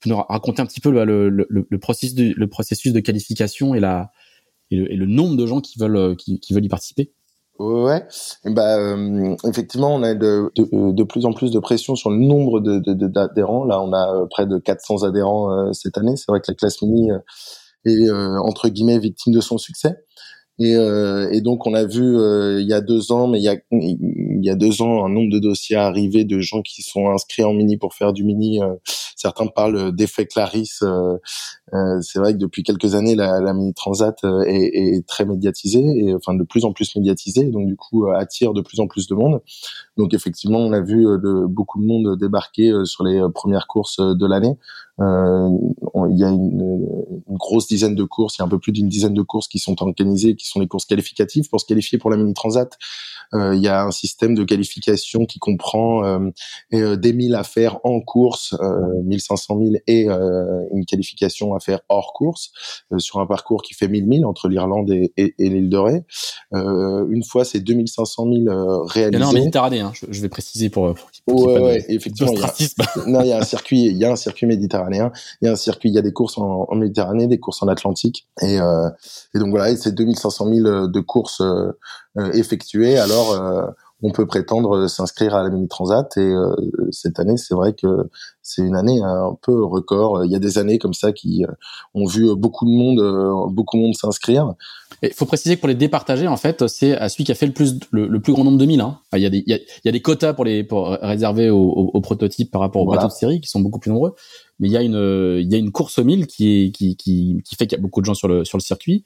Tu 0.00 0.08
peux 0.08 0.10
nous 0.10 0.22
raconter 0.28 0.60
un 0.60 0.66
petit 0.66 0.80
peu 0.80 0.90
le, 0.90 1.28
le, 1.28 1.78
processus 1.78 2.14
de, 2.14 3.00
qualification 3.00 3.74
et 3.74 3.80
le, 3.80 5.06
nombre 5.06 5.36
de 5.36 5.46
gens 5.46 5.60
qui 5.60 5.78
veulent 5.78 5.96
euh, 5.96 6.14
y 6.26 6.68
participer? 6.68 7.12
Ouais, 7.60 8.02
bah 8.44 8.78
euh, 8.78 9.36
effectivement, 9.48 9.94
on 9.94 10.02
a 10.02 10.14
de, 10.14 10.50
de, 10.56 11.02
plus 11.04 11.24
en 11.24 11.32
plus 11.32 11.52
de 11.52 11.60
pression 11.60 11.94
sur 11.94 12.10
le 12.10 12.18
nombre 12.18 12.60
d'adhérents. 12.60 13.64
Là, 13.64 13.80
on 13.80 13.92
a 13.92 14.26
près 14.28 14.46
de 14.46 14.58
400 14.58 15.04
adhérents 15.04 15.72
cette 15.72 15.96
année. 15.96 16.16
C'est 16.16 16.26
vrai 16.28 16.40
que 16.40 16.46
la 16.48 16.54
classe 16.54 16.82
mini 16.82 17.10
est 17.84 18.10
entre 18.10 18.68
guillemets 18.68 18.98
victime 18.98 19.32
de 19.32 19.40
son 19.40 19.58
succès. 19.58 19.96
Et, 20.58 20.76
euh, 20.76 21.28
et, 21.32 21.40
donc 21.40 21.66
on 21.66 21.74
a 21.74 21.84
vu 21.84 22.16
euh, 22.16 22.60
il 22.60 22.68
y 22.68 22.72
a 22.72 22.80
deux 22.80 23.10
ans, 23.10 23.26
mais 23.26 23.40
il 23.40 23.44
y 23.44 23.48
a, 23.48 23.56
il 24.44 24.48
y 24.48 24.50
a 24.50 24.56
deux 24.56 24.82
ans, 24.82 25.06
un 25.06 25.08
nombre 25.08 25.32
de 25.32 25.38
dossiers 25.38 25.76
arrivés 25.76 26.24
de 26.24 26.38
gens 26.38 26.60
qui 26.60 26.82
sont 26.82 27.08
inscrits 27.08 27.44
en 27.44 27.54
mini 27.54 27.78
pour 27.78 27.94
faire 27.94 28.12
du 28.12 28.24
mini. 28.24 28.62
Euh, 28.62 28.74
certains 29.16 29.46
parlent 29.46 29.90
d'effet 29.96 30.26
Clarisse. 30.26 30.84
Euh, 31.74 31.78
euh, 31.84 32.00
c'est 32.00 32.18
vrai 32.18 32.32
que 32.32 32.38
depuis 32.38 32.62
quelques 32.62 32.94
années, 32.94 33.14
la, 33.14 33.52
mini 33.52 33.74
transat 33.74 34.16
est, 34.46 34.96
est, 34.96 35.06
très 35.06 35.24
médiatisée, 35.24 36.14
enfin 36.14 36.34
de 36.34 36.44
plus 36.44 36.64
en 36.64 36.72
plus 36.72 36.94
médiatisée, 36.96 37.44
donc 37.44 37.66
du 37.66 37.76
coup 37.76 38.06
attire 38.08 38.52
de 38.52 38.60
plus 38.60 38.80
en 38.80 38.86
plus 38.86 39.06
de 39.06 39.14
monde. 39.14 39.40
Donc 39.96 40.14
effectivement, 40.14 40.58
on 40.58 40.72
a 40.72 40.80
vu 40.80 41.06
beaucoup 41.48 41.80
de 41.80 41.86
monde 41.86 42.18
débarquer 42.18 42.72
sur 42.84 43.04
les 43.04 43.22
premières 43.34 43.66
courses 43.66 43.98
de 43.98 44.26
l'année. 44.26 44.56
Euh, 45.00 45.50
il 46.10 46.18
y 46.18 46.24
a 46.24 46.28
une, 46.28 46.78
grosse 47.30 47.66
dizaine 47.66 47.96
de 47.96 48.04
courses, 48.04 48.36
il 48.36 48.40
y 48.40 48.42
a 48.42 48.46
un 48.46 48.48
peu 48.48 48.60
plus 48.60 48.72
d'une 48.72 48.88
dizaine 48.88 49.14
de 49.14 49.22
courses 49.22 49.48
qui 49.48 49.58
sont 49.58 49.82
organisées, 49.82 50.36
qui 50.36 50.46
sont 50.46 50.60
les 50.60 50.68
courses 50.68 50.84
qualificatives. 50.84 51.48
Pour 51.48 51.60
se 51.60 51.66
qualifier 51.66 51.98
pour 51.98 52.10
la 52.10 52.16
mini 52.16 52.32
transat, 52.32 52.78
euh, 53.34 53.54
il 53.54 53.62
y 53.62 53.68
a 53.68 53.82
un 53.82 53.90
système 53.90 54.34
de 54.34 54.44
qualification 54.44 55.26
qui 55.26 55.38
comprend 55.38 56.04
euh, 56.04 56.30
euh 56.74 56.96
des 56.96 57.12
1000 57.12 57.34
à 57.34 57.42
faire 57.42 57.78
en 57.84 58.00
course, 58.00 58.54
euh, 58.60 59.02
1500 59.04 59.58
000 59.58 59.74
et 59.86 60.06
une 60.06 60.84
qualification 60.86 61.54
à 61.54 61.60
faire 61.64 61.80
hors 61.88 62.12
course 62.12 62.52
sur 62.98 63.20
un 63.20 63.26
parcours 63.26 63.62
qui 63.62 63.74
fait 63.74 63.88
1000 63.88 64.08
000 64.20 64.28
entre 64.28 64.48
l'Irlande 64.48 64.90
et, 64.90 65.12
et, 65.16 65.34
et 65.38 65.48
l'île 65.48 65.70
de 65.70 65.76
Ré. 65.76 66.04
une 66.52 67.24
fois 67.24 67.44
ces 67.44 67.60
2500 67.60 68.26
000 68.44 68.84
réalisés. 68.84 69.16
Il 69.16 69.20
y 69.20 69.22
en 69.22 69.26
a 69.26 69.30
en 69.30 69.32
Méditerranée, 69.32 69.80
hein, 69.80 69.92
je, 69.94 70.06
je, 70.10 70.20
vais 70.20 70.28
préciser 70.28 70.70
pour. 70.70 70.94
pour 71.26 71.46
ouais, 71.46 71.60
ouais, 71.60 71.84
effectivement. 71.88 72.32
Il 72.32 72.40
y, 72.40 72.42
a, 72.44 73.06
non, 73.06 73.20
il 73.22 73.28
y 73.28 73.32
a 73.32 73.38
un 73.38 73.44
circuit, 73.44 73.86
il 73.86 73.96
y 73.96 74.04
a 74.04 74.12
un 74.12 74.16
circuit 74.16 74.46
méditerranéen, 74.46 75.12
il 75.40 75.46
y 75.46 75.48
a 75.48 75.52
un 75.52 75.56
circuit, 75.56 75.88
il 75.88 75.94
y 75.94 75.98
a 75.98 76.02
des 76.02 76.12
courses 76.12 76.38
en, 76.38 76.66
en 76.68 76.74
Méditerranée, 76.76 77.26
des 77.26 77.38
courses 77.38 77.62
en 77.62 77.68
Atlantique, 77.68 78.26
et, 78.42 78.56
et 78.56 79.38
donc 79.38 79.50
voilà, 79.50 79.70
et 79.70 79.76
ces 79.76 79.92
2500 79.92 80.54
000 80.54 80.88
de 80.88 81.00
courses 81.00 81.42
euh, 82.16 82.30
effectuées, 82.32 82.96
alors 82.96 83.32
euh, 83.32 83.66
on 84.02 84.10
peut 84.10 84.26
prétendre 84.26 84.86
s'inscrire 84.88 85.34
à 85.34 85.42
la 85.42 85.50
mini 85.50 85.68
transat 85.68 86.16
et 86.16 86.20
euh, 86.20 86.54
cette 86.90 87.18
année 87.18 87.36
c'est 87.36 87.54
vrai 87.54 87.72
que 87.74 87.86
c'est 88.42 88.62
une 88.62 88.76
année 88.76 89.00
un 89.02 89.36
peu 89.40 89.64
record. 89.64 90.24
Il 90.24 90.30
y 90.30 90.36
a 90.36 90.38
des 90.38 90.58
années 90.58 90.78
comme 90.78 90.92
ça 90.92 91.12
qui 91.12 91.44
ont 91.94 92.06
vu 92.06 92.34
beaucoup 92.36 92.66
de 92.66 92.70
monde 92.70 93.52
beaucoup 93.52 93.76
de 93.76 93.82
monde 93.82 93.94
s'inscrire. 93.94 94.54
Il 95.02 95.12
faut 95.12 95.26
préciser 95.26 95.56
que 95.56 95.60
pour 95.60 95.68
les 95.68 95.74
départager 95.74 96.28
en 96.28 96.36
fait 96.36 96.66
c'est 96.66 96.96
à 96.96 97.08
celui 97.08 97.24
qui 97.24 97.32
a 97.32 97.34
fait 97.34 97.46
le 97.46 97.52
plus 97.52 97.78
le, 97.92 98.20
plus 98.20 98.32
grand 98.32 98.44
nombre 98.44 98.58
de 98.58 98.66
milles 98.66 98.80
hein. 98.80 98.98
il 99.14 99.20
y 99.20 99.26
a 99.26 99.30
des 99.30 99.44
il 99.46 99.60
y 99.84 99.88
a, 99.88 99.92
des 99.92 100.02
quotas 100.02 100.34
pour 100.34 100.44
les 100.44 100.64
pour 100.64 100.88
réserver 100.88 101.50
aux, 101.50 102.00
prototypes 102.00 102.50
par 102.50 102.60
rapport 102.60 102.82
aux 102.82 102.90
bateaux 102.90 103.06
de 103.06 103.12
série 103.12 103.40
qui 103.40 103.48
sont 103.48 103.60
beaucoup 103.60 103.78
plus 103.78 103.90
nombreux. 103.90 104.14
Mais 104.58 104.68
il 104.68 104.72
y 104.72 104.76
a 104.76 104.82
une 104.82 105.38
il 105.40 105.50
y 105.50 105.54
a 105.54 105.58
une 105.58 105.72
course 105.72 105.98
aux 105.98 106.04
milles 106.04 106.26
qui 106.26 106.66
est 106.66 106.70
qui 106.72 106.96
qui 106.96 107.40
qui 107.44 107.56
fait 107.56 107.66
qu'il 107.66 107.78
y 107.78 107.80
a 107.80 107.82
beaucoup 107.82 108.00
de 108.00 108.06
gens 108.06 108.14
sur 108.14 108.28
le 108.28 108.44
sur 108.44 108.58
le 108.58 108.62
circuit 108.62 109.04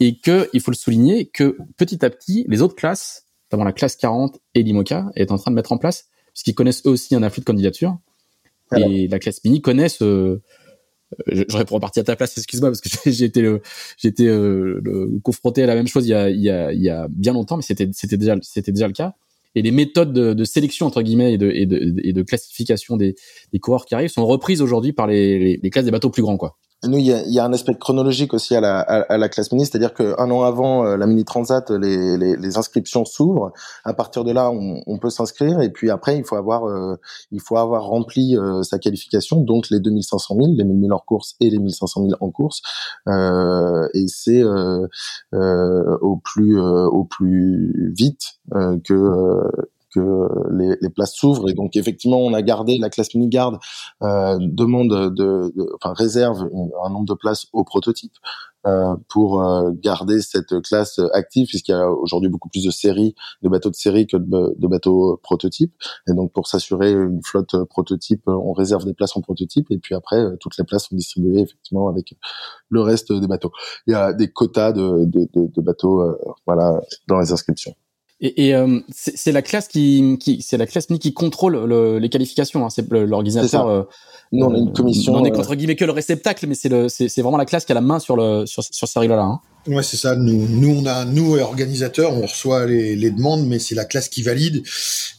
et 0.00 0.18
que 0.18 0.48
il 0.52 0.60
faut 0.60 0.70
le 0.70 0.76
souligner 0.76 1.26
que 1.26 1.56
petit 1.76 2.04
à 2.04 2.10
petit 2.10 2.44
les 2.48 2.60
autres 2.62 2.74
classes, 2.74 3.26
notamment 3.52 3.64
la 3.64 3.72
classe 3.72 3.96
40 3.96 4.40
et 4.54 4.62
l'IMOCA, 4.62 5.10
est 5.14 5.30
en 5.30 5.36
train 5.36 5.50
de 5.50 5.56
mettre 5.56 5.72
en 5.72 5.78
place 5.78 6.08
puisqu'ils 6.32 6.54
connaissent 6.54 6.82
eux 6.86 6.90
aussi 6.90 7.14
un 7.14 7.22
afflux 7.22 7.40
de 7.40 7.44
candidatures. 7.44 7.98
Et 8.74 9.06
la 9.06 9.18
classe 9.18 9.44
mini 9.44 9.60
connaissent 9.60 10.00
euh, 10.00 10.40
j'aurais 11.26 11.66
pour 11.66 11.74
repartir 11.74 12.00
à 12.00 12.04
ta 12.04 12.16
place 12.16 12.38
excuse-moi 12.38 12.70
parce 12.70 12.80
que 12.80 12.88
j'ai 13.10 13.26
été 13.26 13.46
j'ai 13.98 14.08
été 14.08 14.26
euh, 14.26 15.20
confronté 15.22 15.62
à 15.62 15.66
la 15.66 15.74
même 15.74 15.86
chose 15.86 16.06
il 16.06 16.10
y 16.10 16.14
a 16.14 16.30
il 16.30 16.40
y 16.40 16.48
a, 16.48 16.72
il 16.72 16.80
y 16.80 16.88
a 16.88 17.06
bien 17.10 17.34
longtemps 17.34 17.56
mais 17.56 17.62
c'était 17.62 17.90
c'était 17.92 18.16
déjà 18.16 18.36
c'était 18.40 18.72
déjà 18.72 18.86
le 18.86 18.94
cas. 18.94 19.14
Et 19.54 19.60
les 19.60 19.72
méthodes 19.72 20.14
de, 20.14 20.32
de, 20.32 20.44
sélection 20.44 20.86
entre 20.86 21.02
guillemets 21.02 21.34
et 21.34 21.36
de, 21.36 21.50
et 21.50 21.66
de, 21.66 21.94
et 22.02 22.14
de 22.14 22.22
classification 22.22 22.96
des, 22.96 23.14
des 23.52 23.58
coureurs 23.58 23.84
qui 23.84 23.94
arrivent 23.94 24.08
sont 24.08 24.24
reprises 24.24 24.62
aujourd'hui 24.62 24.94
par 24.94 25.06
les, 25.06 25.38
les, 25.38 25.60
les, 25.62 25.70
classes 25.70 25.84
des 25.84 25.90
bateaux 25.90 26.08
plus 26.08 26.22
grands 26.22 26.38
quoi 26.38 26.56
nous, 26.84 26.98
il 26.98 27.06
y 27.06 27.12
a, 27.12 27.22
y 27.26 27.38
a, 27.38 27.44
un 27.44 27.52
aspect 27.52 27.74
chronologique 27.74 28.34
aussi 28.34 28.56
à 28.56 28.60
la, 28.60 28.80
à, 28.80 29.16
la 29.16 29.28
classe 29.28 29.52
mini, 29.52 29.64
c'est-à-dire 29.64 29.94
qu'un 29.94 30.30
an 30.30 30.42
avant 30.42 30.84
euh, 30.84 30.96
la 30.96 31.06
mini 31.06 31.24
transat, 31.24 31.70
les, 31.70 32.16
les, 32.16 32.36
les 32.36 32.58
inscriptions 32.58 33.04
s'ouvrent. 33.04 33.52
À 33.84 33.94
partir 33.94 34.24
de 34.24 34.32
là, 34.32 34.50
on, 34.50 34.82
on 34.86 34.98
peut 34.98 35.10
s'inscrire 35.10 35.60
et 35.60 35.70
puis 35.70 35.90
après, 35.90 36.16
il 36.18 36.24
faut 36.24 36.36
avoir, 36.36 36.66
euh, 36.66 36.96
il 37.30 37.40
faut 37.40 37.56
avoir 37.56 37.84
rempli 37.84 38.36
euh, 38.36 38.62
sa 38.62 38.78
qualification, 38.78 39.40
donc 39.40 39.70
les 39.70 39.78
2500 39.78 40.34
000, 40.34 40.48
les 40.56 40.64
1000 40.64 40.80
000 40.80 40.92
hors 40.92 41.04
course 41.04 41.36
et 41.40 41.50
les 41.50 41.58
1500 41.58 42.08
000 42.08 42.16
en 42.20 42.30
course. 42.30 42.62
et 43.06 44.06
c'est 44.08 44.42
au 44.42 46.16
plus 46.16 46.58
au 46.58 47.04
plus 47.04 47.92
vite 47.96 48.22
que 48.84 49.42
que 49.94 50.28
les, 50.52 50.76
les 50.80 50.90
places 50.90 51.14
s'ouvrent. 51.14 51.48
Et 51.48 51.54
donc 51.54 51.76
effectivement 51.76 52.18
on 52.18 52.34
a 52.34 52.42
gardé 52.42 52.78
la 52.78 52.90
classe 52.90 53.14
mini 53.14 53.28
garde 53.28 53.58
euh, 54.02 54.38
demande 54.40 54.90
de, 54.90 55.08
de, 55.08 55.76
enfin 55.76 55.94
réserve 55.94 56.48
un 56.84 56.90
nombre 56.90 57.06
de 57.06 57.14
places 57.14 57.46
au 57.52 57.64
prototype 57.64 58.12
euh, 58.66 58.94
pour 59.08 59.42
euh, 59.42 59.70
garder 59.74 60.20
cette 60.20 60.60
classe 60.62 61.00
active 61.12 61.48
puisqu'il 61.48 61.72
y 61.72 61.74
a 61.74 61.90
aujourd'hui 61.90 62.30
beaucoup 62.30 62.48
plus 62.48 62.64
de 62.64 62.70
séries 62.70 63.14
de 63.42 63.48
bateaux 63.48 63.70
de 63.70 63.74
série 63.74 64.06
que 64.06 64.16
de, 64.16 64.54
de 64.56 64.66
bateaux 64.68 65.18
prototypes. 65.22 65.74
Et 66.08 66.12
donc 66.12 66.32
pour 66.32 66.46
s'assurer 66.46 66.92
une 66.92 67.20
flotte 67.24 67.56
prototype 67.64 68.22
on 68.26 68.52
réserve 68.52 68.84
des 68.84 68.94
places 68.94 69.16
en 69.16 69.20
prototype. 69.20 69.70
Et 69.70 69.78
puis 69.78 69.94
après 69.94 70.24
toutes 70.40 70.56
les 70.58 70.64
places 70.64 70.88
sont 70.88 70.96
distribuées 70.96 71.42
effectivement 71.42 71.88
avec 71.88 72.14
le 72.68 72.80
reste 72.80 73.12
des 73.12 73.26
bateaux. 73.26 73.52
Il 73.86 73.92
y 73.92 73.96
a 73.96 74.12
des 74.12 74.28
quotas 74.28 74.72
de, 74.72 75.04
de, 75.04 75.28
de 75.34 75.60
bateaux 75.60 76.00
euh, 76.00 76.18
voilà 76.46 76.80
dans 77.08 77.18
les 77.18 77.32
inscriptions 77.32 77.74
et, 78.22 78.46
et 78.46 78.54
euh, 78.54 78.80
c'est 78.88 79.32
la 79.32 79.42
classe 79.42 79.68
qui, 79.68 80.16
qui 80.18 80.40
c'est 80.40 80.56
la 80.56 80.66
classe 80.66 80.86
qui 80.86 81.12
contrôle 81.12 81.64
le, 81.66 81.98
les 81.98 82.08
qualifications. 82.08 82.64
Hein. 82.64 82.70
C'est 82.70 82.90
l'organisateur. 82.90 83.68
Euh, 83.68 83.82
non, 84.32 84.54
une 84.54 84.72
commission. 84.72 85.14
On 85.14 85.24
est 85.24 85.30
contre 85.30 85.54
guillemets 85.54 85.76
que 85.76 85.84
le 85.84 85.92
réceptacle, 85.92 86.46
mais 86.46 86.54
c'est 86.54 86.70
le, 86.70 86.88
c'est 86.88 87.20
vraiment 87.20 87.36
la 87.36 87.44
classe 87.44 87.66
qui 87.66 87.72
a 87.72 87.74
la 87.74 87.82
main 87.82 87.98
sur 87.98 88.16
le 88.16 88.46
sur, 88.46 88.62
sur 88.64 88.88
ces 88.88 88.98
règles-là. 88.98 89.22
Hein. 89.22 89.40
Ouais, 89.68 89.84
c'est 89.84 89.96
ça. 89.96 90.16
Nous, 90.16 90.48
nous, 90.48 90.70
on 90.70 90.86
a, 90.86 91.04
nous, 91.04 91.36
organisateurs, 91.38 92.12
on 92.12 92.22
reçoit 92.22 92.66
les, 92.66 92.96
les 92.96 93.12
demandes, 93.12 93.46
mais 93.46 93.60
c'est 93.60 93.76
la 93.76 93.84
classe 93.84 94.08
qui 94.08 94.20
valide. 94.20 94.64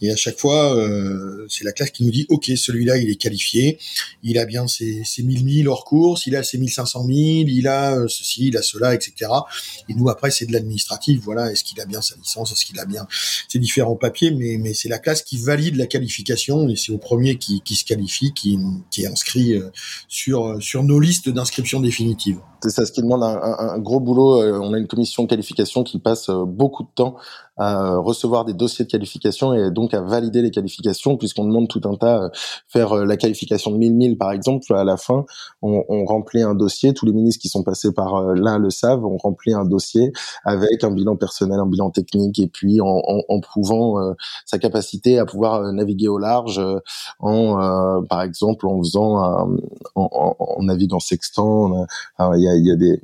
Et 0.01 0.11
à 0.11 0.17
chaque 0.17 0.37
fois, 0.37 0.75
euh, 0.75 1.45
c'est 1.47 1.63
la 1.63 1.71
classe 1.71 1.91
qui 1.91 2.03
nous 2.03 2.11
dit, 2.11 2.25
OK, 2.27 2.51
celui-là, 2.53 2.97
il 2.97 3.09
est 3.09 3.15
qualifié. 3.15 3.79
Il 4.21 4.37
a 4.37 4.43
bien 4.43 4.67
ses, 4.67 5.01
ses 5.05 5.23
1000 5.23 5.61
000 5.63 5.71
hors 5.71 5.85
course, 5.85 6.27
il 6.27 6.35
a 6.35 6.43
ses 6.43 6.57
1500 6.57 7.05
000, 7.05 7.17
il 7.47 7.69
a 7.69 7.95
euh, 7.95 8.09
ceci, 8.09 8.47
il 8.47 8.57
a 8.57 8.61
cela, 8.61 8.93
etc. 8.93 9.31
Et 9.87 9.93
nous, 9.93 10.09
après, 10.09 10.29
c'est 10.29 10.45
de 10.45 10.51
l'administratif. 10.51 11.21
Voilà. 11.23 11.49
Est-ce 11.49 11.63
qu'il 11.63 11.79
a 11.79 11.85
bien 11.85 12.01
sa 12.01 12.15
licence? 12.17 12.51
Est-ce 12.51 12.65
qu'il 12.65 12.77
a 12.81 12.85
bien 12.85 13.07
ses 13.47 13.59
différents 13.59 13.95
papiers? 13.95 14.31
Mais, 14.31 14.57
mais 14.59 14.73
c'est 14.73 14.89
la 14.89 14.99
classe 14.99 15.21
qui 15.21 15.37
valide 15.37 15.77
la 15.77 15.87
qualification 15.87 16.67
et 16.67 16.75
c'est 16.75 16.91
au 16.91 16.97
premier 16.97 17.37
qui, 17.37 17.61
qui 17.61 17.75
se 17.75 17.85
qualifie, 17.85 18.33
qui, 18.33 18.59
qui 18.91 19.03
est 19.03 19.07
inscrit 19.07 19.53
euh, 19.53 19.69
sur, 20.09 20.61
sur 20.61 20.83
nos 20.83 20.99
listes 20.99 21.29
d'inscription 21.29 21.79
définitive. 21.79 22.39
C'est 22.63 22.69
ça, 22.69 22.85
ce 22.85 22.93
qui 22.93 23.01
demande 23.01 23.23
un, 23.23 23.77
gros 23.79 23.99
boulot. 23.99 24.41
Euh, 24.41 24.57
on 24.57 24.71
a 24.71 24.77
une 24.77 24.87
commission 24.87 25.23
de 25.23 25.27
qualification 25.27 25.83
qui 25.83 25.99
passe 25.99 26.29
euh, 26.29 26.45
beaucoup 26.45 26.83
de 26.83 26.87
temps 26.95 27.17
à 27.57 27.83
euh, 27.83 27.99
recevoir 27.99 28.45
des 28.45 28.53
dossiers 28.53 28.85
de 28.85 28.89
qualification 28.89 29.53
et 29.53 29.71
donc 29.71 29.93
à 29.93 30.01
valider 30.01 30.41
les 30.41 30.51
qualifications 30.51 31.17
puisqu'on 31.17 31.45
demande 31.45 31.67
tout 31.67 31.81
un 31.85 31.95
tas 31.95 32.31
faire 32.67 32.95
la 32.95 33.17
qualification 33.17 33.71
de 33.71 33.77
1000 33.77 33.93
1000 33.93 34.17
par 34.17 34.31
exemple. 34.31 34.73
À 34.73 34.83
la 34.83 34.97
fin 34.97 35.25
on, 35.61 35.83
on, 35.89 36.05
remplit 36.05 36.41
un 36.41 36.55
dossier. 36.55 36.93
Tous 36.93 37.05
les 37.05 37.11
ministres 37.13 37.41
qui 37.41 37.49
sont 37.49 37.63
passés 37.63 37.93
par 37.93 38.21
là 38.33 38.57
le 38.57 38.69
savent. 38.69 39.05
On 39.05 39.17
remplit 39.17 39.53
un 39.53 39.65
dossier 39.65 40.11
avec 40.43 40.83
un 40.83 40.91
bilan 40.91 41.15
personnel 41.15 41.59
un 41.59 41.67
bilan 41.67 41.91
technique 41.91 42.39
et 42.39 42.47
puis 42.47 42.81
en, 42.81 42.87
en, 42.87 43.21
en 43.27 43.39
prouvant 43.39 44.15
sa 44.45 44.57
capacité 44.57 45.19
à 45.19 45.25
pouvoir 45.25 45.71
naviguer 45.73 46.07
au 46.07 46.17
large 46.17 46.61
en 47.19 48.03
par 48.09 48.21
exemple 48.21 48.67
en 48.67 48.79
faisant 48.79 49.17
un, 49.17 49.57
en, 49.95 50.35
en, 50.39 50.63
naviguant 50.63 50.99
sextant. 50.99 51.85
Il 52.19 52.41
y 52.41 52.47
a, 52.47 52.55
y 52.55 52.71
a 52.71 52.75
des 52.75 52.99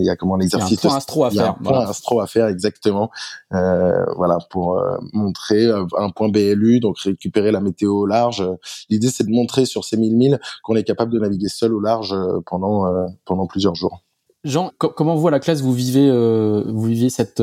il 0.00 0.04
y 0.04 0.10
a 0.10 0.16
comment 0.16 0.36
l'exercice 0.36 0.82
il 0.82 0.84
y 0.84 0.86
a 0.86 0.88
un 0.88 0.90
point 0.90 0.96
astro 0.96 1.24
à 1.24 1.30
faire. 1.30 1.50
Un 1.50 1.62
point 1.62 1.86
astro 1.86 2.20
à 2.20 2.26
faire 2.26 2.46
exactement. 2.46 3.10
Euh, 3.52 4.04
voilà 4.16 4.38
pour 4.50 4.78
euh, 4.78 4.96
montrer 5.12 5.66
euh, 5.66 5.84
un 5.98 6.10
point 6.10 6.28
BLU, 6.28 6.80
donc 6.80 6.98
récupérer 6.98 7.52
la 7.52 7.60
météo 7.60 7.92
au 7.94 8.06
large. 8.06 8.46
L'idée 8.90 9.08
c'est 9.08 9.24
de 9.24 9.30
montrer 9.30 9.64
sur 9.66 9.84
ces 9.84 9.96
1000 9.96 10.16
milles 10.16 10.40
qu'on 10.62 10.76
est 10.76 10.84
capable 10.84 11.12
de 11.12 11.18
naviguer 11.18 11.48
seul 11.48 11.74
au 11.74 11.80
large 11.80 12.14
pendant 12.46 12.84
pendant 13.24 13.46
plusieurs 13.46 13.74
jours. 13.74 14.02
Jean, 14.44 14.72
comment 14.78 15.14
vous 15.14 15.28
à 15.28 15.30
la 15.30 15.40
classe? 15.40 15.60
Vous 15.60 15.72
vivez 15.72 16.10
vous 16.10 16.84
vivez 16.84 17.10
cette 17.10 17.42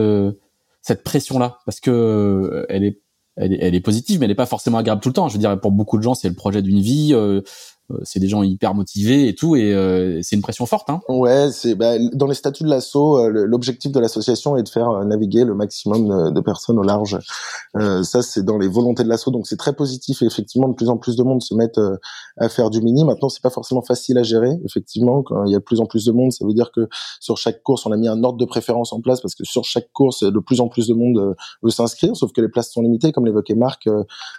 cette 0.81 1.03
pression 1.03 1.39
là 1.39 1.59
parce 1.65 1.79
que 1.79 2.65
elle 2.69 2.83
est 2.83 3.01
elle 3.37 3.53
est, 3.53 3.59
elle 3.61 3.75
est 3.75 3.81
positive, 3.81 4.19
mais 4.19 4.25
elle 4.25 4.31
n'est 4.31 4.35
pas 4.35 4.45
forcément 4.45 4.77
agréable 4.77 5.01
tout 5.01 5.07
le 5.07 5.13
temps. 5.13 5.29
Je 5.29 5.33
veux 5.33 5.39
dire, 5.39 5.57
pour 5.59 5.71
beaucoup 5.71 5.97
de 5.97 6.03
gens, 6.03 6.13
c'est 6.13 6.27
le 6.27 6.35
projet 6.35 6.61
d'une 6.61 6.81
vie. 6.81 7.15
C'est 8.03 8.19
des 8.19 8.27
gens 8.27 8.43
hyper 8.43 8.73
motivés 8.73 9.27
et 9.27 9.35
tout, 9.35 9.55
et 9.55 9.71
c'est 10.23 10.35
une 10.35 10.41
pression 10.41 10.65
forte. 10.65 10.89
Hein. 10.89 11.01
Ouais, 11.07 11.49
c'est 11.51 11.75
bah, 11.75 11.93
dans 12.13 12.27
les 12.27 12.35
statuts 12.35 12.63
de 12.63 12.69
l'assaut, 12.69 13.29
l'objectif 13.29 13.91
de 13.91 13.99
l'association 13.99 14.57
est 14.57 14.63
de 14.63 14.69
faire 14.69 15.03
naviguer 15.05 15.43
le 15.43 15.55
maximum 15.55 16.33
de, 16.33 16.41
personnes 16.41 16.79
au 16.79 16.83
large. 16.83 17.17
ça, 17.75 18.21
c'est 18.21 18.43
dans 18.43 18.57
les 18.57 18.67
volontés 18.67 19.03
de 19.03 19.09
l'assaut, 19.09 19.31
donc 19.31 19.47
c'est 19.47 19.57
très 19.57 19.73
positif. 19.73 20.21
Et 20.21 20.25
effectivement, 20.25 20.67
de 20.67 20.73
plus 20.73 20.89
en 20.89 20.97
plus 20.97 21.15
de 21.15 21.23
monde 21.23 21.41
se 21.41 21.53
mettent 21.53 21.79
à 22.37 22.49
faire 22.49 22.69
du 22.69 22.81
mini. 22.81 23.03
Maintenant, 23.03 23.29
c'est 23.29 23.41
pas 23.41 23.49
forcément 23.49 23.81
facile 23.81 24.17
à 24.17 24.23
gérer. 24.23 24.51
Effectivement, 24.65 25.23
quand 25.23 25.45
il 25.45 25.51
y 25.51 25.55
a 25.55 25.59
de 25.59 25.63
plus 25.63 25.79
en 25.79 25.85
plus 25.85 26.05
de 26.05 26.11
monde, 26.11 26.31
ça 26.31 26.45
veut 26.45 26.53
dire 26.53 26.71
que 26.71 26.87
sur 27.19 27.37
chaque 27.37 27.61
course, 27.63 27.85
on 27.85 27.91
a 27.91 27.97
mis 27.97 28.07
un 28.07 28.23
ordre 28.23 28.37
de 28.37 28.45
préférence 28.45 28.93
en 28.93 29.01
place 29.01 29.21
parce 29.21 29.35
que 29.35 29.43
sur 29.43 29.63
chaque 29.63 29.91
course, 29.93 30.23
de 30.23 30.39
plus 30.39 30.61
en 30.61 30.67
plus 30.67 30.87
de 30.87 30.93
monde 30.93 31.35
veut 31.61 31.69
s'inscrire, 31.69 32.15
sauf 32.15 32.31
que 32.31 32.41
les 32.41 32.49
places 32.49 32.71
sont 32.71 32.81
limitées, 32.81 33.11
comme 33.11 33.25
l'évoquait 33.25 33.55
Marc. 33.55 33.87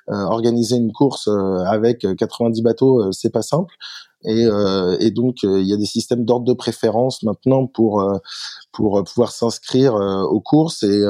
organiser 0.08 0.76
une 0.76 0.92
course 0.92 1.28
avec 1.66 2.06
90 2.16 2.62
bateaux, 2.62 3.12
c'est 3.12 3.30
pas 3.30 3.41
simple. 3.42 3.74
Et, 4.24 4.46
euh, 4.46 5.10
donc 5.10 5.42
il 5.42 5.66
y 5.66 5.72
a 5.72 5.76
des 5.76 5.86
systèmes 5.86 6.24
d'ordre 6.24 6.46
de 6.46 6.52
préférence 6.52 7.22
maintenant 7.22 7.66
pour 7.66 8.04
pour 8.72 9.02
pouvoir 9.04 9.32
s'inscrire 9.32 9.94
aux 9.94 10.40
courses 10.40 10.84
et 10.84 11.02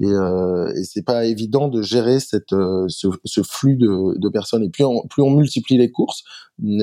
et, 0.00 0.06
euh, 0.06 0.72
et 0.74 0.84
c'est 0.84 1.04
pas 1.04 1.24
évident 1.24 1.68
de 1.68 1.82
gérer 1.82 2.20
cette 2.20 2.50
ce, 2.50 3.08
ce, 3.24 3.42
flux 3.42 3.76
de, 3.76 4.18
de 4.18 4.28
personnes 4.28 4.62
et 4.64 4.68
plus 4.68 4.84
on, 4.84 5.06
plus 5.08 5.22
on 5.22 5.30
multiplie 5.30 5.78
les 5.78 5.90
courses 5.90 6.22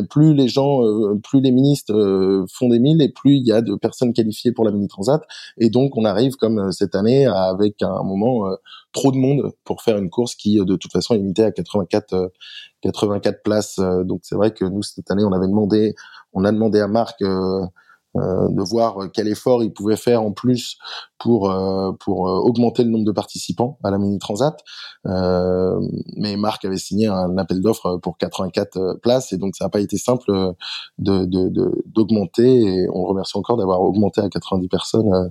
plus 0.10 0.34
les 0.34 0.48
gens 0.48 0.82
plus 1.24 1.42
les 1.42 1.52
ministres 1.52 2.46
font 2.52 2.70
des 2.70 2.80
milles 2.80 3.02
et 3.02 3.10
plus 3.10 3.38
il 3.38 3.46
y 3.46 3.52
a 3.52 3.62
de 3.62 3.76
personnes 3.76 4.14
qualifiées 4.14 4.52
pour 4.52 4.66
la 4.66 4.72
mini 4.72 4.88
transat 4.88 5.22
et 5.58 5.70
donc 5.70 5.98
on 5.98 6.06
arrive 6.06 6.36
comme 6.36 6.72
cette 6.72 6.96
année 6.96 7.26
avec 7.26 7.82
un 7.82 8.04
moment 8.04 8.48
trop 8.92 9.12
de 9.12 9.18
monde 9.18 9.52
pour 9.64 9.82
faire 9.82 9.98
une 9.98 10.10
course 10.10 10.36
qui 10.36 10.58
de 10.64 10.76
toute 10.76 10.92
façon 10.92 11.16
est 11.16 11.18
limitée 11.18 11.44
à 11.44 11.52
84 11.52 12.32
84 12.84 13.44
places. 13.44 13.80
Euh, 13.80 14.04
donc 14.04 14.22
c'est 14.24 14.36
vrai 14.36 14.52
que 14.52 14.66
nous 14.66 14.84
cette 14.84 15.10
année 15.12 15.24
on 15.24 15.32
avait 15.32 15.48
demandé, 15.48 15.96
on 16.34 16.46
a 16.46 16.52
demandé 16.52 16.80
à 16.80 16.88
Marc 16.88 17.22
euh, 18.16 18.22
euh, 18.24 18.48
de 18.50 18.62
voir 18.62 18.98
quel 19.14 19.28
effort 19.28 19.64
il 19.64 19.74
pouvait 19.74 19.96
faire 19.96 20.22
en 20.22 20.32
plus 20.32 20.78
pour 21.20 21.54
pour 22.00 22.22
augmenter 22.22 22.84
le 22.84 22.90
nombre 22.90 23.06
de 23.06 23.12
participants 23.12 23.78
à 23.84 23.92
la 23.92 23.98
mini 23.98 24.20
transat. 24.20 24.60
mais 25.06 26.36
Marc 26.38 26.66
avait 26.66 26.78
signé 26.78 27.08
un 27.08 27.38
appel 27.38 27.62
d'offres 27.62 27.98
pour 27.98 28.18
84 28.18 29.00
places 29.02 29.32
et 29.34 29.38
donc 29.38 29.56
ça 29.56 29.66
n'a 29.66 29.70
pas 29.70 29.80
été 29.80 29.98
simple 29.98 30.54
de 31.00 31.26
d'augmenter. 31.86 32.62
et 32.62 32.88
on 32.94 33.04
remercie 33.06 33.38
encore 33.38 33.58
d'avoir 33.58 33.82
augmenté 33.82 34.22
à 34.22 34.30
90 34.30 34.68
personnes 34.68 35.14
euh, 35.14 35.30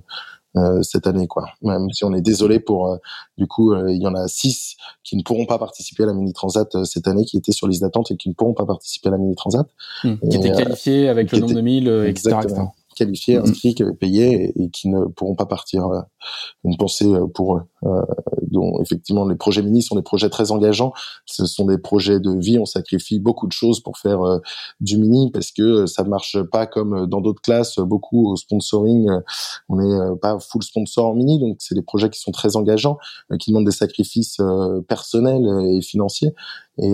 cette 0.81 1.07
année, 1.07 1.27
quoi. 1.27 1.45
Même 1.61 1.89
si 1.91 2.03
on 2.03 2.13
est 2.13 2.21
désolé 2.21 2.59
pour, 2.59 2.87
euh, 2.87 2.97
du 3.37 3.47
coup, 3.47 3.73
euh, 3.73 3.91
il 3.91 4.01
y 4.01 4.07
en 4.07 4.15
a 4.15 4.27
six 4.27 4.75
qui 5.03 5.17
ne 5.17 5.23
pourront 5.23 5.45
pas 5.45 5.57
participer 5.57 6.03
à 6.03 6.07
la 6.07 6.13
mini 6.13 6.33
transat 6.33 6.83
cette 6.85 7.07
année, 7.07 7.25
qui 7.25 7.37
étaient 7.37 7.51
sur 7.51 7.67
liste 7.67 7.81
d'attente 7.81 8.11
et 8.11 8.17
qui 8.17 8.29
ne 8.29 8.33
pourront 8.33 8.53
pas 8.53 8.65
participer 8.65 9.09
à 9.09 9.11
la 9.11 9.17
mini 9.17 9.35
transat. 9.35 9.67
Mmh. 10.03 10.15
qui 10.29 10.37
étaient 10.37 10.51
qualifiés 10.51 11.09
avec 11.09 11.31
le 11.31 11.39
nombre 11.39 11.53
de 11.53 11.61
mille, 11.61 11.87
etc 12.07 12.37
qualifiés, 12.93 13.37
mm-hmm. 13.37 13.49
inscrits, 13.49 13.75
qui 13.75 13.83
avaient 13.83 13.93
payé 13.93 14.53
et, 14.55 14.69
qui 14.69 14.89
ne 14.89 15.05
pourront 15.05 15.35
pas 15.35 15.45
partir. 15.45 15.87
Euh, 15.87 16.01
une 16.63 16.77
pensée 16.77 17.11
euh, 17.11 17.27
pour 17.27 17.57
eux. 17.57 17.61
Euh, 17.83 18.01
dont 18.43 18.79
effectivement 18.81 19.25
les 19.27 19.35
projets 19.35 19.61
mini 19.61 19.81
sont 19.81 19.95
des 19.95 20.03
projets 20.03 20.29
très 20.29 20.51
engageants. 20.51 20.93
Ce 21.25 21.45
sont 21.45 21.65
des 21.65 21.77
projets 21.77 22.19
de 22.19 22.31
vie. 22.31 22.57
On 22.59 22.65
sacrifie 22.65 23.19
beaucoup 23.19 23.47
de 23.47 23.51
choses 23.51 23.81
pour 23.81 23.97
faire 23.97 24.21
du 24.79 24.97
mini 24.97 25.31
parce 25.31 25.51
que 25.51 25.85
ça 25.87 26.03
marche 26.03 26.41
pas 26.43 26.67
comme 26.67 27.07
dans 27.07 27.19
d'autres 27.19 27.41
classes. 27.41 27.79
Beaucoup 27.79 28.31
au 28.31 28.35
sponsoring, 28.35 29.09
on 29.69 29.77
n'est 29.77 30.15
pas 30.21 30.37
full 30.39 30.61
sponsor 30.61 31.07
en 31.07 31.15
mini, 31.15 31.39
donc 31.39 31.57
c'est 31.59 31.73
des 31.73 31.81
projets 31.81 32.11
qui 32.11 32.19
sont 32.19 32.31
très 32.31 32.55
engageants, 32.55 32.99
qui 33.39 33.49
demandent 33.49 33.65
des 33.65 33.71
sacrifices 33.71 34.37
personnels 34.87 35.47
et 35.65 35.81
financiers. 35.81 36.33
Et, 36.77 36.93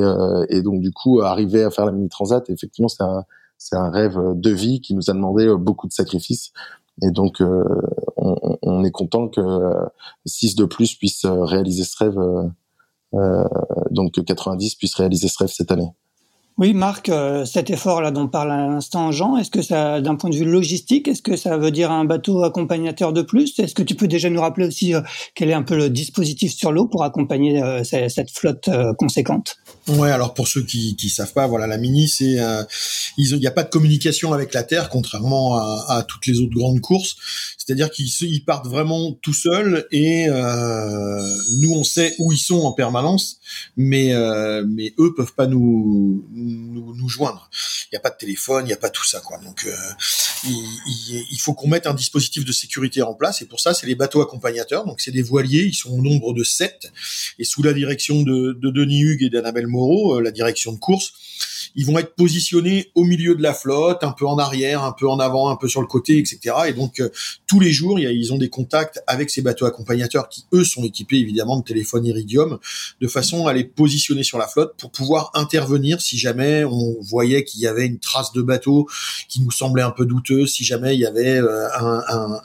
et 0.50 0.62
donc 0.62 0.80
du 0.80 0.92
coup, 0.92 1.20
arriver 1.22 1.64
à 1.64 1.72
faire 1.72 1.86
la 1.86 1.92
mini 1.92 2.08
transat, 2.08 2.50
effectivement, 2.50 2.88
c'est 2.88 3.04
un 3.04 3.26
c'est 3.60 3.76
un 3.76 3.92
rêve 3.92 4.18
de 4.36 4.50
vie 4.50 4.82
qui 4.82 4.96
nous 4.96 5.12
a 5.12 5.14
demandé 5.14 5.46
euh, 5.46 5.58
beaucoup 5.58 5.88
de 5.88 5.92
sacrifices. 5.92 6.52
Et 7.04 7.12
donc, 7.12 7.42
euh, 7.42 7.64
on, 8.18 8.84
est 8.84 8.92
content 8.92 9.28
que 9.28 9.42
6 10.26 10.56
de 10.56 10.66
plus 10.66 10.96
puisse 10.96 11.26
réaliser 11.26 11.84
ce 11.84 11.98
rêve, 11.98 12.18
euh, 13.14 13.44
donc 13.92 14.14
que 14.14 14.22
90 14.22 14.76
puisse 14.76 14.96
réaliser 14.96 15.28
ce 15.28 15.38
rêve 15.38 15.50
cette 15.50 15.72
année. 15.72 15.92
Oui, 16.60 16.74
Marc, 16.74 17.08
euh, 17.08 17.46
cet 17.46 17.70
effort-là 17.70 18.12
dont 18.12 18.28
parle 18.28 18.52
à 18.52 18.68
l'instant 18.68 19.14
Jean, 19.14 19.38
est-ce 19.38 19.50
que 19.50 19.62
ça, 19.62 20.02
d'un 20.02 20.16
point 20.16 20.30
de 20.30 20.36
vue 20.36 20.44
logistique, 20.44 21.08
est-ce 21.08 21.22
que 21.22 21.38
ça 21.38 21.58
veut 21.58 21.72
dire 21.72 21.90
un 21.90 22.04
bateau 22.04 22.44
accompagnateur 22.44 23.14
de 23.14 23.22
plus? 23.22 23.58
Est-ce 23.60 23.74
que 23.74 23.82
tu 23.82 23.96
peux 23.96 24.10
déjà 24.10 24.30
nous 24.30 24.42
rappeler 24.42 24.68
aussi 24.68 24.94
euh, 24.94 25.00
quel 25.36 25.50
est 25.50 25.54
un 25.54 25.64
peu 25.64 25.78
le 25.78 25.90
dispositif 25.90 26.52
sur 26.54 26.74
l'eau 26.74 26.86
pour 26.86 27.06
accompagner 27.06 27.64
euh, 27.64 27.86
cette 27.86 28.30
flotte 28.30 28.70
conséquente? 28.98 29.56
Ouais, 29.88 30.12
alors 30.12 30.34
pour 30.34 30.50
ceux 30.50 30.64
qui 30.64 30.98
qui 30.98 31.08
savent 31.08 31.32
pas, 31.32 31.48
voilà, 31.48 31.66
la 31.66 31.78
Mini, 31.78 32.10
c'est 32.10 32.38
il 33.18 33.38
n'y 33.38 33.48
a 33.48 33.52
pas 33.52 33.64
de 33.64 33.70
communication 33.70 34.34
avec 34.34 34.54
la 34.54 34.64
Terre, 34.64 34.90
contrairement 34.90 35.56
à 35.56 36.04
toutes 36.06 36.28
les 36.28 36.42
autres 36.42 36.54
grandes 36.54 36.82
courses. 36.82 37.16
C'est-à-dire 37.70 37.92
qu'ils 37.92 38.44
partent 38.46 38.66
vraiment 38.66 39.14
tout 39.22 39.34
seuls 39.34 39.86
et 39.92 40.28
nous 40.28 41.72
on 41.72 41.84
sait 41.84 42.16
où 42.18 42.32
ils 42.32 42.40
sont 42.40 42.62
en 42.62 42.72
permanence, 42.72 43.40
mais 43.78 44.14
mais 44.66 44.94
eux 44.98 45.14
peuvent 45.14 45.34
pas 45.34 45.46
nous 45.46 46.10
nous, 46.32 47.10
joindre. 47.10 47.50
Il 47.86 47.96
n'y 47.96 47.98
a 47.98 48.02
pas 48.02 48.10
de 48.10 48.18
téléphone, 48.18 48.66
il 48.66 48.68
n'y 48.68 48.74
a 48.74 48.78
pas 48.78 48.90
tout 48.90 49.04
ça, 49.06 49.20
quoi. 49.20 49.38
Donc, 49.40 49.66
euh, 49.66 49.76
il, 50.46 51.38
faut 51.40 51.54
qu'on 51.54 51.68
mette 51.68 51.88
un 51.88 51.94
dispositif 51.94 52.46
de 52.46 52.52
sécurité 52.52 53.02
en 53.02 53.14
place. 53.14 53.42
Et 53.42 53.46
pour 53.46 53.60
ça, 53.60 53.74
c'est 53.74 53.88
les 53.88 53.96
bateaux 53.96 54.22
accompagnateurs. 54.22 54.86
Donc, 54.86 55.02
c'est 55.02 55.12
des 55.12 55.22
voiliers. 55.22 55.64
Ils 55.64 55.74
sont 55.74 55.92
au 55.92 56.02
nombre 56.02 56.34
de 56.34 56.44
sept. 56.44 56.92
Et 57.40 57.44
sous 57.44 57.64
la 57.64 57.74
direction 57.74 58.22
de, 58.22 58.58
Denis 58.62 59.02
Hugues 59.02 59.24
et 59.24 59.30
d'Annabelle 59.30 59.68
Moreau, 59.68 60.18
euh, 60.18 60.22
la 60.22 60.32
direction 60.32 60.72
de 60.72 60.78
course, 60.78 61.14
ils 61.76 61.86
vont 61.86 61.98
être 61.98 62.16
positionnés 62.16 62.92
au 62.96 63.04
milieu 63.04 63.36
de 63.36 63.42
la 63.42 63.54
flotte, 63.54 64.04
un 64.04 64.12
peu 64.12 64.26
en 64.26 64.38
arrière, 64.38 64.84
un 64.84 64.92
peu 64.92 65.08
en 65.08 65.20
avant, 65.20 65.50
un 65.50 65.56
peu 65.56 65.68
sur 65.68 65.82
le 65.82 65.88
côté, 65.88 66.18
etc. 66.18 66.56
Et 66.68 66.74
donc 66.74 67.00
euh, 67.00 67.10
tous 67.48 67.60
les 67.60 67.72
jours, 67.72 68.00
ils 68.00 68.34
ont 68.34 68.38
des 68.38 68.50
contacts 68.50 69.02
avec 69.08 69.30
ces 69.30 69.42
bateaux 69.42 69.66
accompagnateurs 69.66 70.30
qui 70.30 70.46
eux 70.54 70.64
sont 70.64 70.84
équipés 70.84 71.18
évidemment 71.18 71.58
de 71.58 71.64
téléphones 71.64 72.06
Iridium, 72.06 72.60
de 73.02 73.08
façon 73.08 73.48
à 73.48 73.54
les 73.54 73.64
positionner 73.64 74.24
sur 74.24 74.38
la 74.38 74.48
flotte 74.48 74.76
pour 74.78 74.92
pouvoir 74.92 75.32
intervenir 75.34 76.02
si 76.02 76.18
jamais 76.18 76.64
on 76.64 76.98
voyait 77.02 77.44
qu'il 77.44 77.62
y 77.62 77.68
avait 77.68 77.86
une 77.86 78.00
trace 78.00 78.32
de 78.34 78.42
bateau 78.42 78.88
qui 79.28 79.42
nous 79.42 79.52
semblait 79.52 79.84
un 79.84 79.92
peu 79.92 80.06
douteuse, 80.06 80.52
si 80.52 80.64
jamais 80.64 80.96
il 80.96 81.00
y 81.00 81.06
avait 81.06 81.40
euh, 81.40 81.68
un, 81.76 82.40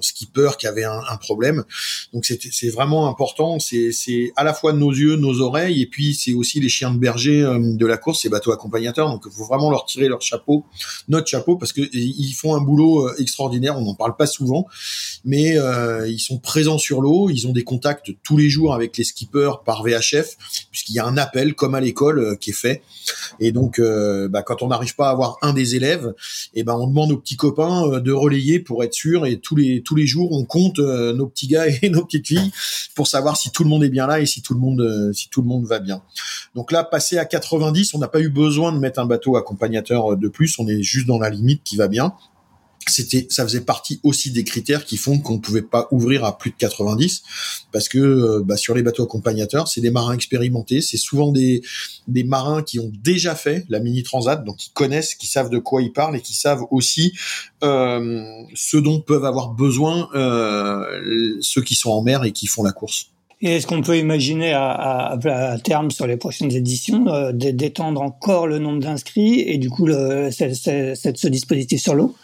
skipper 0.00 0.50
qui 0.58 0.66
avait 0.66 0.84
un, 0.84 1.00
un 1.08 1.16
problème. 1.16 1.64
Donc 2.12 2.24
c'est 2.24 2.68
vraiment 2.70 3.08
important. 3.08 3.58
C'est 3.58 4.32
à 4.36 4.44
la 4.44 4.54
fois 4.54 4.72
nos 4.72 4.92
yeux, 4.92 5.16
nos 5.16 5.40
oreilles, 5.40 5.82
et 5.82 5.86
puis 5.86 6.14
c'est 6.14 6.34
aussi 6.34 6.60
les 6.60 6.68
chiens 6.68 6.90
de 6.90 6.98
berger 6.98 7.42
euh, 7.42 7.58
de 7.60 7.86
la 7.86 7.96
course, 7.96 8.22
ces 8.22 8.28
bateaux 8.28 8.52
accompagnateurs. 8.52 8.61
Donc, 8.70 9.22
il 9.26 9.32
faut 9.32 9.44
vraiment 9.44 9.70
leur 9.70 9.86
tirer 9.86 10.08
leur 10.08 10.22
chapeau, 10.22 10.64
notre 11.08 11.26
chapeau, 11.26 11.56
parce 11.56 11.72
que 11.72 11.80
ils 11.92 12.32
font 12.32 12.54
un 12.54 12.60
boulot 12.60 13.08
euh, 13.08 13.14
extraordinaire. 13.18 13.78
On 13.78 13.82
n'en 13.82 13.94
parle 13.94 14.16
pas 14.16 14.26
souvent, 14.26 14.66
mais 15.24 15.58
euh, 15.58 16.08
ils 16.08 16.20
sont 16.20 16.38
présents 16.38 16.78
sur 16.78 17.00
l'eau. 17.00 17.30
Ils 17.30 17.46
ont 17.46 17.52
des 17.52 17.64
contacts 17.64 18.10
tous 18.22 18.36
les 18.36 18.48
jours 18.48 18.74
avec 18.74 18.96
les 18.96 19.04
skippers 19.04 19.62
par 19.64 19.82
VHF, 19.82 20.36
puisqu'il 20.70 20.94
y 20.94 20.98
a 20.98 21.06
un 21.06 21.16
appel 21.16 21.54
comme 21.54 21.74
à 21.74 21.80
l'école 21.80 22.18
euh, 22.18 22.36
qui 22.36 22.50
est 22.50 22.54
fait. 22.54 22.82
Et 23.40 23.52
donc, 23.52 23.80
bah, 23.80 24.42
quand 24.42 24.62
on 24.62 24.68
n'arrive 24.68 24.94
pas 24.94 25.08
à 25.08 25.10
avoir 25.10 25.36
un 25.42 25.52
des 25.52 25.74
élèves, 25.74 26.14
et 26.54 26.60
eh 26.60 26.64
ben 26.64 26.74
on 26.74 26.86
demande 26.86 27.10
aux 27.12 27.16
petits 27.16 27.36
copains 27.36 28.00
de 28.00 28.12
relayer 28.12 28.60
pour 28.60 28.84
être 28.84 28.94
sûr. 28.94 29.26
Et 29.26 29.38
tous 29.38 29.56
les 29.56 29.82
tous 29.82 29.96
les 29.96 30.06
jours, 30.06 30.32
on 30.32 30.44
compte 30.44 30.78
nos 30.78 31.26
petits 31.26 31.48
gars 31.48 31.66
et 31.66 31.88
nos 31.90 32.04
petites 32.04 32.28
filles 32.28 32.52
pour 32.94 33.06
savoir 33.06 33.36
si 33.36 33.50
tout 33.50 33.64
le 33.64 33.70
monde 33.70 33.82
est 33.84 33.88
bien 33.88 34.06
là 34.06 34.20
et 34.20 34.26
si 34.26 34.42
tout 34.42 34.54
le 34.54 34.60
monde 34.60 35.12
si 35.14 35.28
tout 35.28 35.42
le 35.42 35.48
monde 35.48 35.66
va 35.66 35.78
bien. 35.78 36.02
Donc 36.54 36.70
là, 36.70 36.84
passé 36.84 37.18
à 37.18 37.24
90, 37.24 37.94
on 37.94 37.98
n'a 37.98 38.08
pas 38.08 38.20
eu 38.20 38.28
besoin 38.28 38.51
besoin 38.52 38.72
de 38.72 38.78
mettre 38.78 39.00
un 39.00 39.06
bateau 39.06 39.36
accompagnateur 39.36 40.14
de 40.14 40.28
plus. 40.28 40.58
On 40.58 40.68
est 40.68 40.82
juste 40.82 41.06
dans 41.06 41.18
la 41.18 41.30
limite 41.30 41.62
qui 41.64 41.76
va 41.76 41.88
bien. 41.88 42.12
C'était, 42.86 43.26
ça 43.30 43.44
faisait 43.44 43.62
partie 43.62 43.98
aussi 44.02 44.30
des 44.32 44.44
critères 44.44 44.84
qui 44.84 44.96
font 44.96 45.18
qu'on 45.20 45.34
ne 45.34 45.38
pouvait 45.38 45.62
pas 45.62 45.88
ouvrir 45.92 46.24
à 46.24 46.36
plus 46.36 46.50
de 46.50 46.56
90 46.56 47.22
parce 47.70 47.88
que 47.88 47.98
euh, 47.98 48.42
bah, 48.44 48.56
sur 48.56 48.74
les 48.74 48.82
bateaux 48.82 49.04
accompagnateurs, 49.04 49.68
c'est 49.68 49.80
des 49.80 49.90
marins 49.90 50.12
expérimentés, 50.12 50.82
c'est 50.82 50.96
souvent 50.96 51.30
des 51.30 51.62
des 52.08 52.24
marins 52.24 52.62
qui 52.62 52.80
ont 52.80 52.90
déjà 53.02 53.34
fait 53.36 53.64
la 53.68 53.78
mini 53.78 54.02
transat, 54.02 54.44
donc 54.44 54.56
qui 54.56 54.72
connaissent, 54.72 55.14
qui 55.14 55.28
savent 55.28 55.48
de 55.48 55.58
quoi 55.58 55.80
ils 55.80 55.92
parlent 55.92 56.16
et 56.16 56.20
qui 56.20 56.34
savent 56.34 56.64
aussi 56.70 57.12
euh, 57.62 58.24
ce 58.54 58.76
dont 58.76 59.00
peuvent 59.00 59.24
avoir 59.24 59.50
besoin 59.50 60.08
euh, 60.14 61.38
ceux 61.40 61.62
qui 61.62 61.76
sont 61.76 61.90
en 61.90 62.02
mer 62.02 62.24
et 62.24 62.32
qui 62.32 62.48
font 62.48 62.64
la 62.64 62.72
course. 62.72 63.12
Et 63.42 63.56
est-ce 63.56 63.66
qu'on 63.66 63.82
peut 63.82 63.98
imaginer 63.98 64.52
à, 64.52 65.18
terme 65.64 65.90
sur 65.90 66.06
les 66.06 66.16
prochaines 66.16 66.52
éditions 66.52 67.08
euh, 67.08 67.32
d'étendre 67.32 68.00
encore 68.00 68.46
le 68.46 68.60
nombre 68.60 68.80
d'inscrits 68.80 69.40
et 69.40 69.58
du 69.58 69.68
coup 69.68 69.88
ce 69.88 71.28
dispositif 71.28 71.82
sur 71.82 71.94
l'eau? 71.94 72.14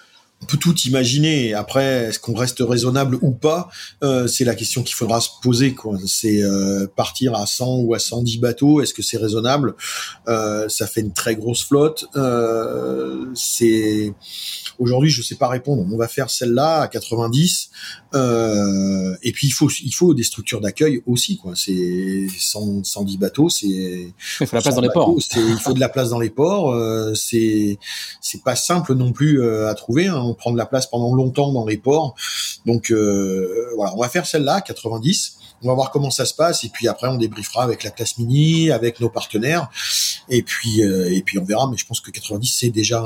On 0.40 0.46
peut 0.46 0.56
tout 0.56 0.76
imaginer. 0.82 1.52
Après, 1.52 2.04
est-ce 2.04 2.20
qu'on 2.20 2.34
reste 2.34 2.58
raisonnable 2.60 3.18
ou 3.22 3.32
pas? 3.32 3.68
Euh, 4.04 4.28
C'est 4.28 4.44
la 4.44 4.54
question 4.54 4.84
qu'il 4.84 4.94
faudra 4.94 5.20
se 5.20 5.30
poser. 5.42 5.74
C'est 6.06 6.44
euh, 6.44 6.86
partir 6.94 7.34
à 7.34 7.44
100 7.44 7.80
ou 7.80 7.94
à 7.94 7.98
110 7.98 8.38
bateaux. 8.38 8.80
Est-ce 8.80 8.94
que 8.94 9.02
c'est 9.02 9.16
raisonnable? 9.16 9.74
Ça 10.26 10.86
fait 10.86 11.00
une 11.00 11.12
très 11.12 11.34
grosse 11.34 11.64
flotte. 11.64 12.04
C'est 13.34 14.14
aujourd'hui, 14.78 15.10
je 15.10 15.22
sais 15.22 15.34
pas 15.34 15.48
répondre. 15.48 15.84
On 15.92 15.96
va 15.96 16.08
faire 16.08 16.30
celle-là 16.30 16.82
à 16.82 16.88
90. 16.88 17.70
Euh, 18.14 19.16
et 19.22 19.32
puis 19.32 19.48
il 19.48 19.50
faut 19.50 19.68
il 19.84 19.92
faut 19.92 20.14
des 20.14 20.22
structures 20.22 20.60
d'accueil 20.60 21.02
aussi. 21.06 21.36
Quoi. 21.36 21.52
C'est 21.54 22.26
110 22.38 23.18
bateaux. 23.18 23.48
C'est 23.48 23.66
il 23.66 24.46
faut 24.46 24.56
la 24.56 24.62
place 24.62 24.74
dans 24.74 24.80
les 24.80 24.90
ports. 24.90 25.14
Il 25.36 25.58
faut 25.60 25.74
de 25.74 25.80
la 25.80 25.88
place 25.88 26.10
dans 26.10 26.20
les 26.20 26.30
ports. 26.30 26.74
c'est 27.16 27.78
c'est 28.20 28.42
pas 28.42 28.56
simple 28.56 28.94
non 28.94 29.12
plus 29.12 29.44
à 29.44 29.74
trouver. 29.74 30.06
Hein 30.06 30.28
prendre 30.38 30.56
la 30.56 30.66
place 30.66 30.86
pendant 30.86 31.14
longtemps 31.14 31.52
dans 31.52 31.66
les 31.66 31.76
ports. 31.76 32.14
Donc 32.66 32.90
euh, 32.90 33.72
voilà, 33.76 33.94
on 33.94 34.00
va 34.00 34.08
faire 34.08 34.26
celle-là, 34.26 34.60
90. 34.60 35.38
On 35.62 35.68
va 35.68 35.74
voir 35.74 35.90
comment 35.90 36.10
ça 36.10 36.24
se 36.24 36.34
passe 36.34 36.62
et 36.62 36.68
puis 36.68 36.86
après 36.86 37.08
on 37.08 37.16
débriefera 37.16 37.64
avec 37.64 37.82
la 37.82 37.90
classe 37.90 38.16
mini, 38.18 38.70
avec 38.70 39.00
nos 39.00 39.10
partenaires 39.10 39.68
et 40.28 40.42
puis 40.42 40.82
euh, 40.82 41.12
et 41.12 41.22
puis 41.22 41.38
on 41.38 41.44
verra. 41.44 41.68
Mais 41.70 41.76
je 41.76 41.84
pense 41.84 42.00
que 42.00 42.10
90 42.10 42.46
c'est 42.46 42.70
déjà 42.70 43.04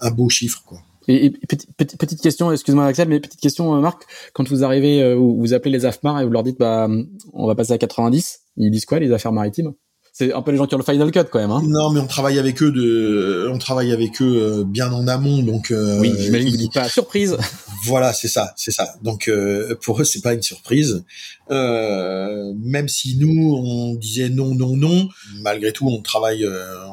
un, 0.00 0.10
beau 0.10 0.28
chiffre 0.28 0.62
quoi. 0.64 0.80
Et, 1.10 1.30
petite, 1.30 2.20
question, 2.20 2.52
excuse-moi 2.52 2.86
Axel, 2.86 3.08
mais 3.08 3.20
petite 3.20 3.40
question 3.40 3.74
euh, 3.74 3.80
Marc, 3.80 4.04
quand 4.32 4.48
vous 4.48 4.64
arrivez, 4.64 5.14
vous 5.14 5.52
appelez 5.52 5.70
les 5.70 5.86
AFMAR 5.86 6.20
et 6.20 6.24
vous 6.24 6.30
leur 6.30 6.42
dites 6.42 6.58
bah 6.58 6.88
on 7.32 7.46
va 7.46 7.54
passer 7.54 7.72
à 7.72 7.78
90, 7.78 8.40
ils 8.56 8.70
disent 8.70 8.84
quoi 8.84 8.98
les 8.98 9.12
affaires 9.12 9.32
maritimes? 9.32 9.72
C'est 10.20 10.34
un 10.34 10.42
peu 10.42 10.50
les 10.50 10.58
gens 10.58 10.66
qui 10.66 10.74
ont 10.74 10.78
le 10.78 10.84
final 10.84 11.10
cut 11.10 11.20
quand 11.30 11.38
même. 11.38 11.50
Hein. 11.50 11.62
Non, 11.64 11.90
mais 11.90 11.98
on 11.98 12.06
travaille 12.06 12.38
avec 12.38 12.62
eux 12.62 12.70
de, 12.70 13.48
on 13.50 13.56
travaille 13.56 13.90
avec 13.90 14.20
eux 14.20 14.60
euh, 14.60 14.64
bien 14.64 14.92
en 14.92 15.08
amont, 15.08 15.42
donc. 15.42 15.70
Euh, 15.70 15.98
oui, 15.98 16.12
j'imagine 16.18 16.48
que 16.48 16.52
vous 16.52 16.58
dites 16.58 16.74
pas 16.74 16.88
surprise. 16.88 17.36
Voilà, 17.86 18.12
c'est 18.12 18.28
ça, 18.28 18.52
c'est 18.58 18.72
ça. 18.72 18.96
Donc 19.00 19.26
euh, 19.26 19.74
pour 19.80 19.98
eux, 20.02 20.04
c'est 20.04 20.20
pas 20.20 20.34
une 20.34 20.42
surprise. 20.42 21.02
Euh, 21.50 22.52
même 22.58 22.88
si 22.88 23.16
nous 23.16 23.54
on 23.54 23.94
disait 23.94 24.28
non, 24.28 24.54
non, 24.54 24.76
non, 24.76 25.08
malgré 25.36 25.72
tout, 25.72 25.88
on 25.88 26.02
travaille, 26.02 26.46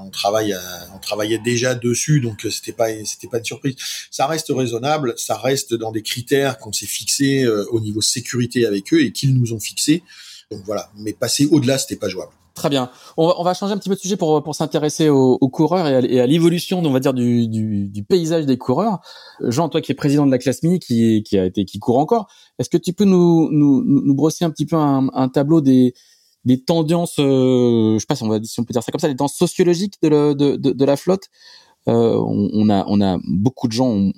on 0.06 0.10
travaille, 0.10 0.56
on 0.96 1.00
travaillait 1.00 1.40
déjà 1.40 1.76
dessus, 1.76 2.22
donc 2.22 2.48
c'était 2.50 2.72
pas, 2.72 2.88
c'était 3.04 3.28
pas 3.28 3.40
une 3.40 3.44
surprise. 3.44 3.76
Ça 4.12 4.28
reste 4.28 4.48
raisonnable, 4.50 5.14
ça 5.18 5.36
reste 5.38 5.74
dans 5.74 5.92
des 5.92 6.04
critères 6.04 6.58
qu'on 6.58 6.72
s'est 6.72 6.86
fixés 6.86 7.46
au 7.46 7.82
niveau 7.82 8.00
sécurité 8.00 8.66
avec 8.66 8.94
eux 8.94 9.02
et 9.02 9.12
qu'ils 9.12 9.38
nous 9.38 9.52
ont 9.52 9.60
fixés. 9.60 10.04
Donc 10.52 10.62
voilà, 10.66 10.90
mais 10.98 11.14
passer 11.14 11.48
au-delà, 11.48 11.78
c'était 11.78 11.98
pas 11.98 12.10
jouable. 12.10 12.32
Très 12.58 12.70
bien. 12.70 12.90
On 13.18 13.44
va, 13.44 13.54
changer 13.54 13.74
un 13.74 13.78
petit 13.78 13.88
peu 13.88 13.94
de 13.94 14.00
sujet 14.00 14.18
pour, 14.18 14.42
pour 14.42 14.56
s'intéresser 14.56 15.10
aux, 15.10 15.38
coureurs 15.50 15.88
et 15.88 16.20
à, 16.20 16.26
l'évolution, 16.26 16.80
on 16.84 16.92
va 16.92 17.00
dire, 17.00 17.14
du, 17.14 17.48
du, 17.48 18.04
paysage 18.04 18.48
des 18.48 18.58
coureurs. 18.58 19.00
Jean, 19.42 19.70
toi 19.70 19.80
qui 19.80 19.92
es 19.92 19.96
président 19.96 20.26
de 20.26 20.32
la 20.32 20.40
classe 20.40 20.64
mini, 20.64 20.80
qui, 20.80 21.22
qui 21.22 21.38
a 21.38 21.46
été, 21.46 21.66
qui 21.66 21.78
court 21.78 22.00
encore, 22.00 22.28
est-ce 22.58 22.70
que 22.70 22.78
tu 22.78 22.94
peux 22.94 23.06
nous, 23.06 23.50
nous, 23.52 23.84
nous 23.86 24.16
brosser 24.16 24.44
un 24.44 24.50
petit 24.50 24.66
peu 24.66 24.76
un, 24.76 25.30
tableau 25.30 25.62
des, 25.62 25.94
des 26.46 26.60
tendances, 26.64 27.20
euh, 27.20 27.94
je 27.94 28.00
sais 28.00 28.08
pas 28.08 28.16
si 28.16 28.24
on 28.24 28.28
va 28.28 28.40
si 28.42 28.60
on 28.60 28.64
peut 28.64 28.72
dire 28.72 28.82
ça 28.82 28.92
comme 28.92 29.00
ça, 29.00 29.08
des 29.08 29.16
tendances 29.16 29.38
sociologiques 29.38 30.02
de, 30.02 30.34
de, 30.34 30.56
de, 30.56 30.86
la 30.86 30.98
flotte? 30.98 31.26
Euh, 31.88 32.18
on, 32.18 32.70
a, 32.72 32.86
on 32.88 33.02
a 33.02 33.20
beaucoup 33.24 33.68
de 33.68 33.74
gens. 33.74 34.10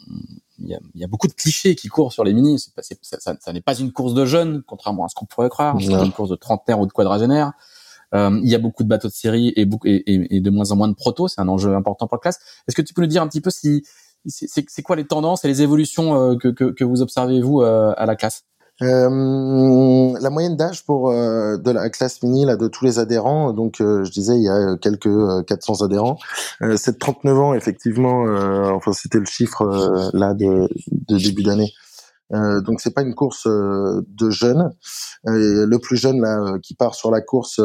Y, 0.61 0.73
a, 0.73 0.79
y, 0.95 1.03
a, 1.03 1.07
beaucoup 1.07 1.27
de 1.27 1.33
clichés 1.33 1.75
qui 1.75 1.87
courent 1.87 2.13
sur 2.13 2.23
les 2.23 2.33
mini. 2.33 2.63
Pas, 2.75 2.81
ça, 2.81 3.19
ça, 3.19 3.35
ça 3.39 3.53
n'est 3.53 3.61
pas 3.61 3.75
une 3.75 3.91
course 3.91 4.13
de 4.13 4.25
jeunes, 4.25 4.63
contrairement 4.65 5.05
à 5.05 5.09
ce 5.09 5.15
qu'on 5.15 5.25
pourrait 5.25 5.49
croire. 5.49 5.75
C'est 5.79 5.91
une 5.91 6.11
course 6.11 6.29
de 6.29 6.35
trentenaire 6.35 6.79
ou 6.79 6.85
de 6.85 6.91
quadragénaire. 6.91 7.53
Euh, 8.15 8.39
il 8.43 8.49
y 8.49 8.55
a 8.55 8.59
beaucoup 8.59 8.83
de 8.83 8.87
bateaux 8.87 9.07
de 9.07 9.13
série 9.13 9.49
et, 9.49 9.67
et, 9.85 10.35
et 10.37 10.41
de 10.41 10.49
moins 10.49 10.71
en 10.71 10.75
moins 10.75 10.87
de 10.87 10.93
proto. 10.93 11.27
C'est 11.27 11.41
un 11.41 11.47
enjeu 11.47 11.75
important 11.75 12.07
pour 12.07 12.17
la 12.17 12.21
classe. 12.21 12.39
Est-ce 12.67 12.75
que 12.75 12.81
tu 12.81 12.93
peux 12.93 13.01
nous 13.01 13.07
dire 13.07 13.21
un 13.21 13.27
petit 13.27 13.41
peu 13.41 13.51
si 13.51 13.83
c'est 14.27 14.81
quoi 14.81 14.95
les 14.95 15.05
tendances 15.05 15.45
et 15.45 15.47
les 15.47 15.61
évolutions 15.61 16.15
euh, 16.15 16.35
que, 16.35 16.49
que, 16.49 16.65
que, 16.65 16.83
vous 16.83 17.01
observez 17.01 17.41
vous 17.41 17.61
euh, 17.61 17.93
à 17.97 18.05
la 18.05 18.15
classe? 18.15 18.43
Euh, 18.81 20.13
la 20.21 20.29
moyenne 20.29 20.55
d'âge 20.55 20.83
pour 20.85 21.09
euh, 21.09 21.57
de 21.57 21.71
la 21.71 21.89
classe 21.89 22.23
mini 22.23 22.45
là 22.45 22.55
de 22.55 22.67
tous 22.67 22.85
les 22.85 22.99
adhérents, 22.99 23.53
donc 23.53 23.75
je 23.79 24.09
disais 24.09 24.35
il 24.35 24.43
y 24.43 24.49
a 24.49 24.77
quelques 24.77 25.09
400 25.45 25.81
adhérents, 25.83 26.17
c'est 26.77 26.93
de 26.93 26.97
39 26.97 27.39
ans 27.39 27.53
effectivement. 27.53 28.23
enfin 28.73 28.93
c'était 28.93 29.19
le 29.19 29.25
chiffre 29.25 30.11
là 30.13 30.33
de 30.33 30.69
début 31.09 31.43
d'année. 31.43 31.73
Euh, 32.33 32.61
donc 32.61 32.79
c'est 32.79 32.93
pas 32.93 33.01
une 33.01 33.15
course 33.15 33.47
euh, 33.47 34.05
de 34.07 34.29
jeunes. 34.29 34.71
Euh, 35.27 35.65
le 35.65 35.79
plus 35.79 35.97
jeune 35.97 36.21
là 36.21 36.39
euh, 36.39 36.59
qui 36.59 36.75
part 36.75 36.93
sur 36.93 37.11
la 37.11 37.21
course, 37.21 37.59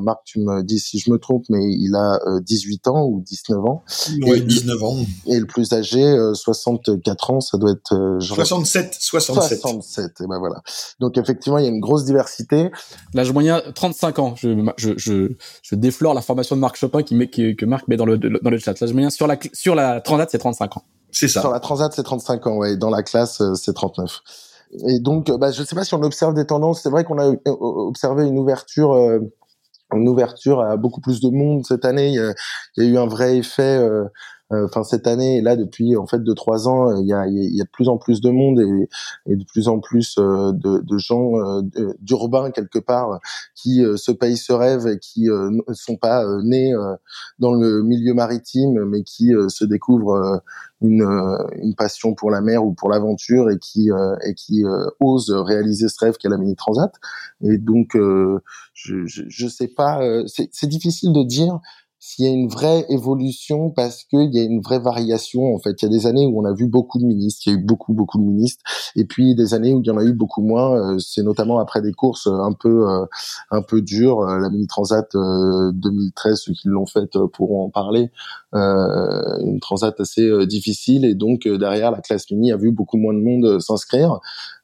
Marc, 0.00 0.20
tu 0.24 0.40
me 0.40 0.62
dis 0.62 0.78
si 0.78 0.98
je 0.98 1.10
me 1.10 1.18
trompe, 1.18 1.44
mais 1.48 1.62
il 1.62 1.94
a 1.94 2.18
18 2.40 2.88
ans 2.88 3.04
ou 3.04 3.20
19 3.20 3.64
ans. 3.64 3.84
Oui, 4.22 4.42
19 4.42 4.82
ans. 4.82 4.96
Et 5.26 5.38
le 5.38 5.46
plus 5.46 5.72
âgé, 5.72 6.16
64 6.34 7.30
ans, 7.30 7.40
ça 7.40 7.58
doit 7.58 7.72
être 7.72 8.18
67, 8.20 8.96
67. 8.98 9.60
67. 9.60 10.20
Et 10.20 10.26
ben 10.26 10.38
voilà. 10.38 10.62
Donc 11.00 11.16
effectivement, 11.16 11.58
il 11.58 11.64
y 11.64 11.68
a 11.68 11.70
une 11.70 11.80
grosse 11.80 12.04
diversité. 12.04 12.70
L'âge 13.14 13.32
moyen 13.32 13.62
35 13.74 14.18
ans. 14.18 14.34
Je, 14.36 14.48
je, 14.76 14.92
je, 14.96 15.32
je 15.62 15.74
déflore 15.74 16.14
la 16.14 16.22
formation 16.22 16.56
de 16.56 16.60
Marc 16.60 16.76
Chopin 16.76 17.02
qui 17.02 17.14
met, 17.14 17.28
que 17.28 17.64
Marc 17.64 17.88
met 17.88 17.96
dans 17.96 18.06
le 18.06 18.18
dans 18.18 18.50
le 18.50 18.58
chat. 18.58 18.78
L'âge 18.80 18.92
moyen 18.92 19.10
sur 19.10 19.26
la 19.26 19.38
sur 19.52 19.74
la 19.74 20.00
Transat, 20.00 20.28
c'est 20.30 20.38
35 20.38 20.76
ans. 20.76 20.84
C'est 21.12 21.28
ça. 21.28 21.40
Sur 21.40 21.50
la 21.50 21.60
Transat, 21.60 21.92
c'est 21.92 22.02
35 22.02 22.46
ans, 22.46 22.56
ouais. 22.56 22.76
Dans 22.76 22.90
la 22.90 23.02
classe, 23.02 23.40
euh, 23.40 23.54
c'est 23.54 23.72
39. 23.72 24.20
Et 24.86 25.00
donc, 25.00 25.30
euh, 25.30 25.38
bah, 25.38 25.50
je 25.50 25.62
ne 25.62 25.66
sais 25.66 25.74
pas 25.74 25.84
si 25.84 25.94
on 25.94 26.02
observe 26.02 26.34
des 26.34 26.46
tendances. 26.46 26.82
C'est 26.82 26.90
vrai 26.90 27.04
qu'on 27.04 27.18
a 27.18 27.26
euh, 27.26 27.36
observé 27.46 28.26
une 28.26 28.38
ouverture, 28.38 28.94
une 29.92 30.08
ouverture 30.08 30.60
à 30.60 30.76
beaucoup 30.76 31.00
plus 31.00 31.20
de 31.20 31.30
monde 31.30 31.64
cette 31.66 31.84
année. 31.84 32.08
Il 32.08 32.34
y 32.76 32.86
a, 32.86 32.88
eu 32.88 32.98
un 32.98 33.06
vrai 33.06 33.38
effet 33.38 33.80
enfin 34.50 34.82
cette 34.82 35.06
année, 35.06 35.40
là 35.42 35.56
depuis 35.56 35.96
en 35.96 36.06
fait 36.06 36.22
deux 36.22 36.34
trois 36.34 36.68
ans, 36.68 36.96
il 36.96 37.06
y 37.06 37.12
a, 37.12 37.26
y 37.26 37.60
a 37.60 37.64
de 37.64 37.70
plus 37.70 37.88
en 37.88 37.98
plus 37.98 38.20
de 38.20 38.30
monde 38.30 38.60
et, 38.60 38.88
et 39.26 39.36
de 39.36 39.44
plus 39.44 39.68
en 39.68 39.78
plus 39.78 40.16
euh, 40.18 40.52
de, 40.52 40.78
de 40.78 40.98
gens 40.98 41.38
euh, 41.38 41.62
d'urbains 42.00 42.50
quelque 42.50 42.78
part 42.78 43.20
qui 43.54 43.82
se 43.96 44.12
payent 44.12 44.36
ce 44.36 44.52
rêve 44.52 44.86
et 44.86 44.98
qui 44.98 45.24
ne 45.24 45.74
sont 45.74 45.96
pas 45.96 46.24
nés 46.42 46.72
dans 47.38 47.52
le 47.52 47.82
milieu 47.82 48.14
maritime, 48.14 48.84
mais 48.86 49.02
qui 49.02 49.32
se 49.48 49.64
découvrent 49.64 50.42
une, 50.80 51.02
une, 51.60 51.74
passion 51.74 52.14
pour 52.14 52.30
la 52.30 52.40
mer 52.40 52.64
ou 52.64 52.72
pour 52.72 52.88
l'aventure 52.88 53.50
et 53.50 53.58
qui 53.58 53.90
et 54.24 54.34
qui 54.34 54.64
osent 55.00 55.30
réaliser 55.30 55.88
ce 55.88 56.04
rêve 56.04 56.16
qu'est 56.16 56.28
la 56.28 56.38
mini 56.38 56.56
transat. 56.56 56.92
Et 57.42 57.58
donc, 57.58 57.90
je, 57.94 59.06
je, 59.06 59.22
je 59.28 59.48
sais 59.48 59.68
pas, 59.68 60.00
c'est 60.26 60.68
difficile 60.68 61.12
de 61.12 61.22
dire 61.22 61.60
s'il 62.00 62.24
y 62.24 62.28
a 62.28 62.32
une 62.32 62.48
vraie 62.48 62.86
évolution 62.88 63.70
parce 63.70 64.04
qu'il 64.04 64.34
y 64.34 64.38
a 64.38 64.44
une 64.44 64.60
vraie 64.60 64.78
variation 64.78 65.54
en 65.54 65.58
fait. 65.58 65.82
Il 65.82 65.84
y 65.84 65.86
a 65.86 65.90
des 65.90 66.06
années 66.06 66.26
où 66.26 66.40
on 66.40 66.44
a 66.44 66.52
vu 66.52 66.66
beaucoup 66.66 66.98
de 66.98 67.04
ministres, 67.04 67.42
il 67.46 67.52
y 67.52 67.56
a 67.56 67.58
eu 67.58 67.62
beaucoup 67.62 67.92
beaucoup 67.92 68.18
de 68.18 68.24
ministres, 68.24 68.62
et 68.96 69.04
puis 69.04 69.34
des 69.34 69.54
années 69.54 69.74
où 69.74 69.80
il 69.80 69.86
y 69.86 69.90
en 69.90 69.98
a 69.98 70.04
eu 70.04 70.12
beaucoup 70.12 70.42
moins. 70.42 70.94
Euh, 70.94 70.98
c'est 70.98 71.22
notamment 71.22 71.58
après 71.58 71.82
des 71.82 71.92
courses 71.92 72.26
un 72.26 72.52
peu 72.52 72.88
euh, 72.88 73.06
un 73.50 73.62
peu 73.62 73.82
dures. 73.82 74.20
Euh, 74.20 74.38
la 74.38 74.50
mini 74.50 74.66
transat 74.66 75.08
2013, 75.12 76.40
ceux 76.40 76.52
qui 76.52 76.68
l'ont 76.68 76.86
faite 76.86 77.18
pourront 77.32 77.64
en 77.64 77.70
parler. 77.70 78.10
Une 78.52 79.60
transat 79.60 79.98
assez 80.00 80.46
difficile 80.46 81.04
et 81.04 81.14
donc 81.14 81.46
derrière 81.46 81.90
la 81.90 82.00
classe 82.00 82.30
mini 82.30 82.50
a 82.50 82.56
vu 82.56 82.72
beaucoup 82.72 82.96
moins 82.96 83.14
de 83.14 83.20
monde 83.20 83.60
s'inscrire. 83.60 84.20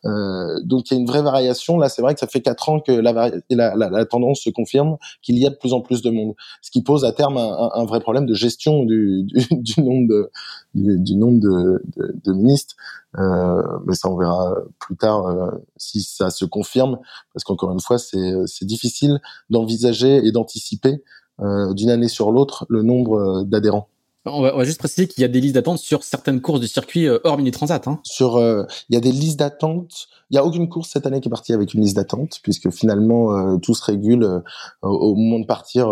Euh, 0.06 0.60
donc 0.64 0.90
il 0.90 0.94
y 0.94 0.96
a 0.96 1.00
une 1.00 1.06
vraie 1.06 1.22
variation. 1.22 1.78
Là, 1.78 1.88
c'est 1.88 2.02
vrai 2.02 2.14
que 2.14 2.20
ça 2.20 2.26
fait 2.26 2.40
quatre 2.40 2.68
ans 2.68 2.80
que 2.80 2.92
la, 2.92 3.30
la, 3.50 3.74
la, 3.74 4.04
tendance 4.04 4.40
se 4.40 4.50
confirme 4.50 4.96
qu'il 5.22 5.38
y 5.38 5.46
a 5.46 5.50
de 5.50 5.54
plus 5.54 5.72
en 5.72 5.80
plus 5.80 6.02
de 6.02 6.10
monde, 6.10 6.34
ce 6.60 6.70
qui 6.70 6.82
pose 6.82 7.04
à 7.04 7.12
terme 7.12 7.38
un, 7.38 7.70
un, 7.74 7.84
vrai 7.84 8.00
problème 8.00 8.26
de 8.26 8.34
gestion 8.34 8.84
du, 8.84 9.24
du, 9.24 9.46
du 9.50 9.80
nombre 9.80 10.08
de 10.08 10.30
du, 10.74 10.98
du 10.98 11.16
nombre 11.16 11.40
de, 11.40 11.82
de, 11.96 12.14
de 12.24 12.32
ministres. 12.32 12.74
Euh, 13.18 13.62
mais 13.86 13.94
ça, 13.94 14.10
on 14.10 14.16
verra 14.16 14.54
plus 14.80 14.96
tard 14.96 15.26
euh, 15.26 15.50
si 15.76 16.02
ça 16.02 16.30
se 16.30 16.44
confirme, 16.44 16.98
parce 17.32 17.44
qu'encore 17.44 17.72
une 17.72 17.80
fois, 17.80 17.98
c'est 17.98 18.64
difficile 18.64 19.20
d'envisager 19.50 20.16
et 20.16 20.32
d'anticiper 20.32 20.94
euh, 20.94 20.98
d'une 21.40 21.90
année 21.90 22.08
sur 22.08 22.30
l'autre 22.30 22.66
le 22.68 22.82
nombre 22.82 23.44
d'adhérents. 23.44 23.88
On 24.26 24.40
va, 24.40 24.54
on 24.54 24.58
va, 24.58 24.64
juste 24.64 24.78
préciser 24.78 25.06
qu'il 25.06 25.20
y 25.20 25.24
a 25.24 25.28
des 25.28 25.40
listes 25.40 25.54
d'attente 25.54 25.78
sur 25.78 26.02
certaines 26.02 26.40
courses 26.40 26.60
du 26.60 26.66
circuit 26.66 27.06
euh, 27.06 27.18
hors 27.24 27.36
mini 27.36 27.50
transat. 27.50 27.86
Hein. 27.86 28.00
Sur, 28.04 28.36
euh, 28.36 28.64
il 28.88 28.94
y 28.94 28.96
a 28.96 29.00
des 29.00 29.12
listes 29.12 29.38
d'attente. 29.38 30.08
Il 30.30 30.36
y 30.36 30.38
a 30.38 30.44
aucune 30.44 30.68
course 30.70 30.88
cette 30.88 31.04
année 31.06 31.20
qui 31.20 31.28
est 31.28 31.30
partie 31.30 31.52
avec 31.52 31.74
une 31.74 31.82
liste 31.82 31.96
d'attente, 31.96 32.40
puisque 32.42 32.70
finalement 32.70 33.36
euh, 33.36 33.58
tout 33.58 33.74
se 33.74 33.84
régule 33.84 34.42
au 34.80 35.14
moment 35.14 35.40
de 35.40 35.46
partir. 35.46 35.84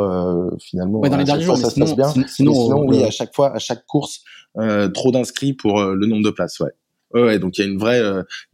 finalement, 0.60 1.00
ouais, 1.00 1.10
dans 1.10 1.18
les 1.18 1.24
derniers 1.24 1.44
jours, 1.44 1.58
ça 1.58 1.68
sinon, 1.68 1.86
se 1.86 1.94
passe 1.94 2.14
bien. 2.14 2.26
Sinon, 2.26 2.54
sinon 2.54 2.86
oui, 2.88 3.04
à 3.04 3.10
chaque 3.10 3.34
fois, 3.34 3.54
à 3.54 3.58
chaque 3.58 3.84
course, 3.86 4.22
trop 4.94 5.12
d'inscrits 5.12 5.52
pour 5.52 5.82
le 5.82 6.06
nombre 6.06 6.24
de 6.24 6.30
places. 6.30 6.58
Ouais. 6.60 6.70
Ouais, 7.12 7.38
donc 7.38 7.58
il 7.58 7.60
y 7.60 7.64
a 7.64 7.70
une 7.70 7.78
vraie, 7.78 8.00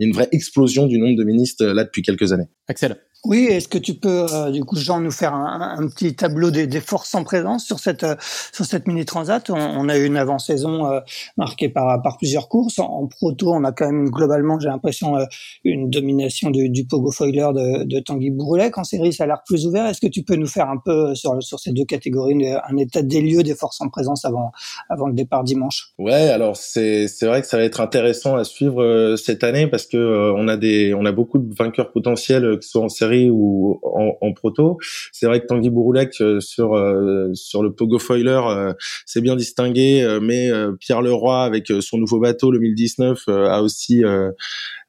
une 0.00 0.12
vraie 0.12 0.28
explosion 0.32 0.86
du 0.86 0.98
nombre 0.98 1.16
de 1.16 1.22
ministres 1.22 1.64
là 1.64 1.84
depuis 1.84 2.02
quelques 2.02 2.32
années. 2.32 2.48
Axel. 2.66 2.96
Oui, 3.24 3.46
est-ce 3.50 3.66
que 3.66 3.78
tu 3.78 3.94
peux, 3.94 4.26
euh, 4.32 4.50
du 4.52 4.64
coup, 4.64 4.76
Jean, 4.76 5.00
nous 5.00 5.10
faire 5.10 5.34
un, 5.34 5.88
petit 5.88 6.14
tableau 6.14 6.52
des, 6.52 6.80
forces 6.80 7.16
en 7.16 7.24
présence 7.24 7.64
sur 7.64 7.80
cette 7.80 8.04
euh, 8.04 8.14
sur 8.52 8.64
cette 8.64 8.86
mini 8.86 9.04
transat? 9.04 9.50
On, 9.50 9.88
a 9.88 9.98
eu 9.98 10.04
une 10.04 10.16
avant-saison 10.16 10.86
euh, 10.86 11.00
marquée 11.36 11.68
par 11.68 12.00
par 12.00 12.16
plusieurs 12.16 12.48
courses. 12.48 12.78
En, 12.78 13.08
proto, 13.08 13.52
on 13.52 13.64
a 13.64 13.72
quand 13.72 13.86
même 13.86 14.08
globalement, 14.08 14.60
j'ai 14.60 14.68
l'impression, 14.68 15.16
une 15.64 15.90
domination 15.90 16.50
du, 16.50 16.68
du 16.68 16.86
pogo 16.86 17.10
foiler 17.10 17.50
de, 17.54 17.84
de 17.84 17.98
Tanguy 17.98 18.30
Bourulec. 18.30 18.78
En 18.78 18.84
série, 18.84 19.12
ça 19.12 19.24
a 19.24 19.26
l'air 19.26 19.42
plus 19.44 19.66
ouvert. 19.66 19.86
Est-ce 19.86 20.00
que 20.00 20.06
tu 20.06 20.22
peux 20.22 20.36
nous 20.36 20.46
faire 20.46 20.70
un 20.70 20.78
peu 20.78 21.16
sur 21.16 21.42
sur 21.42 21.58
ces 21.58 21.72
deux 21.72 21.84
catégories 21.84 22.46
un 22.46 22.76
état 22.76 23.02
des 23.02 23.20
lieux 23.20 23.42
des 23.42 23.56
forces 23.56 23.80
en 23.80 23.88
présence 23.88 24.24
avant 24.24 24.52
avant 24.88 25.08
le 25.08 25.14
départ 25.14 25.42
dimanche? 25.42 25.88
Ouais, 25.98 26.28
alors 26.28 26.56
c'est 26.56 27.08
vrai 27.22 27.40
que 27.40 27.48
ça 27.48 27.56
va 27.56 27.64
être 27.64 27.80
intéressant 27.80 28.36
à 28.36 28.44
suivre 28.44 29.16
cette 29.16 29.42
année 29.42 29.66
parce 29.66 29.86
que 29.86 30.32
on 30.36 30.46
a 30.46 30.56
des 30.56 30.94
on 30.94 31.04
a 31.04 31.12
beaucoup 31.12 31.38
de 31.38 31.52
vainqueurs 31.52 31.90
potentiels 31.90 32.60
qui 32.60 32.68
sont 32.68 32.84
en 32.84 32.88
série 32.88 33.07
ou 33.30 33.80
en, 33.82 34.32
proto. 34.32 34.78
C'est 35.12 35.26
vrai 35.26 35.40
que 35.40 35.46
Tanguy 35.46 35.70
Bouroulec 35.70 36.14
euh, 36.20 36.40
sur 36.40 36.74
euh, 36.74 37.30
sur 37.34 37.62
le 37.62 37.72
Pogo 37.72 37.98
Foiler 37.98 38.40
euh, 38.46 38.72
s'est 39.06 39.20
bien 39.20 39.36
distingué, 39.36 40.18
mais 40.22 40.50
Pierre 40.80 41.02
Leroy 41.02 41.44
avec 41.44 41.66
son 41.80 41.98
nouveau 41.98 42.20
bateau 42.20 42.50
le 42.50 42.58
1019 42.58 43.28
a 43.28 43.62
aussi 43.62 44.02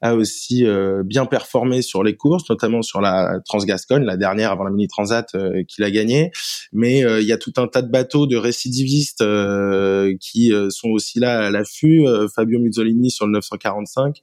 a 0.02 0.14
aussi 0.14 0.64
bien 1.04 1.26
performé 1.26 1.82
sur 1.82 2.02
les 2.02 2.16
courses, 2.16 2.48
notamment 2.48 2.82
sur 2.82 3.00
la 3.00 3.40
Transgascogne, 3.44 4.04
la 4.04 4.16
dernière 4.16 4.50
avant 4.50 4.64
la 4.64 4.70
Mini 4.70 4.88
Transat 4.88 5.26
qu'il 5.68 5.84
a 5.84 5.90
gagné. 5.90 6.30
Mais 6.72 7.00
il 7.00 7.26
y 7.26 7.32
a 7.32 7.38
tout 7.38 7.52
un 7.56 7.66
tas 7.66 7.82
de 7.82 7.90
bateaux 7.90 8.26
de 8.26 8.36
récidivistes 8.36 9.24
qui 10.20 10.52
sont 10.70 10.88
aussi 10.88 11.18
là 11.18 11.46
à 11.46 11.50
l'affût. 11.50 12.04
Fabio 12.34 12.58
Muzzolini 12.58 13.10
sur 13.10 13.26
le 13.26 13.32
945, 13.32 14.20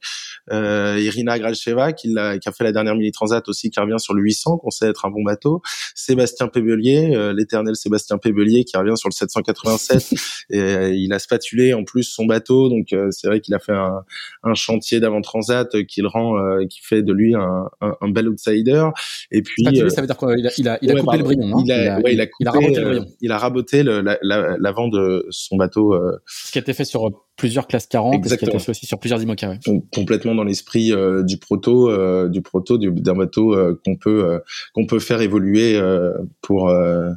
Irina 0.50 1.38
Gralcheva 1.38 1.92
qui, 1.92 2.16
a, 2.18 2.38
qui 2.38 2.48
a 2.48 2.52
fait 2.52 2.64
la 2.64 2.72
dernière 2.72 2.94
Mini 2.94 3.12
Transat 3.12 3.48
aussi, 3.48 3.70
qui 3.70 3.78
revient 3.88 4.00
sur 4.00 4.14
le 4.14 4.22
800, 4.22 4.58
qu'on 4.58 4.70
sait 4.70 4.88
être 4.88 5.06
un 5.06 5.10
bon 5.10 5.22
bateau. 5.22 5.62
Sébastien 5.94 6.48
Pébelier, 6.48 7.14
euh, 7.14 7.32
l'éternel 7.32 7.76
Sébastien 7.76 8.18
Pébelier, 8.18 8.64
qui 8.64 8.76
revient 8.76 8.96
sur 8.96 9.08
le 9.08 9.14
787. 9.14 10.14
et 10.50 10.60
euh, 10.60 10.94
il 10.94 11.12
a 11.12 11.18
spatulé 11.18 11.74
en 11.74 11.84
plus 11.84 12.04
son 12.04 12.26
bateau, 12.26 12.68
donc 12.68 12.92
euh, 12.92 13.08
c'est 13.10 13.26
vrai 13.26 13.40
qu'il 13.40 13.54
a 13.54 13.58
fait 13.58 13.72
un, 13.72 14.02
un 14.44 14.54
chantier 14.54 15.00
d'avant-transat 15.00 15.84
qui 15.86 16.00
le 16.02 16.08
rend, 16.08 16.36
qui 16.68 16.80
fait 16.82 17.02
de 17.02 17.12
lui 17.12 17.34
un, 17.34 17.68
un, 17.80 17.96
un 18.00 18.08
bel 18.10 18.28
outsider. 18.28 18.86
Et 19.30 19.42
puis, 19.42 19.64
ça 19.64 20.00
veut 20.00 20.06
dire 20.06 20.16
quoi? 20.16 20.34
Il 20.36 20.46
a, 20.46 20.50
il 20.58 20.68
a, 20.68 20.78
il 20.82 20.90
a 20.90 21.00
coupé 21.00 21.18
le 21.18 21.24
brillon. 21.24 21.58
Hein 21.58 21.62
il, 21.64 21.72
a, 21.72 22.00
il, 22.10 22.20
a, 22.20 22.26
coupé, 22.26 22.38
il 22.40 22.48
a 22.48 22.52
raboté 22.52 22.80
le 22.80 23.00
Il 23.20 23.32
a 23.32 23.38
raboté 23.38 23.82
l'avant 24.22 24.88
de 24.88 25.26
son 25.30 25.56
bateau. 25.56 25.94
Ce 26.26 26.52
qui 26.52 26.58
a 26.58 26.60
été 26.60 26.72
fait 26.72 26.84
sur 26.84 27.10
plusieurs 27.38 27.66
classes 27.66 27.86
40 27.86 28.22
ce 28.28 28.34
qui 28.34 28.44
a 28.44 28.48
été 28.48 28.58
fait 28.58 28.70
aussi 28.70 28.84
sur 28.84 28.98
plusieurs 28.98 29.22
IMOCA. 29.22 29.50
Ouais. 29.50 29.82
complètement 29.94 30.34
dans 30.34 30.44
l'esprit 30.44 30.92
du 31.22 31.38
proto, 31.38 32.28
du 32.28 32.42
proto 32.42 32.76
d'un 32.76 33.14
bateau 33.14 33.56
qu'on 33.84 33.96
peut 33.96 34.18
euh, 34.28 34.38
qu'on 34.72 34.86
peut 34.86 34.98
faire 34.98 35.20
évoluer 35.20 35.76
euh, 35.76 36.12
pour 36.40 36.68
euh, 36.68 37.10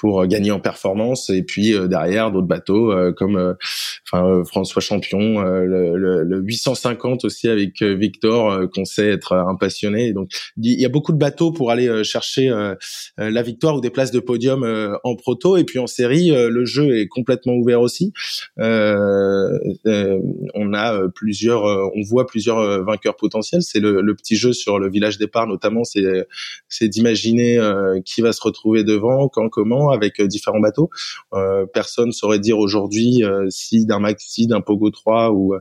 pour 0.00 0.26
gagner 0.26 0.50
en 0.50 0.60
performance 0.60 1.28
et 1.28 1.42
puis 1.42 1.74
derrière 1.88 2.30
d'autres 2.30 2.46
bateaux 2.46 2.90
comme 3.16 3.54
enfin 4.10 4.42
François 4.44 4.80
Champion 4.80 5.42
le, 5.42 5.96
le, 5.96 6.24
le, 6.24 6.40
850 6.40 7.26
aussi 7.26 7.48
avec 7.48 7.82
Victor 7.82 8.70
qu'on 8.74 8.86
sait 8.86 9.10
être 9.10 9.34
un 9.34 9.56
passionné. 9.56 10.14
Donc 10.14 10.30
il 10.56 10.80
y 10.80 10.86
a 10.86 10.88
beaucoup 10.88 11.12
de 11.12 11.18
bateaux 11.18 11.52
pour 11.52 11.70
aller 11.70 12.02
chercher 12.02 12.50
la 13.18 13.42
victoire 13.42 13.76
ou 13.76 13.82
des 13.82 13.90
places 13.90 14.10
de 14.10 14.20
podium 14.20 14.64
en 15.04 15.16
proto. 15.16 15.58
Et 15.58 15.64
puis 15.64 15.78
en 15.78 15.86
série 15.86 16.30
le 16.30 16.64
jeu 16.64 16.96
est 16.98 17.06
complètement 17.06 17.52
ouvert 17.52 17.82
aussi. 17.82 18.14
On 18.56 18.64
a 20.74 21.08
plusieurs 21.14 21.64
on 21.64 22.02
voit 22.08 22.26
plusieurs 22.26 22.82
vainqueurs 22.84 23.16
potentiels. 23.16 23.62
C'est 23.62 23.80
le, 23.80 24.00
le, 24.00 24.14
petit 24.14 24.36
jeu 24.36 24.54
sur 24.54 24.78
le 24.78 24.88
village 24.90 25.18
départ 25.18 25.46
notamment. 25.46 25.84
C'est 25.84 26.26
c'est 26.68 26.88
d'imaginer 26.88 27.58
euh, 27.58 28.00
qui 28.04 28.20
va 28.20 28.32
se 28.32 28.40
retrouver 28.42 28.84
devant, 28.84 29.28
quand, 29.28 29.48
comment, 29.48 29.89
avec 29.90 30.20
euh, 30.20 30.26
différents 30.26 30.60
bateaux. 30.60 30.90
Euh, 31.34 31.66
personne 31.66 32.12
saurait 32.12 32.38
dire 32.38 32.58
aujourd'hui 32.58 33.22
si 33.48 33.86
d'un 33.86 33.98
maxi, 33.98 34.46
d'un 34.46 34.60
Pogo 34.60 34.90
3 34.90 35.32
ou 35.32 35.54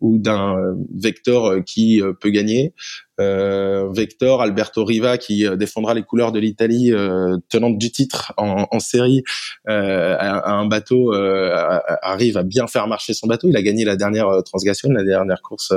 ou 0.00 0.18
d'un 0.18 0.56
Vector 0.94 1.56
qui 1.64 2.02
peut 2.20 2.30
gagner 2.30 2.54
euh, 2.64 2.70
Vector, 3.18 4.42
Alberto 4.42 4.84
Riva 4.84 5.18
qui 5.18 5.46
euh, 5.46 5.56
défendra 5.56 5.94
les 5.94 6.02
couleurs 6.02 6.32
de 6.32 6.38
l'Italie 6.38 6.92
euh, 6.92 7.36
tenante 7.48 7.78
du 7.78 7.90
titre 7.90 8.32
en, 8.36 8.66
en 8.70 8.80
série 8.80 9.22
euh, 9.68 10.16
un 10.18 10.66
bateau 10.66 11.12
arrive 12.02 12.36
à 12.36 12.42
bien 12.42 12.66
faire 12.66 12.86
marcher 12.86 13.14
son 13.14 13.26
bateau. 13.26 13.48
Il 13.48 13.56
a 13.56 13.62
gagné 13.62 13.84
la 13.84 13.96
dernière 13.96 14.28
Transgation 14.44 14.90
la 14.90 15.04
dernière 15.04 15.42
course 15.42 15.72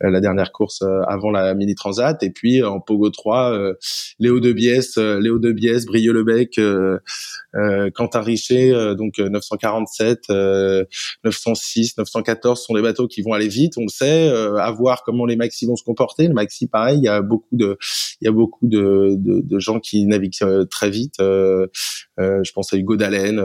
la 0.00 0.20
dernière 0.20 0.52
course 0.52 0.82
avant 1.06 1.30
la 1.30 1.54
mini 1.54 1.74
transat. 1.74 2.22
Et 2.22 2.30
puis 2.30 2.62
en 2.62 2.80
Pogo 2.80 3.10
3 3.10 3.74
Léo 4.18 4.40
de 4.40 4.52
Biès 4.52 4.96
Léo 4.96 5.38
de 5.38 5.52
Biès 5.52 5.86
Brieux 5.86 6.12
Lebec 6.12 6.60
Quentin 7.94 8.20
Richer 8.20 8.94
donc 8.96 9.18
947 9.18 10.28
906 11.24 11.98
914 11.98 12.62
sont 12.62 12.74
des 12.74 12.82
bateaux 12.82 13.08
qui 13.08 13.22
vont 13.22 13.32
aller 13.32 13.48
vite 13.48 13.74
on 13.76 13.82
le 13.82 13.88
sait 13.88 14.28
à 14.28 14.70
voir 14.70 15.02
comment 15.04 15.26
les 15.26 15.36
maxi 15.36 15.66
vont 15.66 15.76
se 15.76 15.84
comporter 15.84 16.28
pareil, 16.70 16.98
il 16.98 17.04
y 17.04 17.08
a 17.08 17.22
beaucoup 17.22 17.56
de, 17.56 17.78
il 18.20 18.24
y 18.24 18.28
a 18.28 18.32
beaucoup 18.32 18.66
de, 18.66 19.16
de, 19.18 19.58
gens 19.58 19.80
qui 19.80 20.04
naviguent 20.06 20.42
euh, 20.42 20.64
très 20.64 20.90
vite. 20.90 21.14
Euh, 21.20 21.66
euh, 22.18 22.40
je 22.44 22.52
pense 22.52 22.72
à 22.72 22.76
Hugo 22.76 22.96
Dallène, 22.96 23.40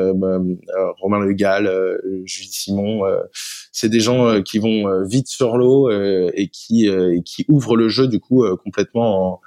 Romain 1.00 1.20
Le 1.20 1.34
Gall, 1.34 1.72
Jules 2.26 2.48
Simon. 2.48 3.04
c'est 3.72 3.90
des 3.90 4.00
gens 4.00 4.42
qui 4.42 4.60
vont 4.60 5.04
vite 5.06 5.28
sur 5.28 5.58
l'eau 5.58 5.90
et 5.92 6.50
qui 6.52 6.90
qui 7.26 7.46
ouvrent 7.50 7.76
le 7.76 7.90
jeu 7.90 8.08
du 8.08 8.20
coup 8.20 8.46
complètement 8.64 9.42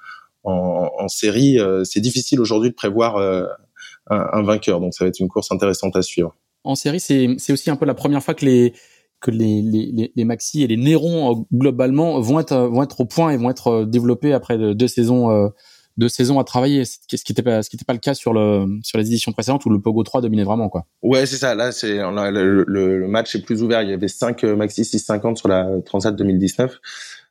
en, 0.45 0.91
en, 0.99 1.09
série. 1.09 1.59
c'est 1.85 2.01
difficile 2.01 2.41
aujourd'hui 2.41 2.71
de 2.71 2.75
prévoir 2.75 3.17
un, 3.19 4.29
un 4.33 4.43
vainqueur, 4.43 4.81
donc 4.81 4.95
ça 4.95 5.05
va 5.05 5.09
être 5.09 5.21
une 5.21 5.29
course 5.29 5.51
intéressante 5.51 5.97
à 5.97 6.03
suivre. 6.03 6.37
En 6.67 6.75
série, 6.75 7.01
c'est 7.01 7.53
aussi 7.53 7.71
un 7.71 7.77
peu 7.77 7.87
la 7.87 7.95
première 7.95 8.23
fois 8.23 8.35
que 8.35 8.45
les 8.45 8.73
que 9.21 9.31
les, 9.31 9.62
les, 9.62 10.12
les, 10.14 10.25
maxi 10.25 10.62
et 10.62 10.67
les 10.67 10.77
nérons 10.77 11.33
euh, 11.33 11.43
globalement 11.53 12.21
vont 12.21 12.39
être 12.41 12.57
vont 12.57 12.83
être 12.83 13.01
au 13.01 13.05
point 13.07 13.31
et 13.31 13.37
vont 13.37 13.51
être 13.51 13.69
euh, 13.69 13.87
développés 13.87 14.33
après 14.33 14.75
deux 14.75 14.89
saisons 14.89 15.31
euh, 15.31 15.49
deux 15.97 16.11
saisons 16.11 16.39
à 16.39 16.45
travailler. 16.45 16.85
Ce 16.85 16.99
qui 17.07 17.33
n'était 17.33 17.43
pas 17.43 17.62
ce 17.62 17.71
qui 17.71 17.77
était 17.77 17.87
pas 17.87 17.95
le 17.95 17.99
cas 17.99 18.14
sur 18.14 18.35
le 18.35 18.67
sur 18.83 18.99
les 18.99 19.07
éditions 19.07 19.33
précédentes 19.33 19.64
où 19.64 19.71
le 19.71 19.81
Pogo 19.81 20.03
3 20.03 20.21
dominait 20.21 20.45
vraiment 20.45 20.69
quoi. 20.69 20.85
Ouais 21.03 21.25
c'est 21.25 21.37
ça. 21.37 21.55
Là 21.55 21.73
c'est 21.73 21.97
le, 21.97 22.64
le, 22.67 23.09
match 23.09 23.35
est 23.35 23.43
plus 23.43 23.62
ouvert. 23.62 23.83
Il 23.83 23.89
y 23.89 23.95
avait 23.95 24.09
5 24.09 24.43
maxi 24.45 24.85
650 24.85 25.39
sur 25.39 25.49
la 25.49 25.67
Transat 25.85 26.14
2019 26.14 26.79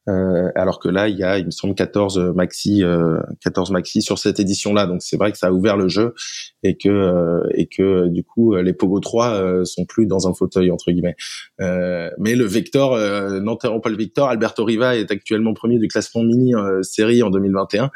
euh, 0.07 0.51
alors 0.55 0.79
que 0.79 0.87
là, 0.87 1.07
il 1.07 1.17
y 1.17 1.23
a, 1.23 1.37
il 1.39 1.45
me 1.45 1.51
semble, 1.51 1.75
14 1.75 2.19
maxi, 2.35 2.83
euh, 2.83 3.19
14 3.41 3.71
maxi 3.71 4.01
sur 4.01 4.19
cette 4.19 4.39
édition-là. 4.39 4.85
Donc 4.85 5.01
c'est 5.01 5.17
vrai 5.17 5.31
que 5.31 5.37
ça 5.37 5.47
a 5.47 5.51
ouvert 5.51 5.77
le 5.77 5.87
jeu 5.87 6.13
et 6.63 6.77
que 6.77 6.89
euh, 6.89 7.47
et 7.53 7.67
que 7.67 8.07
du 8.07 8.23
coup 8.23 8.55
les 8.55 8.73
Pogo 8.73 8.99
3 8.99 9.29
euh, 9.29 9.65
sont 9.65 9.85
plus 9.85 10.05
dans 10.05 10.27
un 10.27 10.33
fauteuil 10.33 10.71
entre 10.71 10.91
guillemets. 10.91 11.15
Euh, 11.61 12.09
mais 12.19 12.35
le 12.35 12.45
Vector, 12.45 12.97
n'enterrons 13.41 13.79
pas 13.79 13.89
le 13.89 13.97
Victor. 13.97 14.29
Alberto 14.29 14.63
Riva 14.63 14.95
est 14.95 15.11
actuellement 15.11 15.53
premier 15.53 15.79
du 15.79 15.87
classement 15.87 16.23
mini 16.23 16.53
série 16.81 17.23
en 17.23 17.29
2021, 17.29 17.89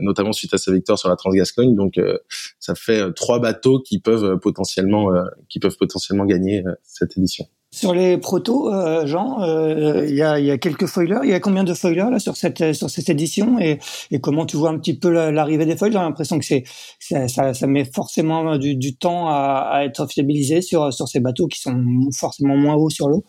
notamment 0.00 0.32
suite 0.32 0.54
à 0.54 0.58
sa 0.58 0.72
victoire 0.72 0.98
sur 0.98 1.08
la 1.08 1.16
Transgascogne. 1.16 1.74
Donc 1.74 2.00
ça 2.58 2.74
fait 2.74 3.12
trois 3.14 3.38
bateaux 3.40 3.80
qui 3.80 4.00
peuvent 4.00 4.38
potentiellement 4.38 5.10
qui 5.48 5.60
peuvent 5.60 5.76
potentiellement 5.76 6.24
gagner 6.24 6.64
cette 6.82 7.16
édition. 7.16 7.46
Sur 7.74 7.94
les 7.94 8.18
protos, 8.18 8.70
euh, 8.70 9.06
Jean, 9.06 9.40
euh, 9.40 10.04
il 10.06 10.14
y, 10.14 10.20
a, 10.20 10.38
y, 10.38 10.50
a, 10.50 10.58
quelques 10.58 10.84
foilers. 10.84 11.20
Il 11.24 11.30
y 11.30 11.32
a 11.32 11.40
combien 11.40 11.64
de 11.64 11.72
foilers 11.72 12.10
là 12.10 12.18
sur 12.18 12.36
cette 12.36 12.74
sur 12.74 12.90
cette 12.90 13.08
édition 13.08 13.58
et, 13.58 13.78
comment 14.20 14.44
tu 14.44 14.58
vois 14.58 14.68
un 14.68 14.78
petit 14.78 14.92
peu 14.92 15.08
l'arrivée 15.30 15.64
des 15.64 15.74
foilers? 15.74 15.94
J'ai 15.94 15.98
l'impression 15.98 16.38
que 16.38 16.44
c'est 16.44 16.64
ça, 16.98 17.54
ça, 17.54 17.66
met 17.66 17.86
forcément 17.86 18.58
du, 18.58 18.76
du 18.76 18.94
temps 18.94 19.28
à, 19.28 19.84
être 19.84 20.06
fiabilisé 20.06 20.60
sur 20.60 20.92
sur 20.92 21.08
ces 21.08 21.20
bateaux 21.20 21.46
qui 21.46 21.60
sont 21.60 21.82
forcément 22.14 22.58
moins 22.58 22.74
hauts 22.74 22.90
sur 22.90 23.08
l'eau. 23.08 23.24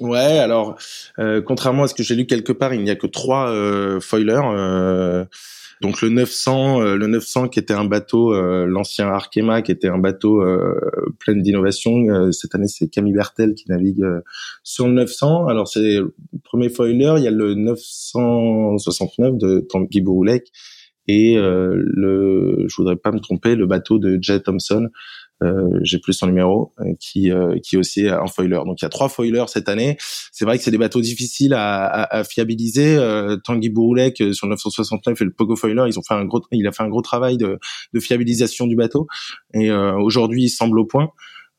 Ouais, 0.00 0.38
alors 0.38 0.74
euh, 1.18 1.42
contrairement 1.42 1.82
à 1.82 1.88
ce 1.88 1.92
que 1.92 2.02
j'ai 2.02 2.14
lu 2.14 2.24
quelque 2.24 2.52
part, 2.52 2.72
il 2.72 2.82
n'y 2.82 2.90
a 2.90 2.96
que 2.96 3.06
trois 3.06 3.52
foilers. 4.00 5.26
Donc 5.82 6.00
le 6.00 6.10
900, 6.10 6.80
euh, 6.80 6.94
le 6.94 7.08
900 7.08 7.48
qui 7.48 7.58
était 7.58 7.74
un 7.74 7.84
bateau, 7.84 8.32
euh, 8.32 8.66
l'ancien 8.66 9.08
Arkema 9.08 9.62
qui 9.62 9.72
était 9.72 9.88
un 9.88 9.98
bateau 9.98 10.40
euh, 10.40 10.78
plein 11.18 11.34
d'innovation. 11.34 12.30
cette 12.30 12.54
année, 12.54 12.68
c'est 12.68 12.86
Camille 12.86 13.12
Bertel 13.12 13.54
qui 13.54 13.68
navigue 13.68 14.06
sur 14.62 14.86
le 14.86 14.92
900. 14.92 15.48
Alors 15.48 15.66
c'est 15.66 15.96
le 15.96 16.14
premier 16.44 16.68
foiler. 16.68 17.14
Il 17.18 17.24
y 17.24 17.26
a 17.26 17.32
le 17.32 17.54
969 17.54 19.36
de 19.36 19.66
Tanguy 19.68 20.00
Bouroulec 20.00 20.52
et 21.08 21.34
le, 21.36 22.64
je 22.68 22.76
voudrais 22.76 22.94
pas 22.94 23.10
me 23.10 23.18
tromper, 23.18 23.56
le 23.56 23.66
bateau 23.66 23.98
de 23.98 24.18
Jay 24.20 24.38
Thompson 24.38 24.88
j'ai 25.82 25.98
plus 25.98 26.12
son 26.12 26.26
numéro, 26.26 26.72
euh, 26.80 26.94
qui 27.00 27.30
euh, 27.30 27.58
qui 27.62 27.76
est 27.76 27.78
aussi 27.78 28.08
un 28.08 28.26
foiler. 28.26 28.60
Donc 28.64 28.80
il 28.80 28.84
y 28.84 28.86
a 28.86 28.90
trois 28.90 29.08
foilers 29.08 29.48
cette 29.48 29.68
année. 29.68 29.96
C'est 30.30 30.44
vrai 30.44 30.58
que 30.58 30.64
c'est 30.64 30.70
des 30.70 30.78
bateaux 30.78 31.00
difficiles 31.00 31.54
à, 31.54 31.84
à, 31.84 32.18
à 32.18 32.24
fiabiliser. 32.24 32.98
Tanguy 33.44 33.70
Bouroulec 33.70 34.16
sur 34.32 34.46
le 34.46 34.50
969 34.50 35.20
et 35.20 35.24
le 35.24 35.32
Pogo 35.32 35.56
Foiler, 35.56 35.84
ils 35.86 35.98
ont 35.98 36.02
fait 36.02 36.14
un 36.14 36.24
gros, 36.24 36.42
il 36.52 36.66
a 36.66 36.72
fait 36.72 36.82
un 36.82 36.88
gros 36.88 37.02
travail 37.02 37.36
de, 37.36 37.58
de 37.92 38.00
fiabilisation 38.00 38.66
du 38.66 38.76
bateau. 38.76 39.06
Et 39.54 39.72
aujourd'hui, 39.72 40.44
il 40.44 40.50
semble 40.50 40.78
au 40.78 40.84
point. 40.84 41.10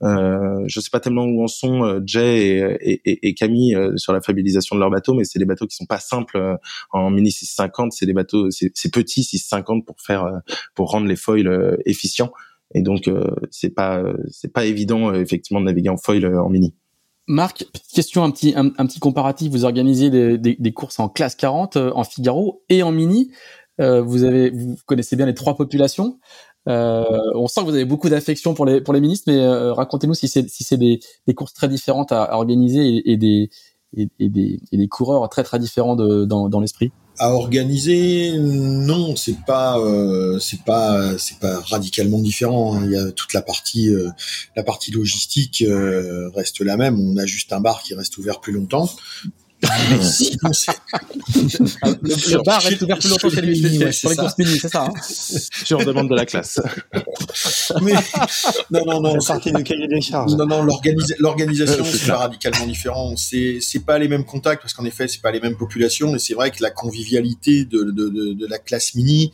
Euh, 0.04 0.64
je 0.68 0.80
sais 0.82 0.90
pas 0.92 1.00
tellement 1.00 1.24
où 1.24 1.44
en 1.44 1.48
sont 1.48 1.84
euh, 1.84 2.02
Jay 2.06 2.78
et, 2.82 3.02
et, 3.06 3.28
et 3.28 3.34
Camille 3.34 3.74
euh, 3.76 3.96
sur 3.96 4.12
la 4.12 4.22
fiabilisation 4.22 4.76
de 4.76 4.82
leurs 4.82 4.90
bateaux, 4.90 5.14
mais 5.14 5.24
c'est 5.24 5.40
des 5.40 5.46
bateaux 5.46 5.66
qui 5.66 5.76
sont 5.76 5.86
pas 5.86 6.00
simples 6.00 6.58
en 6.92 7.10
mini 7.10 7.32
650. 7.32 7.94
C'est 7.94 8.06
des 8.06 8.14
bateaux, 8.14 8.50
c'est 8.52 8.92
petits 8.92 9.24
650 9.24 9.86
pour 9.86 10.00
faire, 10.02 10.42
pour 10.76 10.90
rendre 10.90 11.08
les 11.08 11.16
foils 11.16 11.78
efficients. 11.86 12.32
Et 12.74 12.82
donc 12.82 13.10
c'est 13.52 13.70
pas 13.70 14.02
c'est 14.30 14.52
pas 14.52 14.66
évident 14.66 15.14
effectivement 15.14 15.60
de 15.60 15.66
naviguer 15.66 15.90
en 15.90 15.98
foil 15.98 16.26
en 16.38 16.50
mini. 16.50 16.74
Marc, 17.28 17.66
question 17.94 18.24
un 18.24 18.32
petit 18.32 18.54
un, 18.56 18.70
petit 18.70 19.00
comparatif. 19.00 19.52
Vous 19.52 19.64
organisez 19.64 20.10
des, 20.10 20.38
des, 20.38 20.74
courses 20.74 21.00
en 21.00 21.08
classe 21.08 21.36
40, 21.36 21.78
en 21.78 22.04
Figaro 22.04 22.64
et 22.70 22.84
en 22.84 22.92
mini. 22.92 23.32
vous 23.78 24.24
avez 24.24 24.50
vous 24.50 24.76
connaissez 24.86 25.16
bien 25.16 25.26
les 25.26 25.34
trois 25.34 25.56
populations. 25.56 26.20
Euh, 26.70 27.04
on 27.36 27.48
sent 27.48 27.62
que 27.62 27.66
vous 27.66 27.76
avez 27.76 27.86
beaucoup 27.86 28.10
d'affection 28.10 28.54
pour 28.54 28.66
les 28.66 28.82
pour 28.82 28.94
les 28.94 29.02
ministres, 29.02 29.32
mais 29.32 29.40
euh, 29.40 29.74
racontez-nous 29.74 30.14
si 30.14 30.28
c'est 30.28 30.48
si 30.50 30.64
c'est 30.64 30.78
des, 30.78 31.00
des 31.28 31.34
courses 31.34 31.54
très 31.54 31.68
différentes 31.68 32.12
à, 32.12 32.36
organiser 32.36 33.02
et, 33.06 33.18
des 33.18 33.50
et, 33.96 34.10
des 34.20 34.60
et 34.72 34.78
des 34.78 34.88
coureurs 34.88 35.28
très 35.30 35.44
très 35.44 35.60
différents 35.60 35.96
dans 35.96 36.50
dans 36.50 36.60
l'esprit. 36.60 36.92
À 37.20 37.30
organiser, 37.30 38.34
non, 38.40 39.16
c'est 39.16 39.38
pas 39.46 39.78
euh, 39.78 40.40
c'est 40.40 40.64
pas 40.64 41.18
c'est 41.20 41.38
pas 41.38 41.60
radicalement 41.60 42.20
différent. 42.20 42.76
Hein. 42.76 42.82
Il 42.86 42.92
y 42.92 42.98
a 42.98 43.12
toute 43.12 43.34
la 43.34 43.42
partie 43.44 43.90
euh, 43.90 44.10
la 44.56 44.64
partie 44.64 44.92
logistique 44.92 45.64
reste 46.36 46.62
la 46.62 46.76
même. 46.76 47.00
On 47.00 47.18
a 47.18 47.26
juste 47.26 47.54
un 47.54 47.60
bar 47.60 47.84
qui 47.84 47.94
reste 47.94 48.18
ouvert 48.18 48.42
plus 48.42 48.52
longtemps. 48.52 48.90
Sinon, 50.02 50.50
le, 52.02 52.32
le, 52.32 52.44
bar 52.44 52.62
reste 52.62 52.82
ouvert 52.82 53.00
plus 53.00 53.10
longtemps 53.10 53.30
chez 53.30 53.42
lui, 53.42 53.60
les 53.60 53.80
courses 54.16 54.38
mini, 54.38 54.60
c'est 54.60 54.70
ça 54.70 54.86
hein 54.86 54.94
Sur 55.66 55.86
demande 55.86 56.10
de 56.10 56.16
la 56.16 56.26
classe. 56.26 56.60
Mais, 57.82 57.94
non, 58.72 58.86
non, 58.86 59.02
non. 59.02 59.20
C'est 59.20 59.34
partie 59.34 59.52
du 59.54 59.64
cahier 59.64 59.88
des 59.88 60.02
charges. 60.02 60.34
Non, 60.34 60.46
non, 60.46 60.68
l'organisation, 61.20 61.84
c'est 61.86 62.08
pas 62.08 62.18
radicalement 62.18 62.66
différent. 62.66 63.16
C'est, 63.16 63.60
c'est 63.62 63.86
pas 63.86 63.98
les 64.00 64.08
mêmes 64.08 64.26
contacts, 64.26 64.62
parce 64.62 64.74
qu'en 64.74 64.86
effet, 64.86 65.08
c'est 65.08 65.22
pas 65.22 65.32
les 65.32 65.40
mêmes 65.40 65.58
populations, 65.58 66.16
et 66.16 66.20
c'est 66.20 66.34
vrai 66.34 66.52
que 66.52 66.62
la 66.62 66.72
convivialité 66.72 67.66
de, 67.66 67.84
de, 67.84 68.10
de, 68.10 68.34
de 68.34 68.48
la 68.48 68.60
classe 68.60 68.96
mini, 68.96 69.32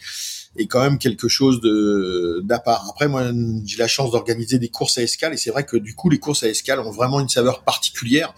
est 0.60 0.68
quand 0.68 0.82
même 0.82 0.98
quelque 0.98 1.28
chose 1.28 1.62
de 1.62 2.42
d'à 2.44 2.60
part. 2.60 2.86
Après, 2.90 3.08
moi, 3.08 3.24
j'ai 3.66 3.78
la 3.78 3.88
chance 3.88 4.12
d'organiser 4.12 4.60
des 4.60 4.70
courses 4.70 4.98
à 4.98 5.04
escale 5.04 5.34
et 5.34 5.38
c'est 5.38 5.52
vrai 5.52 5.66
que 5.66 5.78
du 5.78 5.96
coup, 5.96 6.10
les 6.10 6.20
courses 6.20 6.44
à 6.44 6.50
escale 6.50 6.80
ont 6.80 6.92
vraiment 6.92 7.20
une 7.20 7.30
saveur 7.30 7.64
particulière 7.64 8.34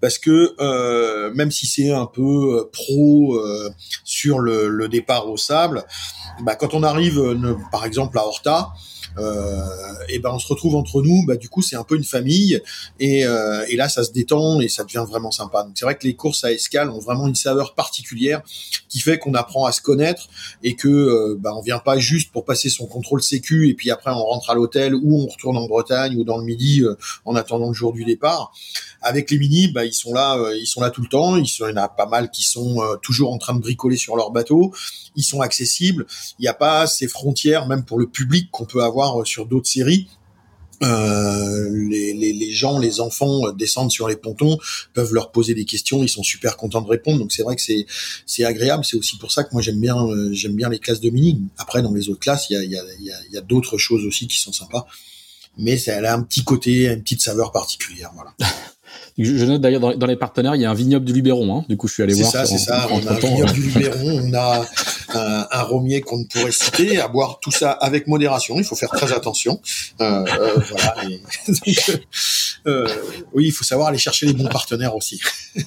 parce 0.00 0.18
que 0.18 0.54
euh, 0.60 1.32
même 1.34 1.50
si 1.50 1.66
c'est 1.66 1.92
un 1.92 2.06
peu 2.06 2.20
euh, 2.58 2.70
pro 2.72 3.36
euh, 3.36 3.70
sur 4.04 4.38
le, 4.40 4.68
le, 4.68 4.88
départ 4.88 5.28
au 5.28 5.36
sable, 5.36 5.84
bah, 6.42 6.56
quand 6.56 6.74
on 6.74 6.82
arrive, 6.82 7.20
par 7.70 7.84
exemple 7.84 8.18
à 8.18 8.26
Horta, 8.26 8.72
euh, 8.72 9.01
et 10.08 10.18
ben 10.18 10.30
on 10.32 10.38
se 10.38 10.46
retrouve 10.46 10.74
entre 10.76 11.02
nous. 11.02 11.24
Bah 11.26 11.36
du 11.36 11.48
coup 11.48 11.62
c'est 11.62 11.76
un 11.76 11.84
peu 11.84 11.96
une 11.96 12.04
famille 12.04 12.60
et, 13.00 13.26
euh, 13.26 13.64
et 13.68 13.76
là 13.76 13.88
ça 13.88 14.04
se 14.04 14.12
détend 14.12 14.60
et 14.60 14.68
ça 14.68 14.84
devient 14.84 15.04
vraiment 15.08 15.30
sympa. 15.30 15.62
Donc 15.62 15.72
c'est 15.74 15.84
vrai 15.84 15.96
que 15.96 16.06
les 16.06 16.14
courses 16.14 16.44
à 16.44 16.52
escale 16.52 16.90
ont 16.90 16.98
vraiment 16.98 17.26
une 17.26 17.34
saveur 17.34 17.74
particulière 17.74 18.42
qui 18.88 19.00
fait 19.00 19.18
qu'on 19.18 19.34
apprend 19.34 19.66
à 19.66 19.72
se 19.72 19.80
connaître 19.80 20.28
et 20.62 20.74
que 20.74 20.88
euh, 20.88 21.36
bah, 21.38 21.52
on 21.54 21.62
vient 21.62 21.78
pas 21.78 21.98
juste 21.98 22.32
pour 22.32 22.44
passer 22.44 22.68
son 22.68 22.86
contrôle 22.86 23.22
sécu 23.22 23.68
et 23.68 23.74
puis 23.74 23.90
après 23.90 24.10
on 24.10 24.22
rentre 24.22 24.50
à 24.50 24.54
l'hôtel 24.54 24.94
ou 24.94 25.22
on 25.22 25.26
retourne 25.26 25.56
en 25.56 25.66
Bretagne 25.66 26.16
ou 26.16 26.24
dans 26.24 26.38
le 26.38 26.44
midi 26.44 26.82
euh, 26.82 26.96
en 27.24 27.34
attendant 27.36 27.68
le 27.68 27.74
jour 27.74 27.92
du 27.92 28.04
départ. 28.04 28.52
Avec 29.00 29.30
les 29.30 29.38
mini, 29.38 29.68
bah, 29.68 29.84
ils 29.84 29.94
sont 29.94 30.14
là, 30.14 30.38
ils 30.54 30.66
sont 30.66 30.80
là 30.80 30.90
tout 30.90 31.02
le 31.02 31.08
temps. 31.08 31.36
Ils 31.36 31.48
sont, 31.48 31.66
il 31.66 31.70
y 31.70 31.72
en 31.72 31.82
a 31.82 31.88
pas 31.88 32.06
mal 32.06 32.30
qui 32.30 32.44
sont 32.44 32.80
toujours 33.02 33.32
en 33.32 33.38
train 33.38 33.52
de 33.52 33.58
bricoler 33.58 33.96
sur 33.96 34.14
leur 34.14 34.30
bateau. 34.30 34.72
Ils 35.16 35.22
sont 35.22 35.40
accessibles. 35.40 36.06
Il 36.38 36.42
n'y 36.42 36.48
a 36.48 36.54
pas 36.54 36.86
ces 36.86 37.08
frontières, 37.08 37.66
même 37.66 37.84
pour 37.84 37.98
le 37.98 38.08
public 38.08 38.48
qu'on 38.50 38.64
peut 38.64 38.82
avoir 38.82 39.20
euh, 39.20 39.24
sur 39.24 39.46
d'autres 39.46 39.68
séries. 39.68 40.08
Euh, 40.82 41.70
les, 41.70 42.12
les, 42.12 42.32
les, 42.32 42.50
gens, 42.50 42.78
les 42.78 43.00
enfants 43.00 43.46
euh, 43.46 43.52
descendent 43.52 43.92
sur 43.92 44.08
les 44.08 44.16
pontons, 44.16 44.58
peuvent 44.94 45.14
leur 45.14 45.30
poser 45.30 45.54
des 45.54 45.64
questions, 45.64 46.02
ils 46.02 46.08
sont 46.08 46.24
super 46.24 46.56
contents 46.56 46.80
de 46.80 46.88
répondre. 46.88 47.20
Donc 47.20 47.30
c'est 47.30 47.44
vrai 47.44 47.54
que 47.54 47.62
c'est 47.62 47.86
c'est 48.26 48.44
agréable. 48.44 48.84
C'est 48.84 48.96
aussi 48.96 49.16
pour 49.16 49.30
ça 49.30 49.44
que 49.44 49.50
moi 49.52 49.62
j'aime 49.62 49.80
bien 49.80 49.96
j'aime 50.32 50.56
bien 50.56 50.68
les 50.68 50.80
classes 50.80 51.00
de 51.00 51.10
mini. 51.10 51.40
Après 51.56 51.82
dans 51.82 51.92
les 51.92 52.08
autres 52.08 52.18
classes, 52.18 52.50
il 52.50 52.54
y 52.54 52.56
a 52.56 52.64
il 52.64 52.70
y 52.72 52.76
a, 52.76 52.82
il 52.98 53.32
y 53.32 53.38
a, 53.38 53.40
d'autres 53.42 53.78
choses 53.78 54.04
aussi 54.04 54.26
qui 54.26 54.40
sont 54.40 54.52
sympas. 54.52 54.86
Mais 55.56 55.76
ça 55.76 55.92
elle 55.92 56.06
a 56.06 56.14
un 56.14 56.22
petit 56.22 56.42
côté, 56.42 56.88
une 56.88 57.02
petite 57.02 57.20
saveur 57.20 57.52
particulière. 57.52 58.10
Voilà. 58.14 58.34
Je 59.18 59.44
note 59.44 59.60
d'ailleurs 59.60 59.96
dans, 59.96 60.06
les 60.06 60.16
partenaires, 60.16 60.54
il 60.54 60.62
y 60.62 60.64
a 60.64 60.70
un 60.70 60.74
vignoble 60.74 61.04
du 61.04 61.12
Luberon. 61.12 61.58
Hein. 61.58 61.64
Du 61.68 61.76
coup, 61.76 61.86
je 61.86 61.94
suis 61.94 62.02
allé 62.02 62.14
voir. 62.14 62.30
C'est 62.30 62.38
ça, 62.38 62.46
c'est 62.46 62.58
ça. 62.58 62.88
on 62.90 63.06
a 63.06 63.12
un 63.12 63.18
vignoble 63.18 63.52
du 63.52 63.62
Luberon, 63.62 64.22
on 64.24 64.34
a 64.34 64.66
un, 65.16 65.46
un 65.50 65.62
romier 65.62 66.00
qu'on 66.00 66.18
ne 66.18 66.24
pourrait 66.24 66.52
citer, 66.52 67.00
à 67.00 67.08
boire 67.08 67.38
tout 67.40 67.50
ça 67.50 67.70
avec 67.70 68.06
modération. 68.06 68.56
Il 68.58 68.64
faut 68.64 68.76
faire 68.76 68.90
très 68.90 69.12
attention. 69.12 69.60
Euh, 70.00 70.24
euh, 70.26 70.58
voilà. 70.68 70.94
donc, 71.48 72.00
euh, 72.66 72.86
oui, 73.32 73.46
il 73.46 73.52
faut 73.52 73.64
savoir 73.64 73.88
aller 73.88 73.98
chercher 73.98 74.26
les 74.26 74.34
bons 74.34 74.48
partenaires 74.48 74.94
aussi. 74.94 75.20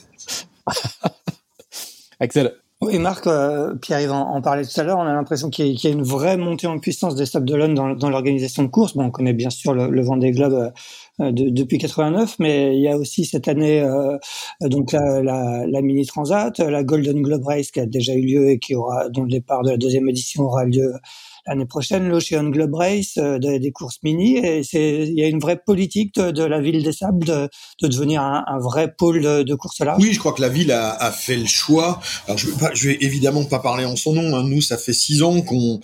Axel. 2.19 2.55
Oui, 2.81 2.99
Marc, 2.99 3.25
euh, 3.25 3.73
Pierre-Yves 3.75 4.11
en, 4.11 4.35
en, 4.35 4.41
parlait 4.41 4.65
tout 4.65 4.79
à 4.79 4.83
l'heure. 4.83 4.97
On 4.97 5.07
a 5.07 5.13
l'impression 5.13 5.49
qu'il 5.49 5.67
y, 5.67 5.75
y, 5.75 5.87
a 5.87 5.89
une 5.89 6.03
vraie 6.03 6.35
montée 6.35 6.67
en 6.67 6.77
puissance 6.77 7.15
des 7.15 7.25
Sables 7.25 7.45
d'Olonne 7.45 7.73
dans, 7.73 7.89
dans 7.91 8.09
l'organisation 8.09 8.63
de 8.63 8.67
courses. 8.67 8.95
Bon, 8.95 9.05
on 9.05 9.11
connaît 9.11 9.33
bien 9.33 9.49
sûr 9.49 9.73
le, 9.73 9.89
le 9.89 10.01
Vendée 10.03 10.31
Globe 10.31 10.73
euh, 11.21 11.25
euh, 11.27 11.31
depuis 11.31 11.77
89, 11.77 12.35
mais 12.39 12.75
il 12.75 12.81
y 12.81 12.87
a 12.87 12.97
aussi 12.97 13.25
cette 13.25 13.47
année 13.47 13.81
euh, 13.81 14.17
donc 14.61 14.91
la, 14.91 15.21
la, 15.21 15.65
la, 15.67 15.81
mini 15.81 16.05
transat, 16.05 16.59
la 16.59 16.83
Golden 16.83 17.21
Globe 17.21 17.45
Race 17.45 17.71
qui 17.71 17.79
a 17.79 17.85
déjà 17.85 18.13
eu 18.13 18.21
lieu 18.21 18.49
et 18.49 18.59
qui 18.59 18.75
aura 18.75 19.09
dont 19.09 19.23
le 19.23 19.29
départ 19.29 19.63
de 19.63 19.71
la 19.71 19.77
deuxième 19.77 20.09
édition 20.09 20.43
aura 20.43 20.65
lieu 20.65 20.93
l'année 21.47 21.65
prochaine, 21.65 22.07
l'Ocean 22.07 22.45
Globe 22.49 22.73
Race, 22.73 23.17
euh, 23.17 23.37
des 23.37 23.71
courses 23.71 23.99
mini. 24.03 24.37
Et 24.37 24.63
c'est, 24.63 25.07
il 25.07 25.17
y 25.17 25.23
a 25.23 25.27
une 25.27 25.39
vraie 25.39 25.57
politique 25.63 26.15
de, 26.15 26.31
de, 26.31 26.43
la 26.43 26.59
ville 26.59 26.83
des 26.83 26.91
Sables 26.91 27.25
de, 27.25 27.49
de 27.81 27.87
devenir 27.87 28.21
un, 28.21 28.43
un, 28.47 28.59
vrai 28.59 28.93
pôle 28.97 29.21
de, 29.21 29.43
de 29.43 29.55
course 29.55 29.79
large. 29.79 30.01
Oui, 30.01 30.13
je 30.13 30.19
crois 30.19 30.33
que 30.33 30.41
la 30.41 30.49
ville 30.49 30.71
a, 30.71 30.91
a 30.91 31.11
fait 31.11 31.37
le 31.37 31.45
choix. 31.45 31.99
Alors 32.27 32.37
je 32.37 32.47
je 32.73 32.87
vais 32.87 32.97
évidemment 33.01 33.45
pas 33.45 33.59
parler 33.59 33.85
en 33.85 33.95
son 33.95 34.13
nom. 34.13 34.35
Hein. 34.35 34.43
Nous, 34.43 34.61
ça 34.61 34.77
fait 34.77 34.93
six 34.93 35.21
ans 35.21 35.41
qu'on 35.41 35.79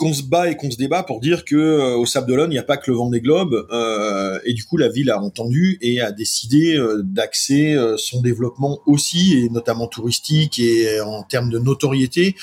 qu'on 0.00 0.14
se 0.14 0.22
bat 0.22 0.50
et 0.50 0.56
qu'on 0.56 0.70
se 0.70 0.78
débat 0.78 1.02
pour 1.02 1.20
dire 1.20 1.44
que 1.44 1.54
euh, 1.54 1.94
au 1.94 2.06
Sable 2.06 2.26
d'Olonne, 2.26 2.50
il 2.50 2.54
n'y 2.54 2.58
a 2.58 2.62
pas 2.64 2.78
que 2.78 2.90
le 2.90 2.96
vent 2.96 3.10
des 3.10 3.20
globes. 3.20 3.66
Euh, 3.70 4.38
et 4.46 4.54
du 4.54 4.64
coup, 4.64 4.78
la 4.78 4.88
ville 4.88 5.10
a 5.10 5.20
entendu 5.22 5.76
et 5.82 6.00
a 6.00 6.10
décidé 6.10 6.74
euh, 6.74 7.02
d'axer 7.04 7.74
euh, 7.74 7.98
son 7.98 8.22
développement 8.22 8.80
aussi, 8.86 9.38
et 9.38 9.50
notamment 9.50 9.88
touristique 9.88 10.58
et 10.58 11.02
en 11.02 11.22
termes 11.22 11.50
de 11.50 11.58
notoriété, 11.58 12.34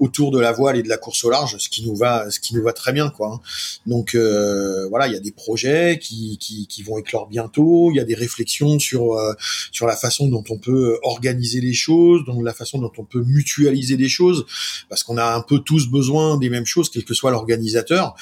autour 0.00 0.30
de 0.32 0.40
la 0.40 0.50
voile 0.52 0.76
et 0.76 0.82
de 0.82 0.88
la 0.88 0.96
course 0.96 1.22
au 1.24 1.30
large, 1.30 1.56
ce 1.58 1.68
qui 1.68 1.84
nous 1.84 1.94
va, 1.94 2.30
ce 2.30 2.40
qui 2.40 2.54
nous 2.54 2.62
va 2.62 2.72
très 2.72 2.92
bien, 2.92 3.10
quoi. 3.10 3.34
Hein. 3.34 3.40
Donc 3.86 4.14
euh, 4.14 4.88
voilà, 4.88 5.06
il 5.06 5.12
y 5.12 5.16
a 5.16 5.20
des 5.20 5.30
projets 5.30 5.98
qui, 6.00 6.38
qui, 6.38 6.66
qui, 6.66 6.82
vont 6.82 6.98
éclore 6.98 7.28
bientôt. 7.28 7.90
Il 7.92 7.96
y 7.96 8.00
a 8.00 8.04
des 8.04 8.14
réflexions 8.14 8.78
sur 8.78 9.14
euh, 9.14 9.34
sur 9.70 9.86
la 9.86 9.96
façon 9.96 10.28
dont 10.28 10.44
on 10.50 10.58
peut 10.58 10.98
organiser 11.02 11.60
les 11.60 11.74
choses, 11.74 12.24
donc 12.24 12.42
la 12.44 12.54
façon 12.54 12.78
dont 12.78 12.92
on 12.98 13.04
peut 13.04 13.22
mutualiser 13.22 13.96
des 13.96 14.08
choses, 14.08 14.46
parce 14.88 15.04
qu'on 15.04 15.18
a 15.18 15.34
un 15.34 15.42
peu 15.42 15.60
tous 15.60 15.88
besoin 15.88 16.38
des 16.38 16.50
mêmes 16.50 16.66
choses, 16.66 16.90
quel 16.90 17.04
que 17.04 17.14
soit 17.14 17.30
l'organisateur. 17.30 18.16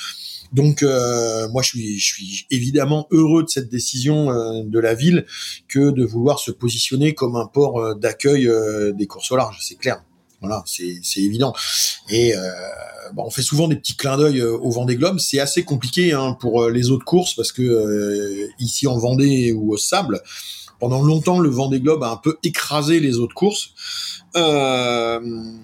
Donc 0.52 0.82
euh, 0.82 1.48
moi 1.48 1.62
je 1.62 1.68
suis 1.68 1.98
je 1.98 2.06
suis 2.06 2.46
évidemment 2.50 3.06
heureux 3.10 3.42
de 3.42 3.48
cette 3.48 3.68
décision 3.68 4.30
euh, 4.30 4.62
de 4.64 4.78
la 4.78 4.94
ville 4.94 5.26
que 5.68 5.90
de 5.90 6.04
vouloir 6.04 6.38
se 6.38 6.50
positionner 6.50 7.14
comme 7.14 7.36
un 7.36 7.46
port 7.46 7.80
euh, 7.80 7.94
d'accueil 7.94 8.48
euh, 8.48 8.92
des 8.92 9.06
courses 9.06 9.30
au 9.30 9.36
large, 9.36 9.58
c'est 9.62 9.76
clair. 9.76 10.02
Voilà, 10.40 10.62
c'est 10.66 11.20
évident. 11.20 11.52
Et 12.10 12.34
euh, 12.34 12.38
bon, 13.12 13.24
on 13.26 13.30
fait 13.30 13.42
souvent 13.42 13.66
des 13.66 13.76
petits 13.76 13.96
clins 13.96 14.16
d'œil 14.16 14.40
euh, 14.40 14.56
au 14.56 14.70
Vendée 14.70 14.96
Globe. 14.96 15.18
C'est 15.18 15.40
assez 15.40 15.64
compliqué 15.64 16.12
hein, 16.12 16.36
pour 16.40 16.62
euh, 16.62 16.70
les 16.70 16.90
autres 16.90 17.04
courses 17.04 17.34
parce 17.34 17.50
que 17.50 17.62
euh, 17.62 18.48
ici 18.60 18.86
en 18.86 18.98
Vendée 18.98 19.52
ou 19.52 19.72
au 19.72 19.76
Sable, 19.76 20.22
pendant 20.78 21.02
longtemps, 21.02 21.40
le 21.40 21.50
Vendée 21.50 21.80
Globe 21.80 22.04
a 22.04 22.10
un 22.10 22.16
peu 22.16 22.38
écrasé 22.44 23.00
les 23.00 23.18
autres 23.18 23.34
courses. 23.34 23.70
Euh, 24.36 25.20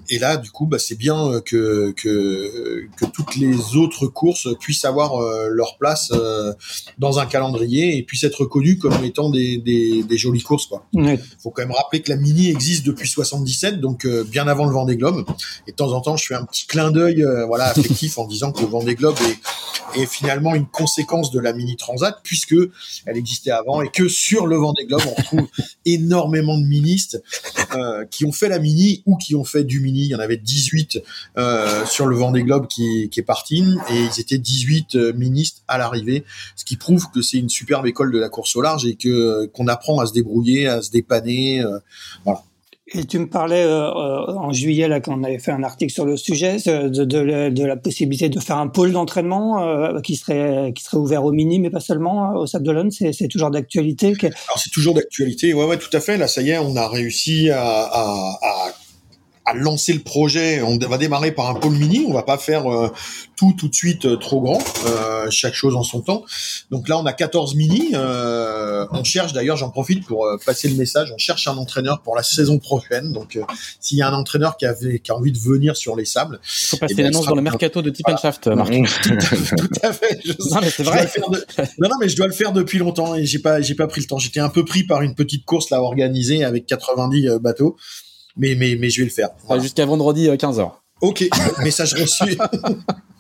et 0.09 0.19
là, 0.19 0.37
du 0.37 0.51
coup, 0.51 0.67
bah, 0.67 0.79
c'est 0.79 0.97
bien 0.97 1.41
que, 1.45 1.93
que, 1.93 2.87
que 2.97 3.05
toutes 3.07 3.37
les 3.37 3.77
autres 3.77 4.07
courses 4.07 4.49
puissent 4.61 4.85
avoir 4.85 5.17
euh, 5.17 5.49
leur 5.49 5.77
place 5.79 6.11
euh, 6.13 6.53
dans 6.99 7.19
un 7.19 7.27
calendrier 7.27 7.97
et 7.97 8.03
puissent 8.03 8.25
être 8.25 8.43
reconnues 8.43 8.79
comme 8.79 9.05
étant 9.05 9.31
des, 9.31 9.59
des, 9.59 10.03
des 10.03 10.19
jolies 10.19 10.43
courses. 10.43 10.67
Quoi. 10.67 10.87
Ouais. 10.95 11.19
faut 11.43 11.51
quand 11.51 11.63
même 11.63 11.73
rappeler 11.73 12.03
que 12.03 12.11
la 12.11 12.17
Mini 12.17 12.51
existe 12.51 12.85
depuis 12.85 13.09
77, 13.09 13.81
donc 13.81 14.05
euh, 14.05 14.25
bien 14.25 14.47
avant 14.49 14.67
le 14.67 14.73
Vendée 14.73 14.97
Globe. 14.97 15.25
Et 15.67 15.73
de 15.73 15.77
temps 15.77 15.93
en 15.93 16.01
temps, 16.01 16.17
je 16.17 16.27
fais 16.27 16.35
un 16.35 16.45
petit 16.45 16.67
clin 16.67 16.91
d'œil 16.91 17.23
euh, 17.23 17.47
voilà, 17.47 17.67
affectif 17.67 18.19
en 18.19 18.27
disant 18.27 18.53
que 18.53 18.61
le 18.61 18.67
Vendée 18.67 18.95
Globe 18.95 19.17
est, 19.97 20.03
est 20.03 20.07
finalement 20.07 20.55
une 20.55 20.67
conséquence 20.67 21.31
de 21.31 21.41
la 21.41 21.53
Mini 21.53 21.77
Transat, 21.77 22.19
puisque 22.23 22.57
elle 23.07 23.17
existait 23.17 23.51
avant 23.51 23.83
et 23.83 23.89
que 23.89 24.09
sur 24.09 24.47
le 24.47 24.57
Vendée 24.57 24.87
Globe, 24.87 25.03
on 25.07 25.15
retrouve 25.15 25.49
énormément 25.85 26.59
de 26.59 26.65
ministres 26.65 27.19
qui 28.11 28.25
ont 28.25 28.33
fait 28.33 28.49
la 28.49 28.54
mini 28.59 29.03
ou 29.07 29.17
qui 29.17 29.35
ont 29.35 29.45
fait 29.45 29.65
du 29.65 29.81
mini. 29.81 30.01
Il 30.01 30.09
y 30.09 30.15
en 30.15 30.21
avait 30.21 30.37
18 30.37 31.03
euh, 31.37 31.87
sur 31.87 32.07
le 32.07 32.17
Vendée 32.17 32.43
Globe 32.43 32.67
qui, 32.67 33.09
qui 33.11 33.21
est 33.21 33.25
parti 33.25 33.65
et 33.91 33.95
ils 33.95 34.21
étaient 34.21 34.39
18 34.39 34.95
euh, 34.95 35.13
ministres 35.13 35.63
à 35.69 35.79
l'arrivée, 35.79 36.25
ce 36.57 36.65
qui 36.65 36.77
prouve 36.77 37.11
que 37.13 37.23
c'est 37.23 37.39
une 37.39 37.49
superbe 37.49 37.87
école 37.87 38.13
de 38.13 38.19
la 38.19 38.29
course 38.29 38.55
au 38.57 38.63
large 38.63 38.87
et 38.87 38.97
que 38.97 39.47
qu'on 39.47 39.69
apprend 39.69 40.01
à 40.01 40.07
se 40.07 40.13
débrouiller, 40.13 40.67
à 40.67 40.83
se 40.83 40.91
dépanner, 40.91 41.63
euh, 41.63 41.79
voilà. 42.25 42.43
Et 42.93 43.07
tu 43.07 43.19
me 43.19 43.27
parlais 43.27 43.65
euh, 43.65 43.89
euh, 43.89 44.35
en 44.35 44.53
juillet, 44.53 44.89
là, 44.89 45.01
quand 45.01 45.19
on 45.19 45.25
avait 45.25 45.39
fait 45.39 45.53
un 45.53 45.63
article 45.63 45.91
sur 45.91 46.05
le 46.05 46.19
sujet, 46.19 46.59
de, 46.67 46.89
de, 46.89 47.49
de 47.49 47.65
la 47.65 47.77
possibilité 47.77 48.29
de 48.29 48.39
faire 48.39 48.59
un 48.59 48.69
pôle 48.69 48.93
d'entraînement 48.93 49.63
euh, 49.63 50.01
qui 50.03 50.17
serait 50.17 50.73
qui 50.75 50.85
serait 50.85 50.99
ouvert 50.99 51.25
au 51.25 51.33
mini, 51.33 51.59
mais 51.59 51.71
pas 51.71 51.81
seulement 51.81 52.35
au 52.35 52.47
Sable 52.47 52.67
d'Olonne. 52.67 52.91
C'est, 52.91 53.15
c'est 53.15 53.29
toujours 53.29 53.51
d'actualité. 53.51 54.13
Alors 54.23 54.59
c'est 54.59 54.71
toujours 54.71 54.93
d'actualité. 54.93 55.55
Ouais, 55.55 55.65
ouais, 55.65 55.79
tout 55.79 55.95
à 55.97 56.01
fait. 56.01 56.19
Là, 56.19 56.29
ça 56.29 56.43
y 56.43 56.51
est, 56.51 56.59
on 56.59 56.77
a 56.77 56.87
réussi 56.87 57.49
à, 57.49 57.63
à, 57.63 58.39
à 58.43 58.73
à 59.45 59.53
lancer 59.53 59.93
le 59.93 60.01
projet. 60.01 60.63
On 60.63 60.79
va 60.79 60.97
démarrer 60.97 61.31
par 61.33 61.51
un 61.51 61.55
pôle 61.55 61.75
mini. 61.75 62.05
On 62.09 62.15
va 62.15 62.23
pas 62.23 62.39
faire 62.39 62.73
euh, 62.73 62.91
tout 63.37 63.55
tout 63.59 63.69
de 63.69 63.75
suite 63.75 64.07
euh, 64.07 64.17
trop 64.17 64.41
grand. 64.41 64.63
Euh, 64.87 65.31
chaque 65.31 65.55
chose 65.55 65.77
en 65.77 65.83
son 65.83 66.01
temps. 66.01 66.25
Donc 66.71 66.89
là, 66.89 66.99
on 66.99 67.05
a 67.05 67.13
14 67.13 67.55
mini. 67.55 67.93
on 67.95 69.05
cherche 69.05 69.33
d'ailleurs, 69.33 69.57
j'en 69.57 69.71
profite 69.71 70.07
pour 70.07 70.27
passer 70.47 70.69
le 70.69 70.77
message. 70.77 71.13
On 71.15 71.19
cherche 71.19 71.47
un 71.47 71.57
entraîneur 71.57 72.01
pour 72.01 72.17
la 72.17 72.23
saison 72.23 72.59
prochaine. 72.59 73.13
Donc 73.13 73.39
s'il 73.81 73.99
y 73.99 74.03
a 74.03 74.09
un 74.09 74.15
entraîneur 74.15 74.57
qui 74.57 74.67
avait 74.67 74.99
qui 74.99 75.11
a 75.11 75.17
envie 75.17 75.33
de 75.33 75.39
venir 75.39 75.77
sur 75.77 75.95
les 75.97 76.05
sables, 76.05 76.41
il 76.43 76.69
faut 76.69 76.77
passer 76.79 76.95
eh 76.99 77.03
l'annonce 77.03 77.27
dans 77.27 77.35
le 77.35 77.43
mercato 77.43 77.83
de 77.83 77.91
Tip 77.91 78.07
Shaft, 78.21 78.47
Marc. 78.49 78.71
tout 79.03 79.81
à 79.83 79.93
fait. 79.93 80.21
non 80.51 80.61
mais 80.63 80.71
c'est 80.71 80.83
vrai. 80.83 81.11
Non 81.79 81.89
non 81.89 81.97
mais 82.01 82.09
je 82.09 82.17
dois 82.17 82.27
le 82.27 82.33
faire 82.33 82.53
depuis 82.53 82.79
longtemps 82.79 83.15
et 83.15 83.27
j'ai 83.27 83.39
pas 83.39 83.61
j'ai 83.61 83.75
pas 83.75 83.87
pris 83.87 84.01
le 84.01 84.07
temps. 84.07 84.19
J'étais 84.19 84.41
un 84.41 84.49
peu 84.49 84.65
pris 84.65 84.85
par 84.85 85.03
une 85.03 85.15
petite 85.15 85.45
course 85.45 85.71
là 85.71 85.83
organisée 85.83 86.45
avec 86.45 86.67
90 86.67 87.39
bateaux 87.41 87.77
mais, 88.37 88.55
mais, 88.55 88.77
mais 88.79 88.91
je 88.91 89.01
vais 89.01 89.07
le 89.07 89.13
faire. 89.13 89.31
Jusqu'à 89.61 89.87
vendredi 89.87 90.29
15h. 90.29 90.61
Euh, 90.61 90.67
ok, 91.01 91.25
message 91.63 91.95
reçu. 91.95 92.37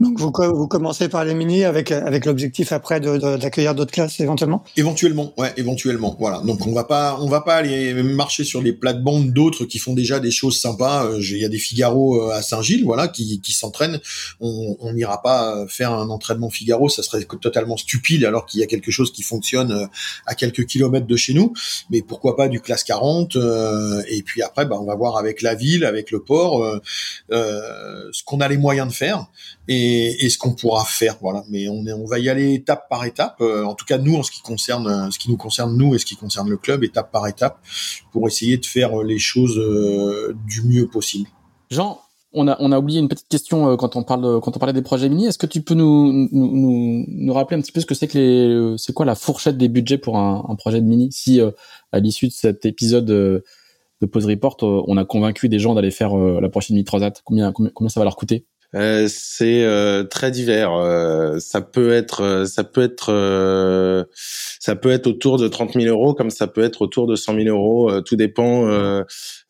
Donc 0.00 0.18
vous, 0.18 0.32
vous 0.54 0.68
commencez 0.68 1.08
par 1.08 1.24
les 1.24 1.34
mini 1.34 1.64
avec 1.64 1.92
avec 1.92 2.24
l'objectif 2.24 2.72
après 2.72 3.00
d'accueillir 3.00 3.74
d'autres 3.74 3.92
classes 3.92 4.20
éventuellement? 4.20 4.64
Éventuellement, 4.76 5.34
ouais, 5.38 5.52
éventuellement. 5.56 6.16
Voilà. 6.18 6.40
Donc 6.40 6.66
on 6.66 6.72
va 6.72 6.84
pas 6.84 7.18
on 7.20 7.28
va 7.28 7.40
pas 7.40 7.56
aller 7.56 7.94
marcher 8.02 8.44
sur 8.44 8.62
les 8.62 8.72
plates-bandes 8.72 9.32
d'autres 9.32 9.64
qui 9.64 9.78
font 9.78 9.94
déjà 9.94 10.20
des 10.20 10.30
choses 10.30 10.58
sympas. 10.60 11.06
Euh, 11.06 11.20
il 11.20 11.38
y 11.38 11.44
a 11.44 11.48
des 11.48 11.58
Figaro 11.58 12.22
euh, 12.22 12.34
à 12.34 12.42
Saint-Gilles, 12.42 12.84
voilà, 12.84 13.08
qui 13.08 13.40
qui 13.40 13.52
s'entraînent. 13.52 14.00
On 14.40 14.92
n'ira 14.92 15.22
pas 15.22 15.66
faire 15.68 15.92
un 15.92 16.08
entraînement 16.08 16.50
Figaro, 16.50 16.88
ça 16.88 17.02
serait 17.02 17.24
totalement 17.40 17.76
stupide 17.76 18.24
alors 18.24 18.46
qu'il 18.46 18.60
y 18.60 18.62
a 18.62 18.66
quelque 18.66 18.90
chose 18.90 19.12
qui 19.12 19.22
fonctionne 19.22 19.72
euh, 19.72 19.86
à 20.26 20.34
quelques 20.34 20.66
kilomètres 20.66 21.06
de 21.06 21.16
chez 21.16 21.34
nous. 21.34 21.52
Mais 21.90 22.02
pourquoi 22.02 22.36
pas 22.36 22.48
du 22.48 22.60
classe 22.60 22.84
40 22.84 23.36
Et 24.08 24.22
puis 24.22 24.42
après, 24.42 24.66
bah, 24.66 24.76
on 24.80 24.84
va 24.84 24.94
voir 24.94 25.16
avec 25.16 25.42
la 25.42 25.54
ville, 25.54 25.84
avec 25.84 26.10
le 26.10 26.20
port, 26.20 26.80
ce 27.30 28.24
qu'on 28.24 28.40
a 28.40 28.48
les 28.48 28.58
moyens 28.58 28.88
de 28.88 28.92
faire 28.92 29.29
et, 29.68 30.28
ce 30.28 30.38
qu'on 30.38 30.54
pourra 30.54 30.84
faire. 30.84 31.16
Voilà, 31.20 31.44
mais 31.48 31.68
on, 31.68 32.04
va 32.04 32.18
y 32.18 32.28
aller 32.28 32.54
étape 32.54 32.88
par 32.88 33.04
étape. 33.04 33.36
Euh, 33.40 33.64
en 33.64 33.74
tout 33.74 33.84
cas, 33.84 33.98
nous, 33.98 34.16
en 34.16 34.22
ce 34.22 34.30
qui 34.30 34.42
concerne, 34.42 34.86
euh, 34.86 35.10
ce 35.10 35.18
qui 35.18 35.30
nous 35.30 35.36
concerne 35.36 35.76
nous 35.76 35.94
et 35.94 35.98
ce 35.98 36.04
qui 36.04 36.16
concerne 36.16 36.48
le 36.48 36.56
club, 36.56 36.84
étape 36.84 37.12
par 37.12 37.26
étape, 37.26 37.58
pour 38.12 38.26
essayer 38.26 38.56
de 38.56 38.66
faire 38.66 39.00
euh, 39.00 39.04
les 39.04 39.18
choses 39.18 39.60
du 40.46 40.62
mieux 40.62 40.88
possible. 40.88 41.28
Jean, 41.70 42.00
on 42.32 42.46
a, 42.46 42.78
oublié 42.78 43.00
une 43.00 43.08
petite 43.08 43.28
question 43.28 43.76
quand 43.76 43.96
on 43.96 44.02
parlait 44.02 44.72
des 44.72 44.82
projets 44.82 45.08
mini. 45.08 45.26
Est-ce 45.26 45.38
que 45.38 45.46
tu 45.46 45.62
peux 45.62 45.74
nous, 45.74 47.32
rappeler 47.32 47.56
un 47.56 47.60
petit 47.60 47.72
peu 47.72 47.80
ce 47.80 47.86
que 47.86 47.94
c'est 47.94 48.06
que 48.06 48.18
les 48.18 48.78
c'est 48.78 48.92
quoi 48.92 49.04
la 49.04 49.14
fourchette 49.16 49.58
des 49.58 49.68
budgets 49.68 49.98
pour 49.98 50.16
un, 50.16 50.54
projet 50.56 50.80
de 50.80 50.86
mini 50.86 51.08
Si 51.12 51.40
à 51.92 51.98
l'issue 51.98 52.28
de 52.28 52.32
cet 52.32 52.66
épisode 52.66 53.04
de 53.04 53.42
Pause 54.06 54.26
Report, 54.26 54.56
on 54.62 54.96
a 54.96 55.04
convaincu 55.04 55.48
des 55.48 55.58
gens 55.58 55.74
d'aller 55.74 55.90
faire 55.90 56.16
la 56.16 56.48
prochaine 56.48 56.76
mini 56.76 56.84
Transat, 56.84 57.20
combien, 57.24 57.52
combien 57.52 57.88
ça 57.88 58.00
va 58.00 58.04
leur 58.04 58.16
coûter? 58.16 58.46
C'est 58.72 59.64
euh, 59.64 60.04
très 60.04 60.30
divers. 60.30 60.72
Euh, 60.72 61.38
ça 61.38 61.60
peut 61.60 61.92
être, 61.92 62.44
ça 62.46 62.64
peut 62.64 62.82
être, 62.82 64.06
ça 64.60 64.76
peut 64.76 64.90
être 64.90 65.06
autour 65.06 65.38
de 65.38 65.48
30 65.48 65.74
000 65.74 65.86
euros, 65.86 66.14
comme 66.14 66.30
ça 66.30 66.46
peut 66.46 66.62
être 66.62 66.82
autour 66.82 67.06
de 67.06 67.16
100 67.16 67.34
000 67.34 67.48
euros. 67.48 68.00
tout 68.02 68.16
dépend 68.16 68.68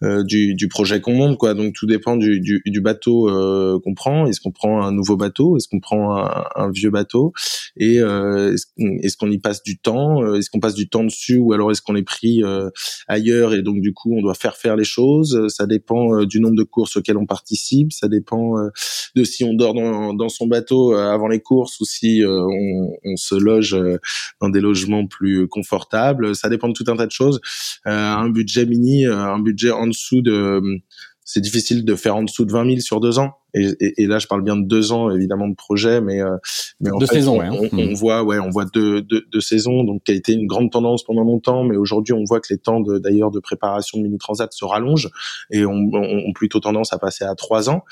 euh, 0.02 0.24
du, 0.24 0.54
du, 0.54 0.66
projet 0.68 1.02
qu'on 1.02 1.12
monte, 1.12 1.36
quoi. 1.36 1.52
Donc 1.52 1.74
tout 1.74 1.84
dépend 1.84 2.16
du, 2.16 2.40
du, 2.40 2.62
du 2.64 2.80
bateau 2.80 3.28
euh, 3.28 3.78
qu'on 3.84 3.92
prend. 3.92 4.26
Est-ce 4.26 4.40
qu'on 4.40 4.50
prend 4.50 4.82
un 4.82 4.92
nouveau 4.92 5.18
bateau? 5.18 5.58
Est-ce 5.58 5.68
qu'on 5.68 5.80
prend 5.80 6.16
un, 6.16 6.44
un, 6.56 6.70
vieux 6.70 6.88
bateau? 6.88 7.34
Et 7.76 8.00
euh, 8.00 8.56
est-ce 9.02 9.16
qu'on 9.18 9.30
y 9.30 9.38
passe 9.38 9.62
du 9.62 9.78
temps? 9.78 10.34
Est-ce 10.34 10.48
qu'on 10.48 10.60
passe 10.60 10.72
du 10.74 10.88
temps 10.88 11.04
dessus 11.04 11.36
ou 11.36 11.52
alors 11.52 11.70
est-ce 11.70 11.82
qu'on 11.82 11.96
est 11.96 12.02
pris 12.02 12.42
ailleurs 13.08 13.52
et 13.52 13.60
donc 13.60 13.80
du 13.80 13.92
coup 13.92 14.16
on 14.16 14.22
doit 14.22 14.34
faire 14.34 14.56
faire 14.56 14.76
les 14.76 14.84
choses? 14.84 15.48
Ça 15.48 15.66
dépend 15.66 16.24
du 16.24 16.40
nombre 16.40 16.56
de 16.56 16.62
courses 16.62 16.96
auxquelles 16.96 17.18
on 17.18 17.26
participe. 17.26 17.92
Ça 17.92 18.08
dépend 18.08 18.54
de 19.16 19.24
si 19.24 19.44
on 19.44 19.54
dort 19.54 19.74
dans, 19.74 20.14
dans 20.14 20.28
son 20.28 20.46
bateau 20.46 20.94
avant 20.94 21.28
les 21.28 21.40
courses 21.40 21.80
ou 21.80 21.84
si 21.84 22.22
on, 22.24 22.98
on, 23.04 23.16
se 23.16 23.34
loge 23.34 23.76
dans 24.40 24.48
des 24.48 24.60
logements 24.60 25.06
plus 25.06 25.48
confortables. 25.48 26.34
Ça 26.34 26.48
dépend 26.48 26.68
de 26.68 26.74
tout 26.74 26.84
un 26.88 26.96
tas 26.96 27.06
de 27.06 27.12
choses. 27.12 27.40
un 27.84 28.28
budget 28.28 28.66
mini, 28.66 29.06
un 29.06 29.38
budget 29.38 29.70
en 29.70 29.86
dessous 29.86 30.22
de 30.22 30.80
c'est 31.32 31.40
difficile 31.40 31.84
de 31.84 31.94
faire 31.94 32.16
en 32.16 32.24
dessous 32.24 32.44
de 32.44 32.50
20 32.50 32.66
000 32.66 32.80
sur 32.80 32.98
deux 32.98 33.20
ans. 33.20 33.34
Et, 33.54 34.06
là, 34.06 34.18
je 34.18 34.26
parle 34.26 34.42
bien 34.42 34.56
de 34.56 34.66
deux 34.66 34.90
ans, 34.90 35.10
évidemment, 35.10 35.46
de 35.46 35.54
projet, 35.54 36.00
mais, 36.00 36.20
euh, 36.20 36.36
mais 36.80 36.90
en 36.90 36.98
deux 36.98 37.06
saisons, 37.06 37.40
on, 37.40 37.68
on, 37.72 37.94
voit, 37.94 38.24
ouais, 38.24 38.40
on 38.40 38.50
voit 38.50 38.64
deux, 38.64 39.00
deux, 39.00 39.22
deux, 39.30 39.40
saisons, 39.40 39.84
donc 39.84 40.02
qui 40.02 40.10
a 40.10 40.14
été 40.16 40.32
une 40.32 40.48
grande 40.48 40.72
tendance 40.72 41.04
pendant 41.04 41.22
longtemps, 41.22 41.62
mais 41.62 41.76
aujourd'hui, 41.76 42.14
on 42.14 42.24
voit 42.24 42.40
que 42.40 42.52
les 42.52 42.58
temps 42.58 42.80
d'ailleurs 42.80 43.30
de, 43.30 43.38
préparation 43.38 43.98
de 43.98 44.02
mini 44.02 44.18
transat 44.18 44.52
se 44.52 44.64
rallongent 44.64 45.08
et 45.52 45.64
ont 45.66 45.88
on, 45.92 46.32
plutôt 46.32 46.58
tendance 46.58 46.92
à 46.92 46.98
passer 46.98 47.24
à 47.24 47.36
trois 47.36 47.70
ans. 47.70 47.84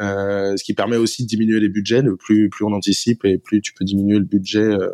Euh, 0.00 0.56
ce 0.56 0.64
qui 0.64 0.72
permet 0.72 0.96
aussi 0.96 1.24
de 1.24 1.28
diminuer 1.28 1.60
les 1.60 1.68
budgets. 1.68 2.00
Le 2.02 2.16
plus 2.16 2.48
plus 2.48 2.64
on 2.64 2.72
anticipe 2.72 3.24
et 3.24 3.36
plus 3.36 3.60
tu 3.60 3.74
peux 3.74 3.84
diminuer 3.84 4.18
le 4.18 4.24
budget. 4.24 4.60
Euh, 4.60 4.90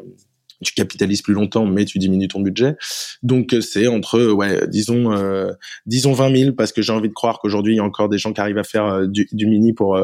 tu 0.65 0.75
capitalises 0.75 1.23
plus 1.23 1.35
longtemps, 1.35 1.67
mais 1.67 1.85
tu 1.85 1.99
diminues 1.99 2.29
ton 2.29 2.41
budget. 2.41 2.77
Donc 3.23 3.55
euh, 3.55 3.61
c'est 3.61 3.87
entre, 3.87 4.33
ouais, 4.33 4.67
disons, 4.69 5.13
euh, 5.13 5.53
disons 5.87 6.13
20 6.13 6.37
000 6.37 6.53
parce 6.53 6.73
que 6.73 6.83
j'ai 6.83 6.93
envie 6.93 7.09
de 7.09 7.15
croire 7.15 7.39
qu'aujourd'hui 7.39 7.75
il 7.75 7.77
y 7.77 7.81
a 7.81 7.85
encore 7.85 8.09
des 8.09 8.19
gens 8.19 8.33
qui 8.33 8.41
arrivent 8.41 8.59
à 8.59 8.65
faire 8.65 8.87
euh, 8.87 9.07
du, 9.07 9.47
mini 9.47 9.73
pour 9.73 9.99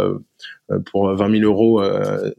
pour 0.87 1.13
20 1.13 1.39
000 1.41 1.43
euros 1.43 1.83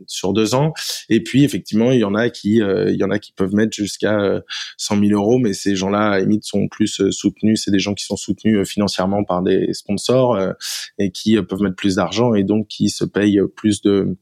sur 0.08 0.32
deux 0.32 0.56
ans. 0.56 0.74
Et 1.10 1.22
puis 1.22 1.44
effectivement, 1.44 1.92
il 1.92 2.00
y 2.00 2.04
en 2.06 2.16
a 2.16 2.30
qui, 2.30 2.56
il 2.56 2.96
y 2.96 3.04
en 3.04 3.12
a 3.12 3.20
qui 3.20 3.34
peuvent 3.34 3.54
mettre 3.54 3.76
jusqu'à 3.76 4.42
100 4.78 5.00
000 5.00 5.20
euros, 5.20 5.38
mais 5.38 5.54
ces 5.54 5.76
gens-là, 5.76 6.12
à 6.12 6.20
limite, 6.20 6.46
sont 6.46 6.70
plus 6.70 7.02
soutenus. 7.12 7.64
C'est 7.64 7.72
des 7.72 7.80
gens 7.80 7.94
qui 7.94 8.06
sont 8.06 8.16
soutenus 8.16 8.66
financièrement 8.68 9.26
par 9.26 9.42
des 9.42 9.74
sponsors 9.74 10.40
et 10.98 11.12
qui 11.12 11.42
peuvent 11.42 11.62
mettre 11.62 11.76
plus 11.76 11.96
d'argent 11.96 12.34
et 12.34 12.44
donc 12.44 12.68
qui 12.68 12.90
se 12.90 13.04
payent 13.04 13.42
plus 13.56 13.82
de 13.82 14.16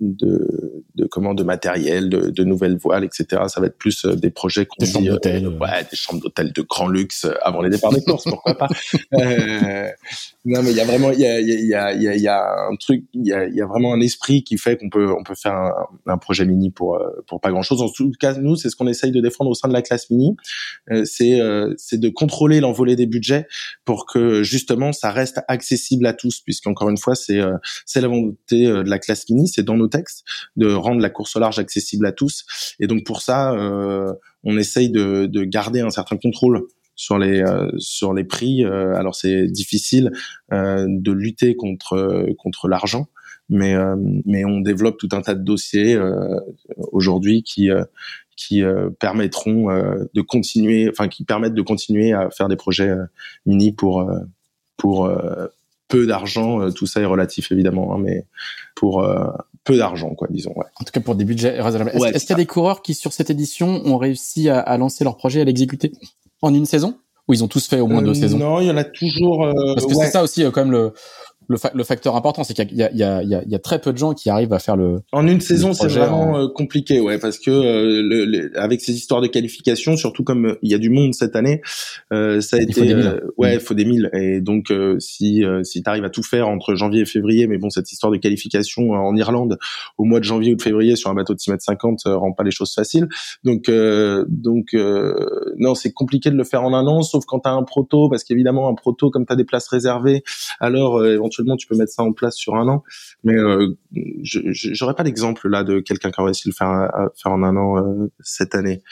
de, 0.00 0.84
de 0.94 1.06
comment 1.06 1.34
de 1.34 1.42
matériel, 1.42 2.08
de, 2.08 2.30
de, 2.30 2.44
nouvelles 2.44 2.76
voiles, 2.76 3.04
etc. 3.04 3.42
Ça 3.48 3.60
va 3.60 3.66
être 3.66 3.78
plus 3.78 4.04
euh, 4.04 4.14
des 4.14 4.30
projets 4.30 4.66
qu'on 4.66 4.84
des 4.84 4.86
chambres 4.86 5.08
d'hôtel, 5.08 5.46
euh, 5.46 5.58
ouais, 5.58 5.86
des 5.90 5.96
chambres 5.96 6.20
d'hôtel 6.20 6.52
de 6.52 6.62
grand 6.62 6.88
luxe 6.88 7.24
euh, 7.24 7.34
avant 7.42 7.62
les 7.62 7.70
départs 7.70 7.92
des 7.92 8.02
courses, 8.02 8.24
pourquoi 8.24 8.56
pas. 8.56 8.68
Euh, 9.14 9.88
non, 10.44 10.62
mais 10.62 10.72
il 10.72 10.76
y 10.76 10.80
a 10.80 10.84
vraiment, 10.84 11.10
il 11.10 11.20
y 11.20 11.26
a, 11.26 11.40
il 11.40 11.48
y 11.48 11.74
a, 11.74 11.92
il 11.92 12.02
y 12.02 12.08
a, 12.08 12.16
y 12.16 12.28
a 12.28 12.42
un 12.70 12.76
truc, 12.76 13.04
il 13.14 13.26
y 13.26 13.32
a, 13.32 13.46
il 13.46 13.54
y 13.54 13.60
a 13.60 13.66
vraiment 13.66 13.92
un 13.94 14.00
esprit 14.00 14.44
qui 14.44 14.58
fait 14.58 14.76
qu'on 14.76 14.90
peut, 14.90 15.12
on 15.18 15.22
peut 15.22 15.34
faire 15.34 15.54
un, 15.54 15.72
un, 16.06 16.18
projet 16.18 16.44
mini 16.44 16.70
pour 16.70 17.00
pour 17.26 17.40
pas 17.40 17.50
grand 17.50 17.62
chose. 17.62 17.80
En 17.82 17.88
tout 17.88 18.12
cas, 18.20 18.34
nous, 18.34 18.56
c'est 18.56 18.70
ce 18.70 18.76
qu'on 18.76 18.86
essaye 18.86 19.10
de 19.10 19.20
défendre 19.20 19.50
au 19.50 19.54
sein 19.54 19.68
de 19.68 19.72
la 19.72 19.82
classe 19.82 20.10
mini, 20.10 20.36
c'est 21.04 21.40
c'est 21.76 21.98
de 21.98 22.08
contrôler 22.08 22.60
l'envolée 22.60 22.96
des 22.96 23.06
budgets 23.06 23.46
pour 23.84 24.06
que 24.06 24.42
justement 24.42 24.92
ça 24.92 25.10
reste 25.10 25.40
accessible 25.48 26.06
à 26.06 26.12
tous, 26.12 26.40
puisqu'encore 26.40 26.90
une 26.90 26.98
fois, 26.98 27.14
c'est 27.14 27.40
c'est 27.86 28.00
la 28.00 28.08
volonté 28.08 28.66
de 28.66 28.90
la 28.90 28.98
classe 28.98 29.28
mini, 29.30 29.48
c'est 29.48 29.62
dans 29.62 29.76
nos 29.76 29.88
textes 29.88 30.24
de 30.56 30.72
rendre 30.72 31.00
la 31.00 31.10
course 31.10 31.36
au 31.36 31.40
large 31.40 31.58
accessible 31.58 32.06
à 32.06 32.12
tous. 32.12 32.44
Et 32.80 32.86
donc 32.86 33.04
pour 33.04 33.22
ça, 33.22 33.52
euh, 33.52 34.12
on 34.42 34.58
essaye 34.58 34.90
de, 34.90 35.26
de, 35.26 35.44
garder 35.44 35.80
un 35.80 35.90
certain 35.90 36.16
contrôle 36.16 36.66
sur 36.96 37.18
les 37.18 37.40
euh, 37.40 37.70
sur 37.78 38.14
les 38.14 38.24
prix. 38.24 38.64
Euh, 38.64 38.94
alors 38.94 39.14
c'est 39.14 39.46
difficile 39.46 40.12
de 40.50 41.12
lutter 41.12 41.56
contre 41.56 42.26
contre 42.38 42.68
l'argent, 42.68 43.08
mais 43.48 43.74
mais 44.24 44.44
on 44.44 44.60
développe 44.60 44.98
tout 44.98 45.08
un 45.12 45.20
tas 45.20 45.34
de 45.34 45.42
dossiers 45.42 45.98
aujourd'hui 46.92 47.42
qui 47.42 47.70
qui 48.36 48.62
permettront 49.00 49.66
de 50.14 50.20
continuer, 50.20 50.88
enfin 50.88 51.08
qui 51.08 51.24
permettent 51.24 51.54
de 51.54 51.62
continuer 51.62 52.12
à 52.12 52.30
faire 52.30 52.48
des 52.48 52.56
projets 52.56 52.94
mini 53.46 53.72
pour 53.72 54.08
pour 54.76 55.10
peu 55.88 56.06
d'argent. 56.06 56.70
tout 56.70 56.86
ça 56.86 57.00
est 57.00 57.06
relatif 57.06 57.50
évidemment, 57.50 57.94
hein, 57.94 57.98
mais 58.00 58.26
pour 58.76 59.04
peu 59.64 59.76
d'argent, 59.76 60.14
quoi, 60.14 60.28
disons. 60.30 60.52
Ouais. 60.56 60.66
En 60.76 60.84
tout 60.84 60.92
cas, 60.92 61.00
pour 61.00 61.14
des 61.14 61.24
budgets 61.24 61.60
raisonnables. 61.60 61.90
Est-ce 61.94 62.26
qu'il 62.26 62.30
y 62.30 62.32
a 62.34 62.36
des 62.36 62.46
coureurs 62.46 62.82
qui, 62.82 62.94
sur 62.94 63.12
cette 63.12 63.30
édition, 63.30 63.82
ont 63.86 63.96
réussi 63.96 64.50
à, 64.50 64.60
à 64.60 64.76
lancer 64.76 65.04
leur 65.04 65.16
projet, 65.16 65.40
à 65.40 65.44
l'exécuter? 65.44 65.92
En 66.44 66.54
une 66.54 66.66
saison? 66.66 66.94
Ou 67.26 67.32
ils 67.32 67.42
ont 67.42 67.48
tous 67.48 67.66
fait 67.66 67.80
au 67.80 67.86
moins 67.86 68.02
deux 68.02 68.10
euh, 68.10 68.14
saisons? 68.14 68.38
Non, 68.38 68.60
il 68.60 68.66
y 68.66 68.70
en 68.70 68.76
a 68.76 68.84
toujours. 68.84 69.46
Euh, 69.46 69.74
Parce 69.74 69.86
que 69.86 69.94
c'est 69.94 70.10
ça 70.10 70.22
aussi, 70.22 70.44
euh, 70.44 70.50
quand 70.50 70.60
même, 70.62 70.72
le, 70.72 70.92
le, 71.48 71.56
le, 71.74 71.84
facteur 71.84 72.16
important, 72.16 72.44
c'est 72.44 72.54
qu'il 72.54 72.72
y, 72.72 72.82
y, 72.82 73.02
y, 73.02 73.50
y 73.50 73.54
a, 73.54 73.58
très 73.58 73.80
peu 73.80 73.92
de 73.92 73.98
gens 73.98 74.14
qui 74.14 74.30
arrivent 74.30 74.52
à 74.52 74.58
faire 74.58 74.76
le. 74.76 75.00
En 75.12 75.26
une 75.26 75.40
saison, 75.40 75.72
c'est 75.72 75.88
vraiment 75.88 76.38
euh, 76.38 76.48
compliqué, 76.48 77.00
ouais, 77.00 77.18
parce 77.18 77.38
que 77.38 77.50
euh, 77.50 78.02
le, 78.02 78.58
avec 78.58 78.80
ces 78.80 78.92
histoires 78.92 79.20
de 79.20 79.26
qualification, 79.26 79.96
surtout 79.96 80.24
comme 80.24 80.46
euh, 80.46 80.58
il 80.62 80.70
y 80.70 80.74
a 80.74 80.78
du 80.78 80.90
monde 80.90 81.14
cette 81.14 81.36
année, 81.36 81.60
euh, 82.12 82.40
ça 82.40 82.56
a 82.56 82.60
il 82.60 82.70
été, 82.70 82.72
faut 82.80 82.86
des 82.86 82.94
mille. 82.94 83.22
ouais, 83.36 83.54
il 83.54 83.60
faut 83.60 83.74
des 83.74 83.84
mille. 83.84 84.10
Et 84.14 84.40
donc, 84.40 84.72
si 84.98 85.42
si 85.62 85.82
tu 85.82 85.90
arrives 85.90 86.04
à 86.04 86.10
tout 86.10 86.22
faire 86.22 86.48
entre 86.48 86.74
janvier 86.74 87.02
et 87.02 87.06
février, 87.06 87.46
mais 87.46 87.58
bon, 87.58 87.70
cette 87.70 87.92
histoire 87.92 88.12
de 88.12 88.16
qualification 88.16 88.90
en 88.90 89.14
Irlande 89.16 89.58
au 89.98 90.04
mois 90.04 90.20
de 90.20 90.24
janvier 90.24 90.52
ou 90.52 90.56
de 90.56 90.62
février 90.62 90.96
sur 90.96 91.10
un 91.10 91.14
bateau 91.14 91.34
de 91.34 91.40
6 91.40 91.50
mètres 91.50 91.64
50 91.64 92.00
rend 92.06 92.32
pas 92.32 92.44
les 92.44 92.50
choses 92.50 92.72
faciles. 92.72 93.08
Donc, 93.44 93.70
donc 94.28 94.74
non, 95.58 95.74
c'est 95.74 95.92
compliqué 95.92 96.30
de 96.30 96.36
le 96.36 96.44
faire 96.44 96.62
en 96.62 96.74
un 96.74 96.86
an, 96.86 97.02
sauf 97.02 97.24
quand 97.26 97.40
tu 97.40 97.48
as 97.48 97.52
un 97.52 97.62
proto, 97.62 98.08
parce 98.08 98.24
qu'évidemment 98.24 98.68
un 98.68 98.74
proto, 98.74 99.10
comme 99.10 99.26
tu 99.26 99.32
as 99.32 99.36
des 99.36 99.44
places 99.44 99.68
réservées, 99.68 100.22
alors 100.60 101.04
éventuellement 101.04 101.33
tu 101.56 101.66
peux 101.66 101.76
mettre 101.76 101.92
ça 101.92 102.02
en 102.02 102.12
place 102.12 102.36
sur 102.36 102.54
un 102.54 102.68
an. 102.68 102.82
Mais 103.24 103.34
euh, 103.34 103.76
je 104.22 104.40
j'aurais 104.52 104.94
pas 104.94 105.04
d'exemple 105.04 105.48
là 105.48 105.64
de 105.64 105.80
quelqu'un 105.80 106.10
qui 106.10 106.20
a 106.20 106.24
réussi 106.24 106.48
à 106.48 106.50
le 106.50 106.54
faire, 106.54 107.10
faire 107.20 107.32
en 107.32 107.42
un 107.42 107.56
an 107.56 107.78
euh, 107.78 108.10
cette 108.20 108.54
année. 108.54 108.82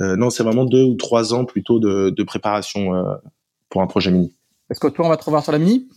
Euh, 0.00 0.16
non, 0.16 0.30
c'est 0.30 0.42
vraiment 0.42 0.64
deux 0.64 0.84
ou 0.84 0.94
trois 0.94 1.34
ans 1.34 1.44
plutôt 1.44 1.78
de, 1.78 2.10
de 2.10 2.22
préparation 2.22 2.94
euh, 2.94 3.14
pour 3.68 3.82
un 3.82 3.86
projet 3.86 4.10
mini. 4.10 4.34
Est-ce 4.70 4.80
que 4.80 4.88
toi 4.88 5.06
on 5.06 5.08
va 5.08 5.16
te 5.16 5.24
revoir 5.24 5.42
sur 5.42 5.52
la 5.52 5.58
mini? 5.58 5.88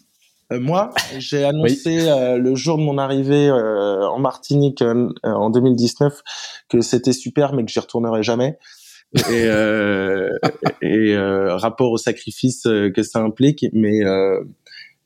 Moi, 0.52 0.94
j'ai 1.18 1.46
annoncé 1.46 2.02
oui. 2.02 2.10
euh, 2.10 2.38
le 2.38 2.54
jour 2.54 2.78
de 2.78 2.84
mon 2.84 2.98
arrivée 2.98 3.50
euh, 3.50 4.08
en 4.08 4.20
Martinique 4.20 4.84
en 5.24 5.50
2019 5.50 6.22
que 6.70 6.82
c'était 6.82 7.14
super, 7.14 7.54
mais 7.54 7.66
que 7.66 7.72
j'y 7.72 7.80
retournerai 7.80 8.22
jamais. 8.22 8.60
Et, 9.32 9.46
et 10.82 11.18
rapport 11.18 11.92
au 11.92 11.98
sacrifice 11.98 12.64
que 12.64 13.04
ça 13.04 13.20
implique, 13.20 13.66
mais 13.74 14.02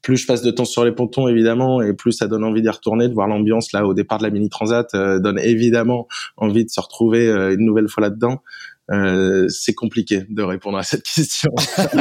plus 0.08 0.16
je 0.16 0.26
passe 0.26 0.41
de 0.41 0.51
temps 0.51 0.64
sur 0.64 0.86
les 0.86 0.93
pontons 0.93 1.28
évidemment 1.28 1.82
et 1.82 1.91
plus 1.91 2.14
ça 2.14 2.28
donne 2.28 2.45
envie 2.45 2.62
d'y 2.62 2.70
retourner 2.70 3.10
de 3.10 3.14
voir 3.14 3.28
l'ambiance 3.28 3.74
là 3.74 3.86
au 3.86 3.93
départ 3.93 4.20
de 4.20 4.24
la 4.24 4.30
mini 4.30 4.47
transat 4.47 4.95
euh, 4.95 5.20
donne 5.20 5.38
évidemment 5.38 6.08
envie 6.38 6.64
de 6.64 6.70
se 6.70 6.80
retrouver 6.80 7.28
euh, 7.28 7.53
une 7.53 7.66
nouvelle 7.66 7.89
fois 7.89 8.03
là-dedans 8.03 8.41
euh, 8.89 9.49
c'est 9.49 9.74
compliqué 9.74 10.24
de 10.30 10.43
répondre 10.43 10.78
à 10.78 10.84
cette 10.84 11.03
question. 11.03 11.51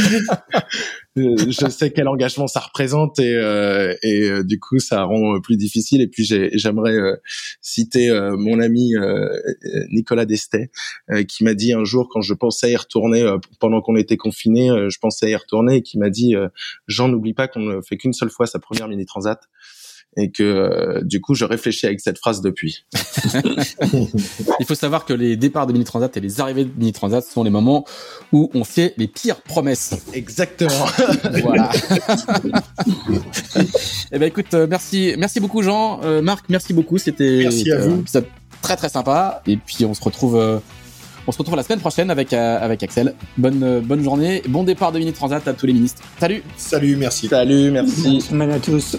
je 1.16 1.68
sais 1.70 1.90
quel 1.90 2.06
engagement 2.06 2.46
ça 2.46 2.60
représente 2.60 3.18
et, 3.18 3.34
euh, 3.34 3.94
et 4.02 4.30
euh, 4.30 4.44
du 4.44 4.60
coup 4.60 4.78
ça 4.78 5.02
rend 5.02 5.40
plus 5.40 5.56
difficile. 5.56 6.00
Et 6.00 6.06
puis 6.06 6.24
j'aimerais 6.24 6.94
euh, 6.94 7.16
citer 7.60 8.10
mon 8.38 8.60
ami 8.60 8.92
Nicolas 9.90 10.24
Destet 10.24 10.70
qui 11.28 11.44
m'a 11.44 11.54
dit 11.54 11.72
un 11.72 11.84
jour 11.84 12.08
quand 12.08 12.20
je 12.20 12.34
pensais 12.34 12.72
y 12.72 12.76
retourner 12.76 13.28
pendant 13.58 13.80
qu'on 13.80 13.96
était 13.96 14.16
confiné, 14.16 14.68
je 14.68 14.98
pensais 14.98 15.30
y 15.30 15.36
retourner 15.36 15.76
et 15.76 15.82
qui 15.82 15.98
m'a 15.98 16.10
dit 16.10 16.34
Jean 16.86 17.08
n'oublie 17.08 17.34
pas 17.34 17.48
qu'on 17.48 17.60
ne 17.60 17.80
fait 17.80 17.96
qu'une 17.96 18.12
seule 18.12 18.30
fois 18.30 18.46
sa 18.46 18.58
première 18.58 18.88
mini 18.88 19.06
transat 19.06 19.40
et 20.16 20.30
que 20.30 20.42
euh, 20.42 21.00
du 21.02 21.20
coup 21.20 21.34
je 21.34 21.44
réfléchis 21.44 21.86
avec 21.86 22.00
cette 22.00 22.18
phrase 22.18 22.40
depuis. 22.40 22.84
Il 24.60 24.66
faut 24.66 24.74
savoir 24.74 25.04
que 25.04 25.12
les 25.12 25.36
départs 25.36 25.66
de 25.66 25.72
mini 25.72 25.84
transat 25.84 26.16
et 26.16 26.20
les 26.20 26.40
arrivées 26.40 26.64
de 26.64 26.72
mini 26.76 26.92
transat 26.92 27.24
sont 27.24 27.44
les 27.44 27.50
moments 27.50 27.84
où 28.32 28.50
on 28.54 28.64
fait 28.64 28.94
les 28.96 29.06
pires 29.06 29.40
promesses. 29.42 29.94
Exactement. 30.12 30.86
voilà. 31.42 31.70
eh 34.12 34.18
ben 34.18 34.26
écoute, 34.26 34.54
euh, 34.54 34.66
merci, 34.68 35.14
merci 35.18 35.40
beaucoup 35.40 35.62
Jean, 35.62 36.00
euh, 36.02 36.22
Marc, 36.22 36.46
merci 36.48 36.72
beaucoup. 36.72 36.98
C'était 36.98 37.40
merci 37.42 37.70
à 37.70 37.78
vous. 37.78 38.04
très 38.62 38.76
très 38.76 38.88
sympa. 38.88 39.42
Et 39.46 39.56
puis 39.56 39.84
on 39.84 39.94
se 39.94 40.02
retrouve. 40.02 40.36
Euh, 40.36 40.58
on 41.26 41.32
se 41.32 41.38
retrouve 41.38 41.56
la 41.56 41.62
semaine 41.62 41.80
prochaine 41.80 42.10
avec, 42.10 42.32
euh, 42.32 42.58
avec 42.60 42.82
Axel. 42.82 43.14
Bonne, 43.36 43.62
euh, 43.62 43.80
bonne 43.80 44.02
journée, 44.02 44.42
bon 44.48 44.64
départ 44.64 44.90
de 44.90 44.98
Mini 44.98 45.12
Transat 45.12 45.46
à 45.46 45.52
tous 45.52 45.66
les 45.66 45.72
ministres. 45.72 46.02
Salut 46.18 46.42
Salut, 46.56 46.96
merci. 46.96 47.28
Salut, 47.28 47.70
merci. 47.70 48.02
Bonne 48.02 48.20
semaine 48.20 48.50
à 48.50 48.58
tous. 48.58 48.96